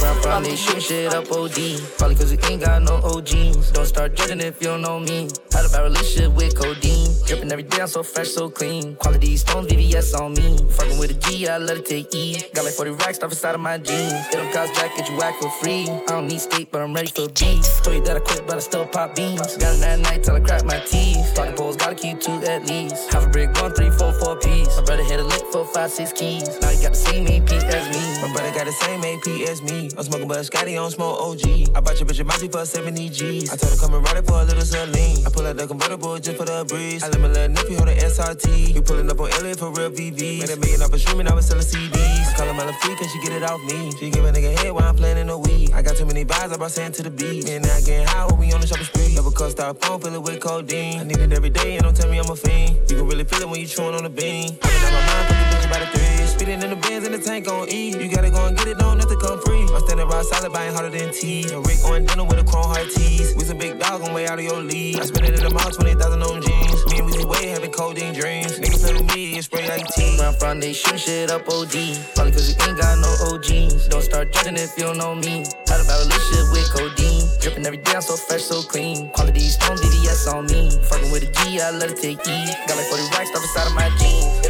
I'm 0.00 0.44
they 0.44 0.54
shoot 0.54 0.80
shit 0.80 1.12
up 1.12 1.30
OD. 1.32 1.58
Probably 1.98 2.14
cause 2.14 2.30
we 2.30 2.38
ain't 2.48 2.62
got 2.62 2.82
no 2.82 2.96
OGs. 3.02 3.72
Don't 3.72 3.86
start 3.86 4.14
judging 4.14 4.40
if 4.40 4.60
you 4.60 4.68
don't 4.68 4.82
know 4.82 5.00
me. 5.00 5.28
Had 5.52 5.66
a 5.66 5.68
bad 5.70 5.82
relationship 5.82 6.32
with 6.32 6.56
codeine. 6.56 7.10
Dripping 7.26 7.50
every 7.50 7.64
day, 7.64 7.80
I'm 7.80 7.88
so 7.88 8.02
fresh, 8.02 8.28
so 8.28 8.48
clean. 8.48 8.94
Quality 8.96 9.36
stones, 9.36 9.66
VVS 9.68 10.18
on 10.18 10.34
me. 10.34 10.56
Fucking 10.76 10.98
with 10.98 11.10
a 11.10 11.14
G, 11.14 11.48
I 11.48 11.58
let 11.58 11.78
it 11.78 11.86
take 11.86 12.14
E. 12.14 12.40
Got 12.54 12.64
like 12.64 12.74
40 12.74 12.90
racks 12.92 13.16
stuff 13.16 13.32
inside 13.32 13.54
of 13.56 13.60
my 13.60 13.78
jeans. 13.78 14.12
It 14.12 14.32
don't 14.32 14.52
cost 14.52 14.74
jack, 14.74 14.96
get 14.96 15.10
you 15.10 15.16
whack 15.16 15.34
for 15.40 15.50
free. 15.50 15.88
I 15.88 16.04
don't 16.06 16.28
need 16.28 16.40
skate, 16.40 16.70
but 16.70 16.80
I'm 16.80 16.94
ready 16.94 17.08
for 17.08 17.28
beats. 17.28 17.80
Told 17.80 17.96
you 17.96 18.04
that 18.04 18.16
I 18.16 18.20
quit, 18.20 18.46
but 18.46 18.56
I 18.56 18.60
still 18.60 18.86
pop 18.86 19.16
beans. 19.16 19.56
Got 19.56 19.76
it 19.76 19.80
that 19.80 19.98
night 19.98 20.22
till 20.22 20.36
I 20.36 20.40
crack 20.40 20.64
my 20.64 20.78
teeth. 20.78 21.34
Talking 21.34 21.54
poles, 21.54 21.76
gotta 21.76 21.96
keep 21.96 22.20
two 22.20 22.38
at 22.44 22.66
least. 22.66 23.12
Half 23.12 23.26
a 23.26 23.28
brick, 23.28 23.50
one, 23.60 23.72
three, 23.72 23.90
four, 23.90 24.12
four 24.12 24.36
piece. 24.36 24.76
My 24.76 24.84
brother 24.84 25.02
hit 25.02 25.18
a 25.18 25.24
lick 25.24 25.42
for 25.50 25.64
five, 25.66 25.90
six 25.90 26.12
keys. 26.12 26.60
Now 26.60 26.68
he 26.70 26.80
got 26.80 26.92
the 26.92 27.02
same 27.02 27.26
AP 27.26 27.50
as 27.50 27.84
me. 27.90 28.22
My 28.22 28.32
brother 28.32 28.47
got 28.58 28.66
the 28.66 28.72
same 28.72 28.98
AP 29.06 29.48
as 29.48 29.62
me. 29.62 29.88
I'm 29.96 30.02
smoking 30.02 30.26
but 30.26 30.42
Scotty 30.44 30.76
on 30.76 30.90
smoke 30.90 31.20
OG. 31.20 31.76
I 31.76 31.80
bought 31.80 31.94
your 32.00 32.08
bitch 32.08 32.18
a 32.18 32.24
Mousy 32.24 32.48
for 32.48 32.66
70 32.66 33.08
G's. 33.08 33.52
I 33.52 33.56
told 33.56 33.72
her 33.72 33.78
come 33.78 33.94
and 33.94 34.02
ride 34.04 34.16
it 34.16 34.26
for 34.26 34.40
a 34.40 34.44
little 34.44 34.66
Celine. 34.66 35.24
I 35.24 35.30
pull 35.30 35.46
out 35.46 35.56
the 35.56 35.68
convertible 35.68 36.18
just 36.18 36.36
for 36.36 36.44
the 36.44 36.64
breeze. 36.66 37.04
I 37.04 37.08
let 37.08 37.20
my 37.20 37.28
little 37.28 37.54
nephew 37.54 37.76
hold 37.76 37.86
the 37.86 37.94
SRT. 37.94 38.74
You 38.74 38.82
pulling 38.82 39.08
up 39.10 39.20
on 39.20 39.30
LA 39.30 39.54
for 39.54 39.70
real 39.70 39.90
VV. 39.94 40.42
Made 40.42 40.50
a 40.50 40.56
million 40.58 40.82
off 40.82 40.92
of 40.92 41.00
streaming, 41.00 41.28
I 41.28 41.34
was 41.34 41.46
selling 41.46 41.62
CDs. 41.62 42.26
I 42.26 42.32
call 42.34 42.46
her 42.46 42.54
my 42.54 42.72
freak 42.82 43.00
and 43.00 43.10
she 43.10 43.20
get 43.22 43.30
it 43.30 43.44
off 43.44 43.62
me. 43.62 43.92
She 43.94 44.10
give 44.10 44.24
a 44.24 44.32
nigga 44.32 44.58
head 44.58 44.72
while 44.72 44.90
I'm 44.90 44.96
playing 44.96 45.18
in 45.18 45.28
the 45.28 45.38
weed. 45.38 45.70
I 45.72 45.82
got 45.82 45.94
too 45.96 46.06
many 46.06 46.24
vibes, 46.24 46.52
I 46.52 46.56
brought 46.56 46.72
sand 46.72 46.94
to 46.94 47.04
the 47.04 47.10
beat. 47.10 47.48
And 47.48 47.64
I 47.64 47.80
getting 47.82 48.08
high 48.08 48.26
when 48.26 48.38
we 48.38 48.52
on 48.52 48.60
the 48.60 48.66
shopping 48.66 48.90
spree. 48.90 49.14
Never 49.14 49.30
cuss 49.30 49.52
stop 49.52 49.78
phone, 49.78 50.00
fill 50.00 50.14
it 50.14 50.22
with 50.22 50.40
codeine. 50.40 50.98
I 50.98 51.04
need 51.04 51.18
it 51.18 51.32
every 51.32 51.50
day 51.50 51.76
and 51.76 51.84
don't 51.84 51.96
tell 51.96 52.10
me 52.10 52.18
I'm 52.18 52.28
a 52.28 52.34
fiend. 52.34 52.90
You 52.90 52.96
can 52.96 53.06
really 53.06 53.24
feel 53.24 53.42
it 53.42 53.48
when 53.48 53.60
you 53.60 53.66
chewing 53.66 53.94
on 53.94 54.02
the 54.02 54.10
bean. 54.10 54.50
Been 54.50 54.82
out 54.82 54.92
my 54.92 55.06
mind, 55.06 55.28
fuck 55.28 55.38
the 55.38 55.56
bitch 55.56 55.70
by 55.70 55.78
the 55.78 55.86
three. 55.94 56.17
Speeding 56.48 56.64
in 56.64 56.70
the 56.70 56.80
Benz 56.80 57.04
and 57.04 57.12
the 57.12 57.18
tank 57.20 57.46
on 57.46 57.68
E. 57.68 57.92
You 57.92 58.08
gotta 58.08 58.30
go 58.30 58.40
and 58.46 58.56
get 58.56 58.68
it, 58.68 58.78
don't 58.78 58.96
to 58.96 59.16
come 59.20 59.36
free. 59.44 59.68
I'm 59.68 59.84
standing 59.84 60.08
rock 60.08 60.24
solid, 60.24 60.50
buying 60.50 60.72
harder 60.72 60.88
than 60.88 61.12
T. 61.12 61.44
And 61.52 61.60
Rick 61.60 61.84
on 61.84 62.08
dinner 62.08 62.24
with 62.24 62.40
a 62.40 62.44
chrome 62.48 62.64
heart 62.64 62.88
tees. 62.88 63.36
We 63.36 63.44
some 63.44 63.58
big 63.58 63.78
dog 63.78 64.00
on 64.00 64.14
way 64.14 64.26
out 64.26 64.38
of 64.38 64.46
your 64.46 64.56
league. 64.56 64.96
I 64.96 65.04
spent 65.04 65.28
it 65.28 65.36
in 65.36 65.44
the 65.44 65.52
mall, 65.52 65.68
20,000 65.68 66.00
on 66.00 66.40
jeans. 66.40 66.80
Me 66.88 67.04
and 67.04 67.06
we 67.06 67.20
way 67.28 67.52
having 67.52 67.70
codeine 67.70 68.14
dreams. 68.14 68.58
Nigga 68.58 68.80
play 68.80 68.94
with 68.96 69.14
me, 69.14 69.34
and 69.36 69.44
spray 69.44 69.68
like 69.68 69.92
tea. 69.92 70.16
I'm 70.24 70.32
from, 70.40 70.58
they 70.58 70.72
shoot 70.72 70.98
shit 70.98 71.30
up 71.30 71.44
OD. 71.52 71.76
Probably 72.16 72.32
cause 72.32 72.48
we 72.48 72.56
ain't 72.64 72.80
got 72.80 72.96
no 72.96 73.12
OGs. 73.28 73.92
Don't 73.92 74.00
start 74.00 74.32
judging 74.32 74.56
if 74.56 74.72
you 74.78 74.88
don't 74.88 74.96
know 74.96 75.14
me. 75.14 75.44
Had 75.68 75.84
a 75.84 75.84
bad 75.84 76.00
relationship 76.00 76.48
with 76.48 76.64
codeine. 76.72 77.28
Dripping 77.44 77.66
every 77.68 77.84
day, 77.84 77.92
I'm 77.92 78.00
so 78.00 78.16
fresh, 78.16 78.48
so 78.48 78.64
clean. 78.64 79.12
Quality 79.12 79.52
stone, 79.52 79.76
VVS 79.76 80.32
on 80.32 80.48
me. 80.48 80.72
Fucking 80.88 81.12
with 81.12 81.28
a 81.28 81.30
G, 81.44 81.60
I 81.60 81.76
let 81.76 81.92
it 81.92 82.00
take 82.00 82.24
E. 82.24 82.38
Got 82.64 82.80
like 82.80 82.88
40 82.88 83.04
racks 83.12 83.28
stuff 83.36 83.44
inside 83.44 83.68
of 83.68 83.74
my 83.76 83.92
jeans. 84.00 84.47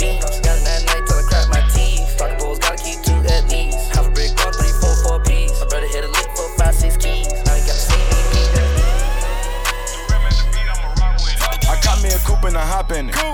Still 0.00 0.49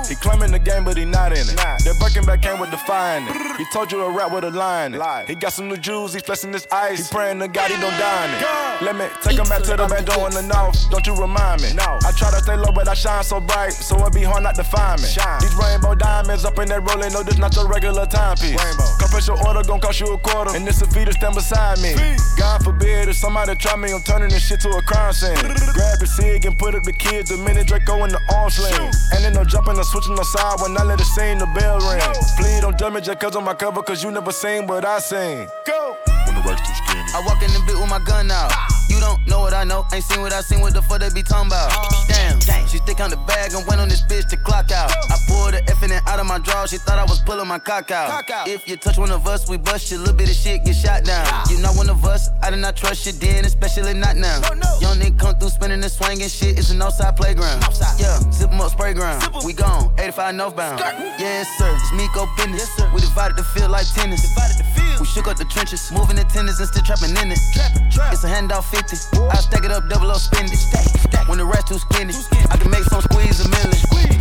He 0.08 0.14
claiming 0.14 0.52
the 0.52 0.58
game, 0.58 0.84
but 0.84 0.96
he 0.96 1.04
not 1.04 1.32
in 1.32 1.48
it. 1.48 1.56
That 1.56 1.96
Birkin 1.98 2.24
bag 2.24 2.42
came 2.42 2.60
with 2.60 2.70
the 2.70 2.76
fire 2.78 3.18
in 3.18 3.28
it. 3.28 3.56
He 3.58 3.64
told 3.72 3.90
you 3.90 3.98
to 3.98 4.10
rap 4.10 4.32
with 4.32 4.44
a 4.44 4.50
line 4.50 4.94
in. 4.94 5.00
He 5.26 5.34
got 5.34 5.52
some 5.52 5.68
new 5.68 5.76
jewels, 5.76 6.14
he 6.14 6.20
flexing 6.20 6.52
his 6.52 6.66
ice. 6.70 7.08
He 7.08 7.14
praying 7.14 7.40
to 7.40 7.48
God 7.48 7.70
he 7.70 7.76
don't 7.80 7.96
die 7.98 8.24
in 8.26 8.30
it. 8.34 8.84
Let 8.84 8.96
me 8.96 9.06
take 9.22 9.38
him 9.38 9.48
back 9.48 9.62
to 9.64 9.76
the 9.76 9.86
back 9.86 10.04
door 10.04 10.28
in 10.28 10.34
the 10.34 10.42
north. 10.42 10.78
Don't 10.90 11.06
you 11.06 11.14
remind 11.14 11.62
me? 11.62 11.72
No. 11.74 11.98
I 12.04 12.12
try 12.12 12.30
to 12.30 12.38
stay 12.38 12.56
low, 12.56 12.72
but 12.72 12.88
I 12.88 12.94
shine 12.94 13.24
so 13.24 13.40
bright, 13.40 13.72
so 13.72 14.04
it 14.06 14.14
be 14.14 14.22
hard 14.22 14.42
not 14.42 14.54
to 14.56 14.64
find 14.64 15.00
me. 15.00 15.08
These 15.40 15.54
rainbow 15.56 15.94
diamonds 15.94 16.44
up 16.44 16.58
in 16.58 16.68
that 16.68 16.82
rolling, 16.86 17.12
no, 17.12 17.22
this 17.22 17.38
not 17.38 17.54
your 17.56 17.68
regular 17.68 18.06
timepiece. 18.06 18.60
Come 19.00 19.08
special 19.08 19.38
order, 19.46 19.62
gon' 19.62 19.80
cost 19.80 20.00
you 20.00 20.12
a 20.12 20.18
quarter, 20.18 20.54
and 20.54 20.66
this 20.66 20.82
a 20.82 20.86
fee 20.86 21.04
to 21.04 21.12
stand 21.12 21.34
beside 21.34 21.80
me. 21.80 21.94
God 22.36 22.62
forbid 22.62 23.08
if 23.08 23.16
somebody 23.16 23.54
try 23.56 23.76
me, 23.76 23.92
I'm 23.92 24.02
turning 24.02 24.28
this 24.28 24.46
shit 24.46 24.60
to 24.60 24.70
a 24.70 24.82
crime 24.82 25.12
scene. 25.12 25.34
Grab 25.74 25.98
your 25.98 26.06
cig 26.06 26.44
and 26.44 26.58
put 26.58 26.74
up 26.74 26.84
the 26.84 26.92
kids, 26.92 27.30
the 27.30 27.38
minute 27.38 27.66
Draco 27.66 28.04
in 28.04 28.10
the 28.10 28.20
arm 28.34 28.50
sling. 28.50 28.74
And 29.12 29.24
then 29.24 29.32
no 29.32 29.44
jumping 29.44 29.78
or 29.78 29.84
switching 29.96 30.14
no 30.14 30.22
side 30.22 30.60
when 30.60 30.76
I 30.76 30.84
let 30.84 31.00
it 31.00 31.04
sing, 31.04 31.38
the 31.38 31.46
bell 31.46 31.78
ring. 31.80 32.00
Please 32.36 32.60
don't 32.60 32.78
judge 32.78 32.92
me 32.92 33.00
just 33.00 33.18
cause 33.18 33.34
on 33.34 33.44
my 33.44 33.54
cover, 33.54 33.82
cause 33.82 34.04
you 34.04 34.10
never 34.10 34.32
seen 34.32 34.66
what 34.66 34.84
I 34.84 34.98
seen. 34.98 35.48
Go! 35.66 35.96
When 36.26 36.34
the 36.34 36.42
rack's 36.42 36.68
too 36.68 36.74
skinny. 36.84 37.00
I 37.14 37.22
walk 37.24 37.42
in 37.42 37.50
the 37.52 37.62
bit 37.66 37.78
with 37.78 37.88
my 37.88 38.00
gun 38.00 38.30
out. 38.30 38.75
You 38.96 39.02
don't 39.04 39.20
know 39.28 39.40
what 39.40 39.52
I 39.52 39.64
know, 39.64 39.84
ain't 39.92 40.04
seen 40.04 40.22
what 40.22 40.32
I 40.32 40.40
seen, 40.40 40.60
what 40.60 40.72
the 40.72 40.80
fuck 40.80 41.00
they 41.00 41.10
be 41.10 41.22
talking 41.22 41.48
about. 41.48 41.68
Damn, 42.08 42.40
she 42.66 42.78
stick 42.78 42.98
on 43.00 43.10
the 43.10 43.20
bag 43.28 43.52
and 43.52 43.66
went 43.68 43.80
on 43.80 43.88
this 43.88 44.00
bitch 44.00 44.26
to 44.30 44.38
clock 44.38 44.72
out. 44.72 44.90
I 44.90 45.20
pulled 45.28 45.52
the 45.52 45.60
it 45.92 46.02
out 46.08 46.18
of 46.18 46.26
my 46.26 46.38
draw, 46.38 46.64
she 46.64 46.78
thought 46.78 46.98
I 46.98 47.04
was 47.04 47.20
pulling 47.20 47.46
my 47.46 47.58
cock 47.58 47.90
out. 47.90 48.24
If 48.48 48.66
you 48.66 48.76
touch 48.76 48.96
one 48.96 49.10
of 49.10 49.26
us, 49.26 49.48
we 49.48 49.58
bust 49.58 49.90
you, 49.90 49.98
little 49.98 50.14
bit 50.14 50.30
of 50.30 50.34
shit 50.34 50.64
get 50.64 50.74
shot 50.74 51.04
down. 51.04 51.26
You 51.50 51.58
not 51.58 51.76
one 51.76 51.90
of 51.90 52.04
us, 52.04 52.30
I 52.42 52.50
did 52.50 52.60
not 52.60 52.74
trust 52.76 53.04
you 53.04 53.12
then, 53.12 53.44
especially 53.44 53.92
not 53.92 54.16
now. 54.16 54.40
Young 54.80 54.96
nigga 54.96 55.18
come 55.18 55.34
through 55.36 55.50
spinning 55.50 55.82
and 55.82 55.92
swinging 55.92 56.28
shit, 56.28 56.58
it's 56.58 56.70
an 56.70 56.80
outside 56.80 57.16
playground. 57.16 57.62
Yeah, 57.98 58.18
zip 58.32 58.50
'em 58.50 58.60
up, 58.60 58.70
spray 58.72 58.94
ground. 58.94 59.22
We 59.44 59.52
gone, 59.52 59.92
85 59.98 60.34
northbound. 60.34 60.80
Yes, 61.18 61.46
sir, 61.58 61.70
it's 61.76 61.92
me 61.92 62.06
Miko 62.06 62.26
business. 62.36 62.70
We 62.94 63.00
divided 63.00 63.36
the 63.36 63.44
field 63.44 63.70
like 63.70 63.86
tennis. 63.92 64.24
We 64.98 65.04
shook 65.04 65.28
up 65.28 65.36
the 65.36 65.44
trenches, 65.44 65.92
moving 65.92 66.16
the 66.16 66.24
tenders 66.24 66.58
and 66.58 66.68
still 66.68 66.82
trapping 66.82 67.14
in 67.16 67.32
it. 67.32 67.38
It's 68.12 68.24
a 68.24 68.28
handout 68.28 68.64
50 68.64 68.85
empty. 68.86 69.18
I 69.30 69.36
stack 69.36 69.64
it 69.64 69.70
up, 69.70 69.88
double 69.88 70.10
up, 70.10 70.18
spend 70.18 70.50
it. 70.52 70.58
When 71.28 71.38
the 71.38 71.44
rest 71.44 71.68
too 71.68 71.78
skinny, 71.78 72.14
I 72.50 72.56
can 72.56 72.70
make 72.70 72.84
some 72.84 73.02
squeeze 73.02 73.44
a 73.44 73.48
million. 73.48 73.74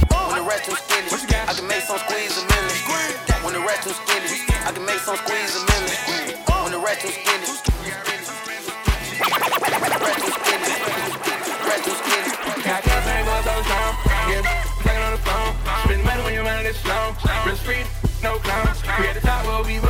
When 0.09 0.41
the 0.41 0.47
rest 0.47 0.65
too 0.65 0.75
skinny, 0.75 1.09
I 1.45 1.53
can 1.53 1.67
make 1.67 1.83
some 1.83 1.99
squeeze 1.99 2.37
a 2.37 2.43
million. 2.49 2.73
When 3.43 3.53
the 3.53 3.61
rest 3.61 3.83
too 3.83 3.93
skinny, 3.93 4.41
I 4.65 4.71
can 4.73 4.85
make 4.85 4.99
some 4.99 5.17
squeeze 5.17 5.53
a 5.55 5.61
million. 5.69 6.41
When 6.63 6.71
the 6.71 6.79
rest 6.79 7.01
too 7.01 7.13
skinny. 7.13 7.45
I 12.65 12.81
got 12.81 13.03
things 13.05 13.25
going 13.29 13.43
so 13.45 13.61
strong, 13.61 13.93
yeah. 14.27 14.41
Playing 14.81 15.03
on 15.03 15.11
the 15.13 15.21
phone, 15.21 15.53
spend 15.85 16.03
money 16.03 16.23
when 16.23 16.33
your 16.33 16.43
mind 16.43 16.65
is 16.67 16.75
slow. 16.77 17.13
Real 17.45 17.55
street, 17.55 17.85
no 18.23 18.37
clowns. 18.39 18.81
We 18.99 19.07
at 19.07 19.13
the 19.13 19.21
top, 19.21 19.45
we'll 19.45 19.63
be 19.63 19.84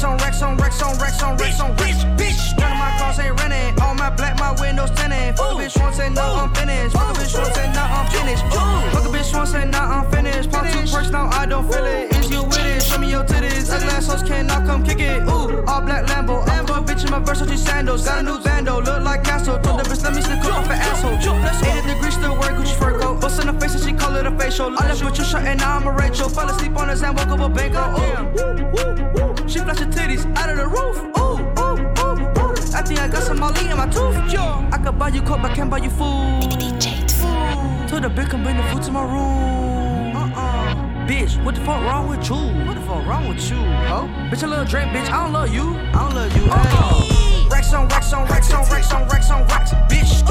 Rex 0.00 0.08
on 0.08 0.16
Rex 0.16 0.42
on 0.42 0.56
Rex 0.56 0.82
on 0.82 0.98
Rex 0.98 1.22
on 1.22 1.36
Rex 1.36 1.60
on 1.60 1.76
Rex, 1.76 2.04
bitch. 2.16 2.58
None 2.58 2.72
of 2.72 2.78
my 2.78 2.96
cars 2.96 3.18
ain't 3.18 3.38
renting. 3.38 3.78
All 3.82 3.94
my 3.94 4.08
black, 4.08 4.38
my 4.38 4.58
windows 4.58 4.90
tinted. 4.92 5.36
Fuck 5.36 5.52
a 5.52 5.54
bitch 5.60 5.78
once 5.78 5.98
and 5.98 6.14
now 6.14 6.36
I'm 6.36 6.54
finished. 6.54 6.96
Fuck 6.96 7.14
a 7.14 7.20
bitch 7.20 7.36
once 7.36 7.58
and 7.58 7.74
now 7.74 8.00
I'm 8.00 8.08
finished. 8.08 8.42
Fuck 8.48 9.04
a 9.04 9.08
bitch 9.12 9.34
once 9.34 9.52
and 9.52 9.70
now 9.70 9.84
I'm 9.84 10.10
finished. 10.10 10.50
Pop 10.50 10.64
two 10.72 10.90
perks 10.90 11.10
now 11.10 11.28
I 11.28 11.44
don't 11.44 11.70
feel 11.70 11.84
it. 11.84 12.16
Is 12.16 12.30
you 12.30 12.42
with 12.44 12.64
it? 12.64 12.82
Show 12.82 12.96
me 12.96 13.10
your 13.10 13.24
titties. 13.24 13.70
Ugly 13.70 13.88
ass 13.88 14.06
hoes 14.06 14.22
cannot 14.22 14.64
come 14.64 14.82
kick 14.82 15.00
it. 15.00 15.20
Ooh, 15.28 15.62
all 15.68 15.82
black 15.82 16.06
Lambo. 16.06 16.48
I'm 16.48 16.64
a 16.64 16.80
bitch 16.80 17.04
in 17.04 17.10
my 17.10 17.20
Versace 17.20 17.58
sandals. 17.58 18.06
Got 18.06 18.20
a 18.20 18.22
new 18.22 18.38
bando, 18.42 18.80
look 18.80 19.02
like 19.04 19.22
Castle. 19.22 19.58
Told 19.58 19.80
the 19.80 19.84
bitch 19.84 20.02
let 20.02 20.14
me 20.14 20.22
slip 20.22 20.42
off 20.46 20.64
an 20.64 20.80
asshole. 20.80 21.12
80 21.12 21.94
degrees 21.94 22.14
still 22.14 22.38
wear 22.38 22.52
Gucci 22.56 22.74
fur 22.78 22.98
coat. 22.98 23.20
Bust 23.20 23.38
in 23.38 23.48
the 23.48 23.60
face 23.60 23.74
and 23.74 23.84
she 23.84 23.89
call 24.10 24.18
it 24.18 24.26
a 24.26 24.38
facial. 24.38 24.66
I 24.78 24.88
left 24.88 25.04
with 25.04 25.16
your 25.16 25.26
shirt 25.26 25.44
and 25.44 25.60
now 25.60 25.76
I'm 25.76 25.86
a 25.86 25.92
Rachel. 25.92 26.28
Fell 26.28 26.48
asleep 26.48 26.76
on 26.76 26.88
his 26.88 27.00
hand, 27.00 27.16
woke 27.16 27.28
up 27.28 27.40
a 27.40 27.48
bango. 27.48 27.80
Ooh, 28.00 29.48
she 29.48 29.58
flash 29.60 29.78
her 29.78 29.86
titties 29.86 30.24
out 30.36 30.50
of 30.50 30.56
the 30.56 30.66
roof. 30.66 30.96
Ooh, 31.18 31.38
ooh, 31.60 31.78
ooh, 32.02 32.40
ooh. 32.40 32.76
I 32.76 32.82
think 32.82 33.00
I 33.00 33.08
got 33.08 33.22
some 33.22 33.38
Molly 33.38 33.68
in 33.68 33.76
my 33.76 33.86
tooth. 33.86 34.32
Yo, 34.32 34.42
I 34.72 34.78
could 34.82 34.98
buy 34.98 35.08
you 35.08 35.22
coke, 35.22 35.42
but 35.42 35.54
can't 35.54 35.70
buy 35.70 35.78
you 35.78 35.90
food. 35.90 36.50
Told 37.88 38.02
the 38.02 38.10
bitch 38.10 38.30
come 38.30 38.42
bring 38.42 38.56
the 38.56 38.62
food 38.72 38.82
to 38.84 38.92
my 38.92 39.02
room. 39.02 40.16
Uh-uh. 40.16 41.06
Bitch, 41.06 41.42
what 41.44 41.54
the 41.54 41.60
fuck 41.60 41.80
wrong 41.82 42.08
with 42.08 42.28
you? 42.28 42.36
What 42.66 42.74
the 42.74 42.82
fuck 42.82 43.06
wrong 43.06 43.28
with 43.28 43.50
you, 43.50 43.58
ho? 43.90 44.08
Bitch, 44.30 44.42
a 44.42 44.46
little 44.46 44.64
drink, 44.64 44.90
bitch. 44.92 45.08
I 45.10 45.24
don't 45.24 45.32
love 45.32 45.52
you. 45.52 45.76
I 45.94 45.98
don't 46.02 46.14
love 46.14 46.36
you. 46.36 46.44
Hey. 46.44 47.48
Rex 47.50 47.72
on 47.72 47.88
Rex 47.88 48.12
on 48.12 48.26
Rex 48.26 48.52
on 48.52 48.64
Rex 48.70 48.92
on 48.92 49.08
Rex 49.08 49.30
on 49.30 49.42
Rex, 49.46 49.72
bitch. 49.90 50.22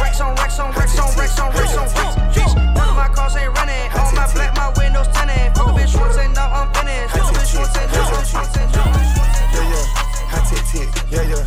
Rex 0.00 0.20
on 0.20 0.34
Rex 0.36 0.58
on 0.58 0.72
Rex 0.72 0.98
on 0.98 1.16
Rex 1.16 1.38
on 1.38 1.50
Rex 1.52 1.76
on 1.76 1.84
Rex, 1.84 2.38
bitch. 2.38 2.87
My 3.08 3.14
cars 3.14 3.36
ain't 3.36 3.56
running. 3.56 3.88
All 3.96 4.12
my 4.12 4.28
black, 4.34 4.52
my 4.56 4.68
windows 4.76 5.08
tinted. 5.08 5.56
Fuck 5.56 5.68
a 5.68 5.80
bitch 5.80 5.96
once 5.96 6.16
and 6.18 6.34
now 6.34 6.52
I'm 6.52 6.68
finished. 6.76 7.16
Fuck 7.16 7.24
a 7.24 7.38
bitch 7.40 7.56
once 7.56 7.76
and 7.80 7.88
now 7.92 8.04
I'm 8.04 8.24
finished. 8.28 8.76
Yeah, 9.48 9.64
yeah. 9.64 10.28
Hot 10.28 10.44
tick 10.44 10.62
tick, 10.68 10.88
yeah, 11.08 11.24
yeah. 11.24 11.44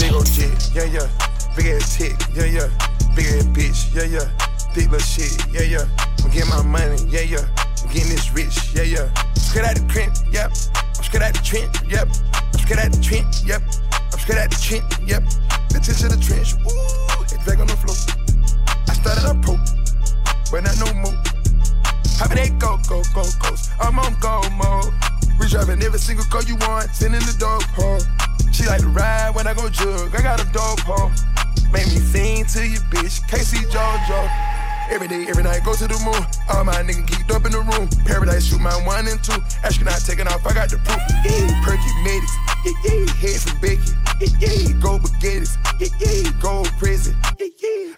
Big 0.00 0.12
old 0.12 0.24
jet, 0.24 0.56
yeah, 0.72 0.88
yeah. 0.88 1.08
Big 1.54 1.66
ass 1.68 1.96
tick, 1.98 2.16
yeah, 2.32 2.48
yeah. 2.48 2.68
Big 3.14 3.26
ass 3.28 3.44
bitch, 3.52 3.92
yeah, 3.92 4.08
yeah. 4.08 4.24
Big 4.74 4.88
little 4.88 5.04
shit, 5.04 5.36
yeah, 5.52 5.68
yeah. 5.68 5.84
I'm 6.24 6.30
getting 6.32 6.48
my 6.48 6.62
money, 6.64 6.96
yeah, 7.12 7.28
yeah. 7.28 7.44
I'm 7.84 7.92
getting 7.92 8.08
this 8.08 8.32
rich, 8.32 8.72
yeah, 8.72 8.88
yeah. 8.88 9.12
Straight 9.36 9.68
out 9.68 9.76
the 9.76 9.84
crib, 9.92 10.16
yep. 10.32 10.48
I'm 10.96 11.04
straight 11.04 11.22
out 11.22 11.34
the 11.34 11.44
trench, 11.44 11.76
yep. 11.92 12.08
I'm 12.32 12.60
straight 12.64 12.80
out 12.80 12.90
the 12.90 13.00
trench, 13.04 13.44
yep. 13.44 13.60
I'm 13.92 14.18
straight 14.18 14.38
out 14.38 14.48
the 14.48 14.56
trench, 14.56 14.88
yep. 15.04 15.22
Bitch 15.68 15.92
into 15.92 16.08
the 16.08 16.16
trench, 16.24 16.56
ooh. 16.56 17.22
It's 17.28 17.44
back 17.44 17.60
on 17.60 17.68
the 17.68 17.76
floor. 17.76 18.00
I 18.88 18.94
started 18.96 19.28
a 19.28 19.36
pro, 19.44 19.60
but 20.52 20.64
not 20.64 20.76
no. 20.76 20.86
How 22.20 22.28
about 22.28 22.36
that 22.36 22.52
go, 22.60 22.76
go, 22.86 23.00
go, 23.16 23.24
goes? 23.40 23.70
I'm 23.80 23.98
on 23.98 24.14
go 24.20 24.44
mode. 24.52 24.92
We 25.40 25.48
driving 25.48 25.82
every 25.82 25.98
single 25.98 26.26
car 26.26 26.42
you 26.44 26.56
want, 26.68 26.92
send 26.92 27.14
in 27.14 27.24
the 27.24 27.34
dope 27.40 27.64
hole. 27.72 27.98
She 28.52 28.66
like 28.66 28.82
to 28.82 28.88
ride 28.88 29.34
when 29.34 29.46
I 29.46 29.54
go 29.54 29.70
jug, 29.70 30.14
I 30.14 30.20
got 30.20 30.44
a 30.44 30.46
dope 30.52 30.84
hole. 30.84 31.10
Make 31.72 31.88
me 31.88 31.96
sing 31.96 32.44
to 32.52 32.68
you, 32.68 32.78
bitch. 32.92 33.26
K-Ci 33.26 33.64
JoJo. 33.72 34.30
Every 34.90 35.08
day, 35.08 35.24
every 35.26 35.42
night, 35.42 35.64
go 35.64 35.74
to 35.74 35.88
the 35.88 35.98
moon. 36.04 36.20
All 36.52 36.64
my 36.64 36.84
niggas 36.84 37.08
geeked 37.08 37.34
up 37.34 37.46
in 37.46 37.52
the 37.52 37.64
room. 37.64 37.88
Paradise, 38.04 38.44
shoot 38.44 38.60
my 38.60 38.76
one 38.84 39.08
and 39.08 39.24
two. 39.24 39.40
Astronaut 39.64 40.04
taking 40.04 40.28
off, 40.28 40.44
I 40.44 40.52
got 40.52 40.68
the 40.68 40.76
proof. 40.84 41.00
Perky 41.64 41.92
medics. 42.04 42.36
Head 43.24 43.40
from 43.40 43.58
bacon. 43.60 44.01
Go 44.22 44.98
baguettes. 44.98 45.58
Go 46.40 46.62
prison. 46.78 47.16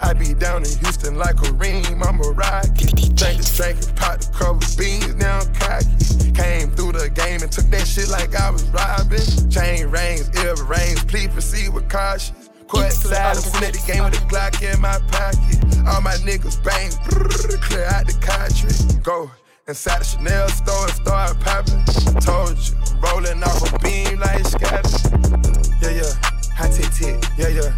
I 0.01 0.14
be 0.14 0.33
down 0.33 0.64
in 0.64 0.79
Houston 0.79 1.16
like 1.16 1.37
a 1.47 1.53
ream. 1.53 2.03
I'm 2.03 2.20
a 2.20 2.31
rocket. 2.31 2.97
Drink 3.14 3.39
the 3.41 3.53
drink 3.55 3.77
and 3.85 3.97
pop 3.97 4.20
the 4.20 4.33
cover 4.33 4.61
beans. 4.79 5.14
Now 5.16 5.41
I'm 5.41 5.53
cocky. 5.55 6.33
Came 6.33 6.70
through 6.70 6.93
the 6.93 7.11
game 7.11 7.43
and 7.43 7.53
took 7.53 7.66
that 7.66 7.87
shit 7.87 8.09
like 8.09 8.35
I 8.35 8.51
was 8.51 8.64
robbing. 8.70 9.51
Chain 9.51 9.91
rings, 9.91 10.31
ear 10.43 10.55
rings. 10.64 11.05
Please 11.05 11.29
proceed 11.29 11.68
with 11.75 11.89
caution. 11.91 12.35
Court 12.68 12.91
side, 12.91 13.37
I'm 13.37 13.62
at 13.62 13.75
the 13.75 13.83
game 13.87 14.05
with 14.05 14.14
a 14.14 14.25
Glock 14.27 14.62
in 14.62 14.81
my 14.81 14.99
pocket. 15.12 15.61
All 15.87 16.01
my 16.01 16.16
niggas 16.25 16.57
bang, 16.64 16.91
brrr, 17.05 17.61
clear 17.61 17.85
out 17.85 18.07
the 18.07 18.14
country. 18.25 18.72
Go 19.03 19.31
inside 19.68 20.01
the 20.01 20.05
Chanel 20.05 20.49
store 20.49 20.85
and 20.85 20.95
start 20.95 21.41
popping. 21.41 21.85
Told 22.20 22.57
you, 22.57 22.75
rolling 23.03 23.43
off 23.45 23.75
a 23.75 23.79
beam 23.81 24.18
like 24.20 24.47
scatter. 24.47 25.43
Yeah, 25.85 26.01
yeah, 26.01 26.14
hot 26.57 26.72
tick 26.72 26.91
tick, 26.93 27.22
yeah, 27.37 27.49
yeah. 27.49 27.68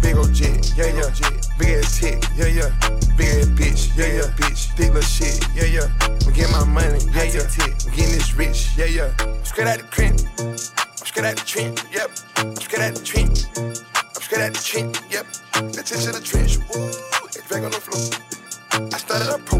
Big 0.00 0.14
old 0.14 0.32
jet, 0.32 0.72
yeah, 0.76 0.86
yeah. 0.86 1.10
Big 1.58 1.82
ass 1.82 1.98
tick, 1.98 2.22
yeah, 2.36 2.46
yeah. 2.46 2.70
Big 3.18 3.26
ass 3.26 3.50
bitch, 3.58 3.90
yeah, 3.98 4.06
yeah. 4.06 4.30
Bitch, 4.38 4.76
big 4.76 4.94
little 4.94 5.02
shit, 5.02 5.42
yeah, 5.52 5.64
yeah. 5.64 5.90
I'm 6.24 6.32
getting 6.32 6.52
my 6.52 6.62
money, 6.62 7.00
yeah, 7.10 7.24
yeah. 7.24 7.42
I'm 7.42 7.90
getting 7.90 8.14
this 8.14 8.34
rich, 8.34 8.70
yeah, 8.76 8.84
yeah. 8.84 9.12
I'm 9.18 9.44
straight 9.44 9.66
out 9.66 9.78
the 9.78 9.84
crib, 9.90 10.14
I'm 10.38 10.56
straight 11.06 11.26
out 11.26 11.34
the 11.34 11.42
trench, 11.44 11.82
yep. 11.90 12.10
I'm 12.36 12.54
straight 12.54 12.82
out 12.82 12.94
the 12.94 13.02
trench. 13.02 13.46
I'm 13.58 14.22
straight 14.22 14.42
out 14.42 14.54
the 14.54 14.62
trench, 14.62 15.00
yep. 15.10 15.26
Let's 15.74 15.90
into 15.90 16.12
the 16.12 16.24
trench, 16.24 16.58
ooh, 16.70 17.26
it's 17.34 17.48
back 17.50 17.64
on 17.64 17.72
the 17.72 17.82
floor. 17.82 18.90
I 18.94 18.96
started 18.96 19.34
a 19.34 19.38
pro, 19.42 19.58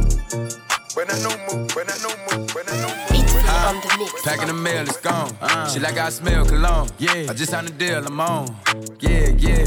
when 0.95 1.11
I 1.11 1.19
no 1.27 1.35
more, 1.51 1.67
when 1.75 1.91
I 1.91 1.99
no 2.07 2.15
more, 2.31 2.47
when 2.55 2.69
I 2.69 2.81
no 2.83 2.95
more. 3.11 3.16
Packing 3.67 4.47
the 4.47 4.53
mail, 4.55 4.83
it's 4.83 4.97
gone. 4.99 5.37
Uh. 5.41 5.69
She 5.69 5.81
like 5.81 5.99
I 5.99 6.09
smell 6.11 6.47
cologne. 6.47 6.89
Yeah, 6.99 7.27
I 7.29 7.35
just 7.35 7.51
signed 7.51 7.69
a 7.69 7.73
deal, 7.73 8.07
I'm 8.07 8.21
on. 8.21 8.57
Yeah, 9.01 9.31
yeah. 9.31 9.67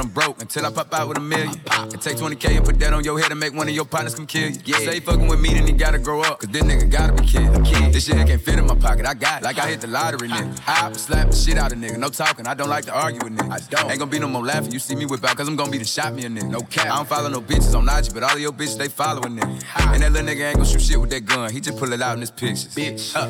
I'm 0.01 0.09
broke 0.09 0.41
until 0.41 0.65
I 0.65 0.71
pop 0.71 0.91
out 0.93 1.07
with 1.07 1.17
a 1.17 1.21
million. 1.21 1.53
And 1.71 2.01
take 2.01 2.17
20K 2.17 2.57
and 2.57 2.65
put 2.65 2.79
that 2.79 2.91
on 2.91 3.03
your 3.03 3.19
head 3.19 3.29
and 3.29 3.39
make 3.39 3.53
one 3.53 3.67
of 3.67 3.75
your 3.75 3.85
partners 3.85 4.15
come 4.15 4.25
kill 4.25 4.49
you. 4.49 4.59
Yeah. 4.65 4.77
Say 4.77 4.99
fucking 4.99 5.27
with 5.27 5.39
me, 5.39 5.53
then 5.53 5.67
he 5.67 5.73
gotta 5.73 5.99
grow 5.99 6.21
up. 6.21 6.39
Cause 6.39 6.49
this 6.49 6.63
nigga 6.63 6.89
gotta 6.89 7.13
be 7.13 7.27
kid. 7.27 7.63
kid. 7.63 7.93
This 7.93 8.05
shit 8.05 8.15
can't 8.15 8.41
fit 8.41 8.57
in 8.57 8.65
my 8.65 8.75
pocket. 8.75 9.05
I 9.05 9.13
got 9.13 9.41
it. 9.41 9.45
Like 9.45 9.59
I 9.59 9.67
hit 9.69 9.81
the 9.81 9.87
lottery, 9.87 10.27
nigga. 10.27 10.59
I 10.67 10.91
slap 10.93 11.29
the 11.29 11.35
shit 11.35 11.57
out 11.57 11.71
of 11.71 11.77
nigga. 11.77 11.97
No 11.97 12.09
talking. 12.09 12.47
I 12.47 12.55
don't 12.55 12.69
like 12.69 12.85
to 12.85 12.93
argue 12.93 13.19
with 13.23 13.37
niggas. 13.37 13.51
I 13.51 13.59
don't. 13.69 13.91
Ain't 13.91 13.99
gonna 13.99 14.09
be 14.09 14.19
no 14.19 14.27
more 14.27 14.43
laughing. 14.43 14.71
You 14.71 14.79
see 14.79 14.95
me 14.95 15.05
whip 15.05 15.23
out, 15.23 15.37
cause 15.37 15.47
I'm 15.47 15.55
gonna 15.55 15.71
be 15.71 15.77
the 15.77 15.85
shot 15.85 16.15
me 16.15 16.25
a 16.25 16.29
nigga. 16.29 16.49
No 16.49 16.61
cap. 16.61 16.87
I 16.87 16.95
don't 16.95 17.07
follow 17.07 17.29
no 17.29 17.39
bitches 17.39 17.75
on 17.75 17.87
IG, 17.87 18.11
but 18.13 18.23
all 18.23 18.33
of 18.33 18.39
your 18.39 18.53
bitches, 18.53 18.77
they 18.77 18.87
following 18.87 19.37
nigga. 19.37 19.93
And 19.93 20.01
that 20.01 20.11
little 20.11 20.27
nigga 20.27 20.47
ain't 20.47 20.57
gonna 20.57 20.67
shoot 20.67 20.81
shit 20.81 20.99
with 20.99 21.11
that 21.11 21.25
gun. 21.25 21.51
He 21.51 21.59
just 21.59 21.77
pull 21.77 21.93
it 21.93 22.01
out 22.01 22.15
in 22.15 22.21
his 22.21 22.31
pictures. 22.31 22.73
Bitch. 22.73 23.15
Up. 23.15 23.29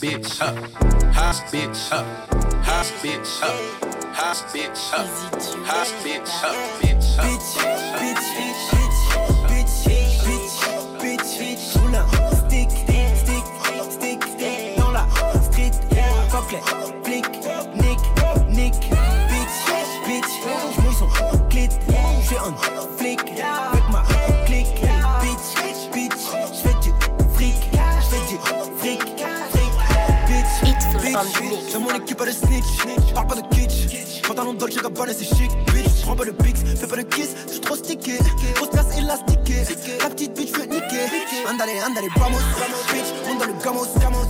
Bitch. 0.00 0.40
Up. 0.40 0.56
Hot 1.12 1.34
bitch. 1.50 1.92
Up. 1.92 2.06
Hot 2.64 2.86
bitch. 3.02 3.42
Up. 3.42 3.95
hot 4.16 4.40
bitch 4.50 4.96
up, 4.96 5.06
bitch 5.28 5.52
bitch. 6.00 6.28
Bitch, 8.00 8.28
bitch, 8.36 8.64
stick, 12.48 12.70
stick, 12.70 13.12
stick, 13.92 14.20
stick 14.24 14.76
dans 14.78 14.90
la 14.90 15.04
nick, 17.06 17.26
nick. 18.48 18.74
Bitch, 19.28 19.56
bitch, 20.06 20.32
j'mouille 20.74 20.94
son 20.94 21.08
clit. 21.50 21.68
J'fais 22.22 22.38
un 22.38 22.52
flic 22.96 23.20
avec 23.20 23.86
ma 23.90 24.02
clique. 24.46 24.80
Bitch, 25.20 25.48
bitch, 25.92 26.22
j'fais 26.54 26.72
fric, 27.34 27.62
j'fais 28.00 28.22
du 28.26 28.38
fric. 28.80 29.02
Fric, 29.50 29.70
bitch, 30.26 30.52
bitch. 31.38 31.72
Dans 31.72 31.80
mon 31.80 31.94
équipe 31.96 32.20
à 32.20 32.24
le 32.24 32.32
snitch, 32.32 32.80
parle 33.14 33.26
pas 33.26 33.34
de 33.34 33.42
kitsch. 33.54 33.85
Pantalon 34.66 34.82
Dolce 34.82 34.82
Gabbana 34.82 35.12
c'est 35.12 35.36
chic, 35.36 35.50
bitch. 35.72 36.02
Prends 36.02 36.16
pas 36.16 36.24
de 36.24 36.30
pix, 36.30 36.60
fais 36.62 36.86
pas 36.86 36.96
de 36.96 37.02
kiss, 37.02 37.34
j'suis 37.48 37.60
trop 37.60 37.76
stické. 37.76 38.18
Grosse 38.54 38.70
place 38.70 38.98
élastiquée, 38.98 39.62
la 40.00 40.10
petite 40.10 40.34
bitch 40.34 40.52
fait 40.52 40.66
niquer. 40.66 41.06
Andale, 41.48 41.70
andale, 41.86 42.04
vamos, 42.16 42.38
bitch. 42.92 43.06
On 43.30 43.34
dans 43.36 43.46
le 43.46 43.52
gamos, 43.62 43.86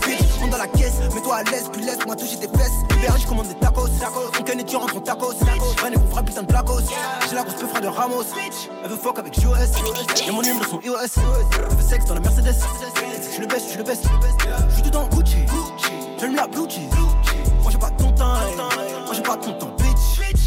bitch. 0.07 0.21
On 0.43 0.49
dans 0.49 0.59
la 0.59 0.67
caisse, 0.67 0.95
mets-toi 1.15 1.37
à 1.37 1.43
l'aise, 1.45 1.71
puis 1.73 1.83
laisse-moi 1.83 2.17
toucher 2.17 2.37
tes 2.37 2.49
fesses. 2.59 2.73
Libéré, 2.91 3.19
je 3.19 3.27
commande 3.27 3.49
des 3.49 3.55
tacos. 3.55 3.89
On 4.39 4.43
canne 4.43 4.61
et 4.61 4.65
tu 4.65 4.77
rentres 4.77 4.97
en 4.97 5.01
tacos. 5.01 5.35
Venez 5.83 5.97
vous 5.97 6.11
fera 6.11 6.23
putain 6.23 6.43
de 6.43 6.47
placos. 6.47 6.85
J'ai 7.29 7.35
la 7.35 7.43
grosse 7.43 7.57
peu 7.57 7.67
frère 7.67 7.83
de 7.83 7.89
Ramos. 7.89 8.25
Elle 8.85 8.91
veut 8.91 8.97
fuck 8.97 9.19
avec 9.19 9.37
US. 9.39 10.27
Y'a 10.27 10.33
mon 10.33 10.43
numéro 10.43 10.65
son 10.65 10.81
iOS. 10.81 10.97
Elle 11.71 11.77
fait 11.77 11.83
sexe 11.83 12.05
dans 12.07 12.15
la 12.15 12.21
Mercedes. 12.21 12.55
Je 13.35 13.41
le 13.41 13.47
baisse, 13.47 13.73
je 13.73 13.79
le 13.79 13.85
baisse. 13.85 14.03
Je 14.69 14.75
suis 14.75 14.83
tout 14.83 14.91
dans 14.91 15.07
Gucci. 15.09 15.39
J'aime 16.19 16.35
la 16.35 16.47
blue 16.47 16.69
cheese. 16.69 16.89
Moi 17.63 17.73
j'ai 17.73 17.79
pas 17.79 17.91
ton 17.91 18.13
temps, 18.13 18.35
moi 19.07 19.13
j'ai 19.13 19.23
pas 19.23 19.37
ton 19.37 19.53
temps, 19.55 19.76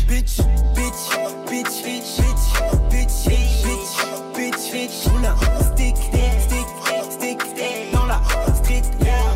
bitch. 0.10 0.42
Bitch, 0.76 1.06
bitch, 1.46 1.84
bitch, 1.84 2.18
bitch, 2.18 2.42
bitch, 2.90 3.28
bitch, 3.30 3.58
bitch, 3.64 3.94
bitch, 4.34 4.64
bitch. 4.74 4.98
Oula, 5.14 5.36
stick, 5.72 5.98
stick, 6.42 6.68
stick. 7.12 7.92
Dans 7.92 8.06
la 8.06 8.20
street, 8.56 8.86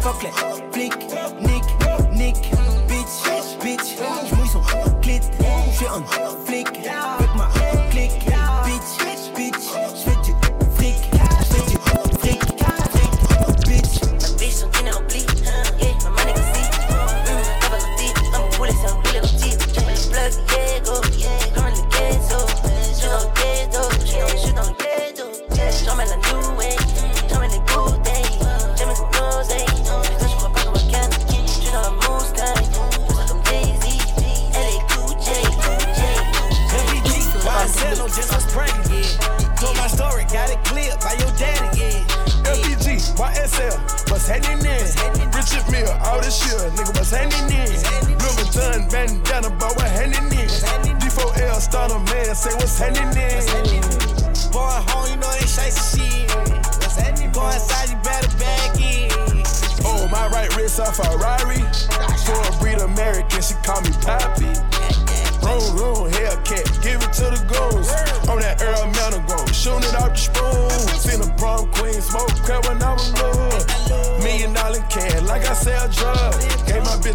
fuck 0.01 0.23
les 0.23 0.31
flics, 0.71 0.97
nick, 1.41 1.63
nick, 2.11 2.35
bitch, 2.87 3.15
bitch. 3.61 3.87
J'mouille 4.27 4.49
son 4.49 4.61
clit, 5.01 5.21
j'suis 5.71 5.87
un 5.87 6.03
flic. 6.45 6.69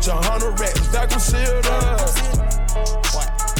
Bitch 0.09 0.21
a 0.21 0.27
hundred 0.27 0.59
racks, 0.59 0.87
vacuum 0.89 1.21
sealed 1.21 1.67
up. 1.67 2.01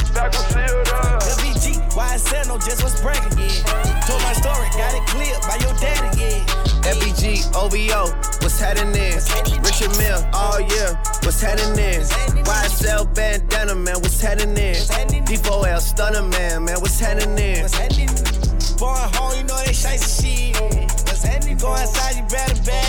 Vacuum 0.09 0.45
sealed 0.49 0.89
up. 0.89 1.21
LVG, 1.21 1.95
why 1.95 2.13
I 2.13 2.17
said 2.17 2.47
no, 2.47 2.57
just 2.57 2.83
was 2.83 2.99
bragging, 3.01 3.37
yeah. 3.37 4.01
Told 4.07 4.21
my 4.23 4.33
story, 4.33 4.67
got 4.73 4.93
it 4.97 5.05
clear 5.05 5.37
by 5.45 5.57
your 5.61 5.73
daddy, 5.77 6.09
yeah. 6.17 6.89
FBG, 6.89 7.53
OVO, 7.53 8.09
what's 8.41 8.59
happening? 8.59 9.21
Richard 9.61 9.93
Mille, 9.97 10.25
oh, 10.33 10.57
all 10.57 10.61
year, 10.61 10.97
what's 11.21 11.41
happening? 11.41 12.01
YSL 12.41 13.13
bandana, 13.13 13.75
man, 13.75 14.01
what's 14.01 14.19
happening? 14.19 14.73
D4L 14.73 15.79
stunner, 15.79 16.23
man, 16.23 16.65
man, 16.65 16.81
what's 16.81 16.99
happening? 16.99 17.61
Boy, 18.79 18.95
home, 19.13 19.37
you 19.37 19.43
know 19.43 19.57
they 19.65 19.73
shite 19.73 19.99
shit. 19.99 20.57
What's 20.57 21.21
happening? 21.21 21.57
Go 21.57 21.73
outside, 21.73 22.15
you 22.15 22.23
better 22.23 22.55
back 22.63 22.69
in. 22.69 22.88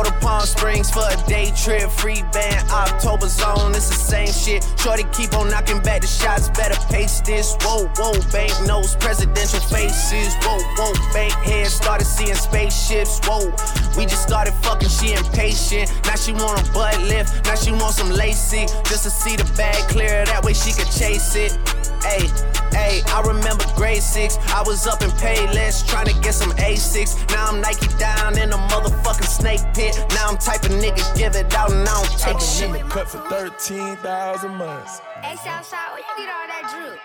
To 0.00 0.12
Palm 0.20 0.40
Springs 0.46 0.90
for 0.90 1.04
a 1.04 1.16
day 1.28 1.52
trip, 1.54 1.90
free 1.90 2.22
band, 2.32 2.70
October 2.70 3.28
zone, 3.28 3.74
it's 3.74 3.90
the 3.90 4.00
same 4.00 4.32
shit. 4.32 4.64
Shorty 4.80 5.04
keep 5.12 5.34
on 5.34 5.50
knocking 5.50 5.82
back 5.82 6.00
the 6.00 6.06
shots, 6.06 6.48
better 6.48 6.78
pace 6.88 7.20
this. 7.20 7.54
Whoa, 7.60 7.84
whoa, 7.96 8.16
bank 8.32 8.50
notes, 8.66 8.96
presidential 8.96 9.60
faces. 9.60 10.34
Whoa, 10.40 10.58
whoa, 10.78 10.92
bank 11.12 11.32
heads 11.44 11.74
started 11.74 12.06
seeing 12.06 12.34
spaceships. 12.34 13.20
Whoa, 13.24 13.52
we 13.98 14.06
just 14.06 14.22
started 14.22 14.54
fucking, 14.64 14.88
she 14.88 15.12
impatient. 15.12 15.92
Now 16.06 16.16
she 16.16 16.32
want 16.32 16.66
a 16.66 16.72
butt 16.72 16.98
lift, 17.02 17.44
now 17.44 17.56
she 17.56 17.72
want 17.72 17.92
some 17.92 18.10
lacy, 18.10 18.64
just 18.88 19.04
to 19.04 19.10
see 19.10 19.36
the 19.36 19.44
bag 19.54 19.76
clear, 19.90 20.24
that 20.24 20.42
way 20.42 20.54
she 20.54 20.72
could 20.72 20.90
chase 20.90 21.36
it. 21.36 21.52
Hey, 22.00 22.24
hey, 22.72 23.02
I 23.06 23.20
remember 23.22 23.64
grade 23.76 24.02
six. 24.02 24.38
I 24.48 24.62
was 24.62 24.86
up 24.86 25.02
in 25.02 25.10
Payless 25.10 25.86
trying 25.86 26.06
to 26.06 26.14
get 26.20 26.34
some 26.34 26.52
A6. 26.52 27.30
Now 27.30 27.46
I'm 27.48 27.60
Nike 27.60 27.88
down 27.98 28.38
in 28.38 28.52
a 28.52 28.56
motherfucking 28.56 29.24
snake 29.24 29.60
pit. 29.74 29.96
Now 30.10 30.28
I'm 30.28 30.38
type 30.38 30.64
of 30.64 30.70
niggas 30.72 31.16
give 31.16 31.34
it 31.36 31.54
out 31.54 31.70
and 31.72 31.88
I 31.88 31.94
don't 31.94 32.18
take 32.18 32.36
I 32.36 32.38
shit. 32.38 32.72
been 32.72 32.88
cut 32.88 33.08
for 33.08 33.18
13,000 33.28 34.50
months. 34.56 35.00
Hey, 35.22 35.36
Southside, 35.36 35.78
where 35.92 35.98
you 35.98 36.04
get 36.16 36.28
all 36.32 36.46
that 36.48 36.70
drip? 36.72 36.98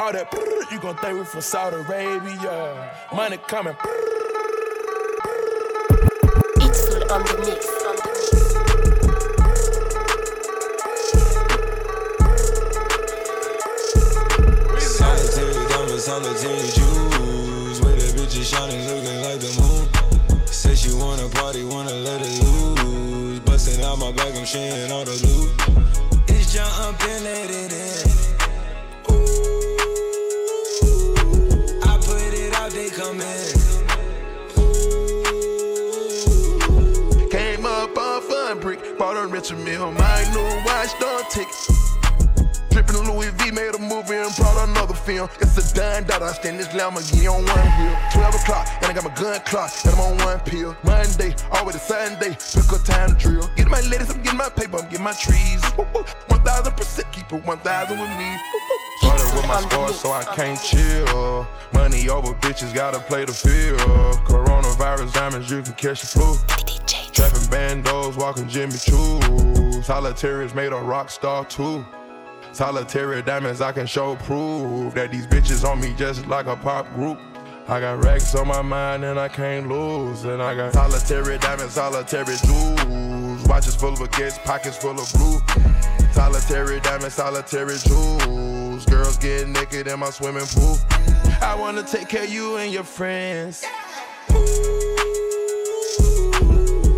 All 0.00 0.12
that 0.12 0.30
brrr, 0.30 0.72
you 0.72 0.80
gon' 0.80 0.96
think 0.96 1.18
we 1.18 1.24
from 1.24 1.42
Saudi 1.42 1.76
Arabia. 1.76 2.90
Money 3.14 3.36
coming. 3.48 3.76
It's 3.84 4.29
Lamborghini 46.80 47.28
on 47.28 47.44
one 47.44 47.68
wheel. 47.76 47.96
12 48.12 48.34
o'clock, 48.36 48.66
and 48.80 48.86
I 48.86 48.94
got 48.94 49.04
my 49.04 49.14
gun 49.14 49.38
clock, 49.40 49.70
and 49.84 49.94
I'm 49.94 50.00
on 50.00 50.16
one 50.24 50.40
pill. 50.40 50.74
Monday, 50.82 51.34
always 51.52 51.76
a 51.76 51.78
Sunday, 51.78 52.30
pick 52.30 52.72
a 52.72 52.78
time 52.82 53.10
to 53.10 53.16
drill. 53.16 53.50
Get 53.54 53.68
my 53.68 53.82
ladies, 53.82 54.10
I'm 54.10 54.22
getting 54.22 54.38
my 54.38 54.48
paper, 54.48 54.78
I'm 54.78 54.88
getting 54.88 55.04
my 55.04 55.12
trees. 55.12 55.60
Woo, 55.76 55.86
woo. 55.92 56.04
1000% 56.28 57.12
keep 57.12 57.30
it 57.30 57.44
1000 57.44 58.00
with 58.00 58.10
me. 58.16 58.36
Started 58.98 59.34
with 59.36 59.46
my 59.46 59.60
squad, 59.60 59.92
so 59.92 60.10
I 60.10 60.24
can't 60.34 60.60
chill. 60.60 61.46
Money 61.74 62.08
over 62.08 62.32
bitches, 62.40 62.74
gotta 62.74 63.00
play 63.00 63.26
the 63.26 63.32
field. 63.32 63.80
Coronavirus 64.24 65.12
diamonds, 65.12 65.50
you 65.50 65.60
can 65.60 65.74
catch 65.74 66.00
the 66.00 66.06
flu. 66.06 66.34
Trapping 67.12 67.48
bandos, 67.52 68.16
walking 68.16 68.48
Jimmy 68.48 68.78
Choo. 68.78 69.82
Solitaries 69.82 70.54
made 70.54 70.72
a 70.72 70.76
rock 70.76 71.10
star 71.10 71.44
too. 71.44 71.84
Solitary 72.52 73.22
diamonds, 73.22 73.60
I 73.60 73.72
can 73.72 73.86
show 73.86 74.16
proof 74.16 74.94
that 74.94 75.12
these 75.12 75.26
bitches 75.26 75.68
on 75.68 75.80
me 75.80 75.94
just 75.96 76.26
like 76.26 76.46
a 76.46 76.56
pop 76.56 76.92
group. 76.94 77.18
I 77.68 77.78
got 77.78 78.02
racks 78.02 78.34
on 78.34 78.48
my 78.48 78.62
mind 78.62 79.04
and 79.04 79.18
I 79.18 79.28
can't 79.28 79.68
lose. 79.68 80.24
And 80.24 80.42
I 80.42 80.56
got 80.56 80.72
solitary 80.72 81.38
diamonds, 81.38 81.74
solitary 81.74 82.36
jewels. 82.44 83.46
Watches 83.46 83.76
full 83.76 83.92
of 83.92 84.00
baguettes, 84.00 84.42
pockets 84.44 84.76
full 84.76 84.98
of 84.98 85.12
blue. 85.12 85.40
Solitary 86.12 86.80
diamonds, 86.80 87.14
solitary 87.14 87.78
jewels. 87.78 88.84
Girls 88.86 89.16
get 89.18 89.48
naked 89.48 89.86
in 89.86 90.00
my 90.00 90.10
swimming 90.10 90.46
pool. 90.46 90.76
I 91.40 91.54
wanna 91.58 91.84
take 91.84 92.08
care 92.08 92.24
of 92.24 92.30
you 92.30 92.56
and 92.56 92.72
your 92.72 92.82
friends. 92.84 93.64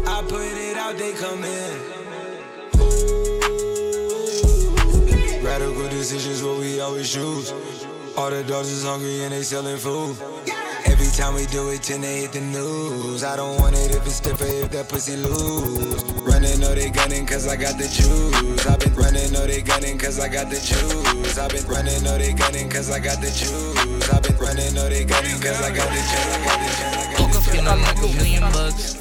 I 0.06 0.22
put 0.26 0.42
it 0.42 0.76
out, 0.78 0.96
they 0.96 1.12
come 1.12 1.44
in. 1.44 1.91
Radical 5.42 5.88
decisions, 5.88 6.42
what 6.42 6.58
we 6.60 6.80
always 6.80 7.12
choose. 7.12 7.52
All 8.16 8.30
the 8.30 8.44
dogs 8.44 8.68
is 8.70 8.84
hungry 8.84 9.24
and 9.24 9.32
they 9.32 9.42
selling 9.42 9.76
food. 9.76 10.16
Every 10.86 11.10
time 11.18 11.34
we 11.34 11.46
do 11.46 11.70
it, 11.70 11.82
tend 11.82 12.04
to 12.04 12.08
hit 12.08 12.32
the 12.32 12.40
news. 12.40 13.24
I 13.24 13.34
don't 13.34 13.58
want 13.60 13.74
it 13.74 13.90
if 13.90 14.06
it's 14.06 14.20
different, 14.20 14.52
if 14.52 14.70
that 14.70 14.88
pussy 14.88 15.16
loose. 15.16 16.04
Running, 16.22 16.60
no 16.60 16.74
they 16.74 16.90
gunning 16.90 17.26
cause 17.26 17.48
I 17.48 17.56
got 17.56 17.76
the 17.76 17.90
juice. 17.90 18.66
I've 18.66 18.78
been 18.78 18.94
running, 18.94 19.32
no 19.32 19.44
they 19.44 19.62
gunning 19.62 19.98
cause 19.98 20.20
I 20.20 20.28
got 20.28 20.48
the 20.48 20.62
juice. 20.62 21.38
I've 21.38 21.50
been 21.50 21.66
running, 21.66 22.04
no 22.04 22.18
they 22.18 22.32
gunning 22.34 22.68
cause 22.70 22.90
I 22.90 23.00
got 23.00 23.20
the 23.20 23.30
juice. 23.34 24.08
I've 24.08 24.22
been 24.22 24.36
running, 24.38 24.74
no 24.74 24.88
they 24.88 25.04
gunning 25.04 25.40
cause 25.42 25.60
I 25.60 25.74
got 25.74 25.90
the 25.90 25.98
juice. 25.98 26.22
I 26.22 26.38
got 26.46 26.60
the 26.62 26.70
juice. 26.70 26.86
I 26.86 27.18
got 27.18 27.20
Woke 27.20 27.34
up 27.34 27.42
feeling 27.50 27.66
like 27.66 27.98
a 27.98 28.08
million 28.14 28.42
bucks. 28.52 28.94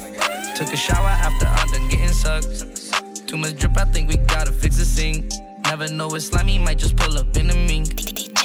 Took 0.58 0.72
a 0.72 0.76
shower 0.76 1.06
after 1.06 1.46
I'm 1.46 1.68
done 1.70 1.88
getting 1.88 2.08
sucked. 2.08 3.28
Too 3.28 3.36
much 3.36 3.56
drip, 3.56 3.78
I 3.78 3.84
think 3.86 4.10
we 4.10 4.16
gotta 4.16 4.50
fix 4.50 4.78
the 4.78 4.84
sink. 4.84 5.30
Never 5.72 5.88
know 5.90 6.14
it's 6.14 6.26
slimy, 6.26 6.58
might 6.58 6.76
just 6.76 6.96
pull 6.96 7.16
up 7.16 7.34
in 7.34 7.46
the 7.46 7.54
mink. 7.54 7.96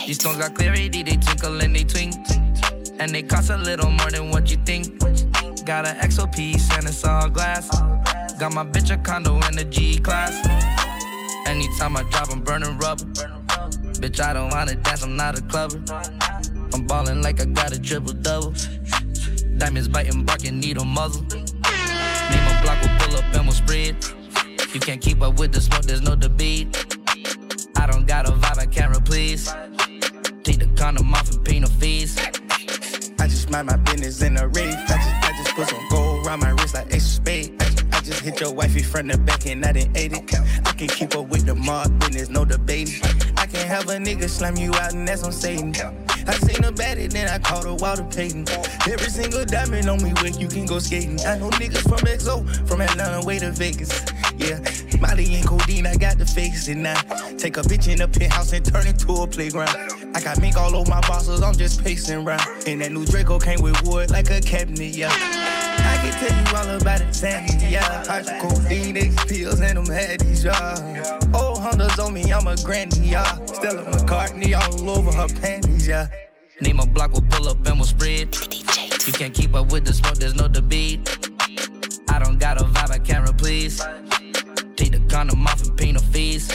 These 0.07 0.15
stones 0.15 0.37
got 0.37 0.55
clarity, 0.55 1.03
they 1.03 1.17
twinkle 1.17 1.59
and 1.59 1.75
they 1.75 1.83
twink. 1.83 2.15
And 2.99 3.11
they 3.11 3.21
cost 3.21 3.49
a 3.49 3.57
little 3.57 3.91
more 3.91 4.09
than 4.09 4.31
what 4.31 4.49
you 4.49 4.55
think. 4.63 4.97
Got 5.65 5.85
an 5.85 5.97
XO 5.97 6.33
piece 6.33 6.71
and 6.71 6.87
it's 6.87 7.03
all 7.03 7.29
glass. 7.29 7.67
Got 8.39 8.53
my 8.53 8.63
bitch 8.63 8.91
a 8.93 8.97
condo 8.97 9.35
in 9.49 9.57
the 9.57 9.65
G 9.65 9.99
class. 9.99 10.39
Anytime 11.45 11.97
I 11.97 12.03
drop, 12.11 12.31
I'm 12.31 12.39
burning 12.39 12.77
rubber. 12.77 13.03
Bitch, 13.99 14.21
I 14.21 14.31
don't 14.31 14.49
wanna 14.51 14.75
dance, 14.75 15.03
I'm 15.03 15.17
not 15.17 15.37
a 15.37 15.41
clubber. 15.41 15.83
I'm 16.73 16.87
ballin' 16.87 17.21
like 17.21 17.41
I 17.41 17.45
got 17.45 17.73
a 17.73 17.79
triple 17.81 18.13
double. 18.13 18.53
Diamonds 19.57 19.89
biting, 19.89 20.23
barking, 20.23 20.63
a 20.63 20.85
muzzle. 20.85 21.23
Name 21.23 21.43
a 21.43 22.61
block, 22.63 22.81
will 22.81 22.97
pull 22.99 23.17
up 23.17 23.25
and 23.35 23.43
we'll 23.43 23.51
spread. 23.51 23.97
You 24.73 24.79
can't 24.79 25.01
keep 25.01 25.21
up 25.21 25.37
with 25.39 25.51
the 25.51 25.59
smoke, 25.59 25.81
there's 25.81 26.01
no 26.01 26.15
debate. 26.15 26.96
Got 28.07 28.29
a 28.29 28.31
vibe, 28.31 28.57
I 28.57 28.65
can't 28.65 28.95
replace. 28.95 29.53
Take 30.43 30.59
the 30.59 30.71
condom 30.77 31.13
off 31.13 31.29
and 31.29 31.43
pay 31.43 31.59
no 31.59 31.67
fees. 31.67 32.17
I 33.19 33.27
just 33.27 33.49
mind 33.49 33.67
my 33.67 33.75
business 33.75 34.21
in 34.21 34.37
a 34.37 34.47
rave. 34.47 34.73
I 34.73 34.87
just, 34.87 35.25
I 35.25 35.31
just 35.43 35.55
put 35.55 35.67
some 35.67 35.85
gold 35.89 36.25
around 36.25 36.39
my 36.39 36.51
wrist 36.51 36.73
like 36.73 36.87
ace 36.93 37.05
of 37.05 37.11
spade. 37.11 37.61
I 37.61 37.65
just, 37.65 37.85
I 37.93 37.99
just 37.99 38.21
hit 38.21 38.39
your 38.39 38.53
wifey 38.53 38.81
front 38.81 39.11
the 39.11 39.17
back 39.17 39.45
and 39.45 39.65
I 39.65 39.73
didn't 39.73 39.97
ate 39.97 40.13
it. 40.13 40.23
I 40.65 40.71
can 40.71 40.87
keep 40.87 41.17
up 41.17 41.27
with 41.27 41.45
the 41.45 41.55
mob 41.55 41.99
business, 41.99 42.29
no 42.29 42.45
debating. 42.45 43.03
I 43.35 43.45
can 43.45 43.67
have 43.67 43.89
a 43.89 43.97
nigga 43.97 44.29
slam 44.29 44.55
you 44.55 44.73
out 44.75 44.93
and 44.93 45.05
that's 45.05 45.23
on 45.23 45.33
Satan. 45.33 45.75
I 46.27 46.33
seen 46.39 46.63
her 46.63 46.71
bad 46.71 46.97
it, 46.97 47.11
then 47.11 47.27
I 47.27 47.39
caught 47.39 47.65
her 47.65 47.73
Walter 47.73 48.03
Payton. 48.03 48.47
Every 48.89 49.09
single 49.09 49.43
diamond 49.43 49.89
on 49.89 50.01
me 50.01 50.11
where 50.21 50.31
you 50.31 50.47
can 50.47 50.65
go 50.65 50.79
skating. 50.79 51.19
I 51.25 51.37
know 51.39 51.49
niggas 51.51 51.83
from 51.83 51.99
XO, 51.99 52.67
from 52.67 52.81
Atlanta 52.81 53.25
way 53.25 53.39
to 53.39 53.51
Vegas. 53.51 54.05
Yeah, 54.37 54.59
Molly 55.01 55.35
and 55.35 55.47
codeine, 55.47 55.85
I 55.85 55.95
got 55.95 56.17
the 56.17 56.25
face 56.25 56.67
and 56.67 56.83
now 56.83 56.99
take 57.37 57.57
a 57.57 57.61
bitch 57.61 57.91
in 57.91 57.99
the 57.99 58.07
penthouse 58.07 58.53
and 58.53 58.65
turn 58.65 58.87
it 58.87 58.99
to 58.99 59.13
a 59.13 59.27
playground. 59.27 59.75
I 60.15 60.21
got 60.21 60.39
mink 60.41 60.57
all 60.57 60.75
over 60.75 60.89
my 60.89 61.01
bosses, 61.01 61.41
I'm 61.41 61.55
just 61.55 61.83
pacing 61.83 62.25
around. 62.25 62.41
And 62.65 62.81
that 62.81 62.91
new 62.91 63.05
Draco 63.05 63.39
came 63.39 63.61
with 63.61 63.81
wood 63.83 64.09
like 64.11 64.29
a 64.29 64.41
cabinet, 64.41 64.95
yeah. 64.95 65.09
I 65.09 65.97
can 66.01 66.11
tell 66.19 66.37
you 66.37 66.57
all 66.57 66.81
about 66.81 67.01
it, 67.01 67.13
Sandy, 67.13 67.67
yeah. 67.67 68.05
Hydro 68.05 68.49
codeine, 68.49 68.97
X 68.97 69.25
pills, 69.25 69.59
and 69.59 69.77
them 69.77 69.85
haddies, 69.85 70.43
yeah. 70.43 71.19
Old 71.33 71.59
Hondas 71.59 72.03
on 72.03 72.13
me, 72.13 72.31
I'm 72.31 72.47
a 72.47 72.55
granny, 72.57 73.09
yeah. 73.09 73.45
Stella 73.45 73.83
McCartney 73.83 74.57
all 74.57 74.89
over 74.89 75.11
her 75.11 75.27
panties, 75.41 75.87
yeah. 75.87 76.07
Name 76.61 76.79
a 76.79 76.87
block, 76.87 77.13
will 77.13 77.21
pull 77.29 77.47
up 77.47 77.65
and 77.67 77.77
we'll 77.77 77.85
spread. 77.85 78.35
You 79.05 79.13
can't 79.13 79.33
keep 79.33 79.55
up 79.55 79.71
with 79.71 79.85
the 79.85 79.93
smoke, 79.93 80.15
there's 80.15 80.35
no 80.35 80.47
debate. 80.47 81.29
I 82.09 82.19
don't 82.19 82.39
got 82.39 82.59
a 82.59 82.65
vibe, 82.65 82.91
I 82.91 82.99
can't 82.99 83.29
replace. 83.29 83.81
Take 85.17 85.29
the 85.29 85.35
condom 85.35 85.47
off 85.47 85.61
and 85.63 85.77
pay 85.77 85.93
fees. 86.11 86.51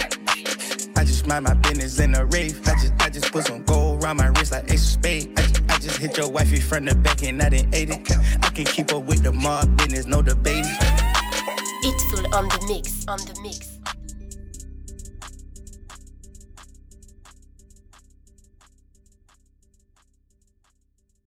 I 0.95 1.05
just 1.05 1.27
mind 1.27 1.45
my 1.47 1.55
business 1.55 1.99
in 1.99 2.15
a 2.15 2.25
rave. 2.25 2.61
I 2.69 2.73
just, 2.75 2.93
I 3.01 3.09
just 3.09 3.33
put 3.33 3.47
some 3.47 3.65
gold 3.65 4.05
around 4.05 4.19
my 4.19 4.27
wrist 4.27 4.53
like 4.53 4.71
ace 4.71 4.85
of 4.85 5.03
spade. 5.03 5.33
I 5.37 5.43
just, 5.43 5.63
I 5.69 5.79
just 5.79 5.97
hit 5.99 6.17
your 6.17 6.31
wifey 6.31 6.61
front 6.61 6.89
the 6.89 6.95
back 6.95 7.25
and 7.25 7.43
I 7.43 7.49
didn't 7.49 7.75
ate 7.75 7.91
it. 7.91 8.13
I 8.43 8.51
can 8.51 8.65
keep 8.65 8.93
up 8.93 9.03
with 9.05 9.25
the 9.25 9.33
mob 9.33 9.77
business, 9.77 10.07
no 10.07 10.23
debating. 10.23 10.77
It's 11.85 12.05
full 12.13 12.35
on 12.35 12.49
the 12.49 12.65
mix, 12.69 13.05
on 13.09 13.19
the 13.19 13.41
mix. 13.43 13.79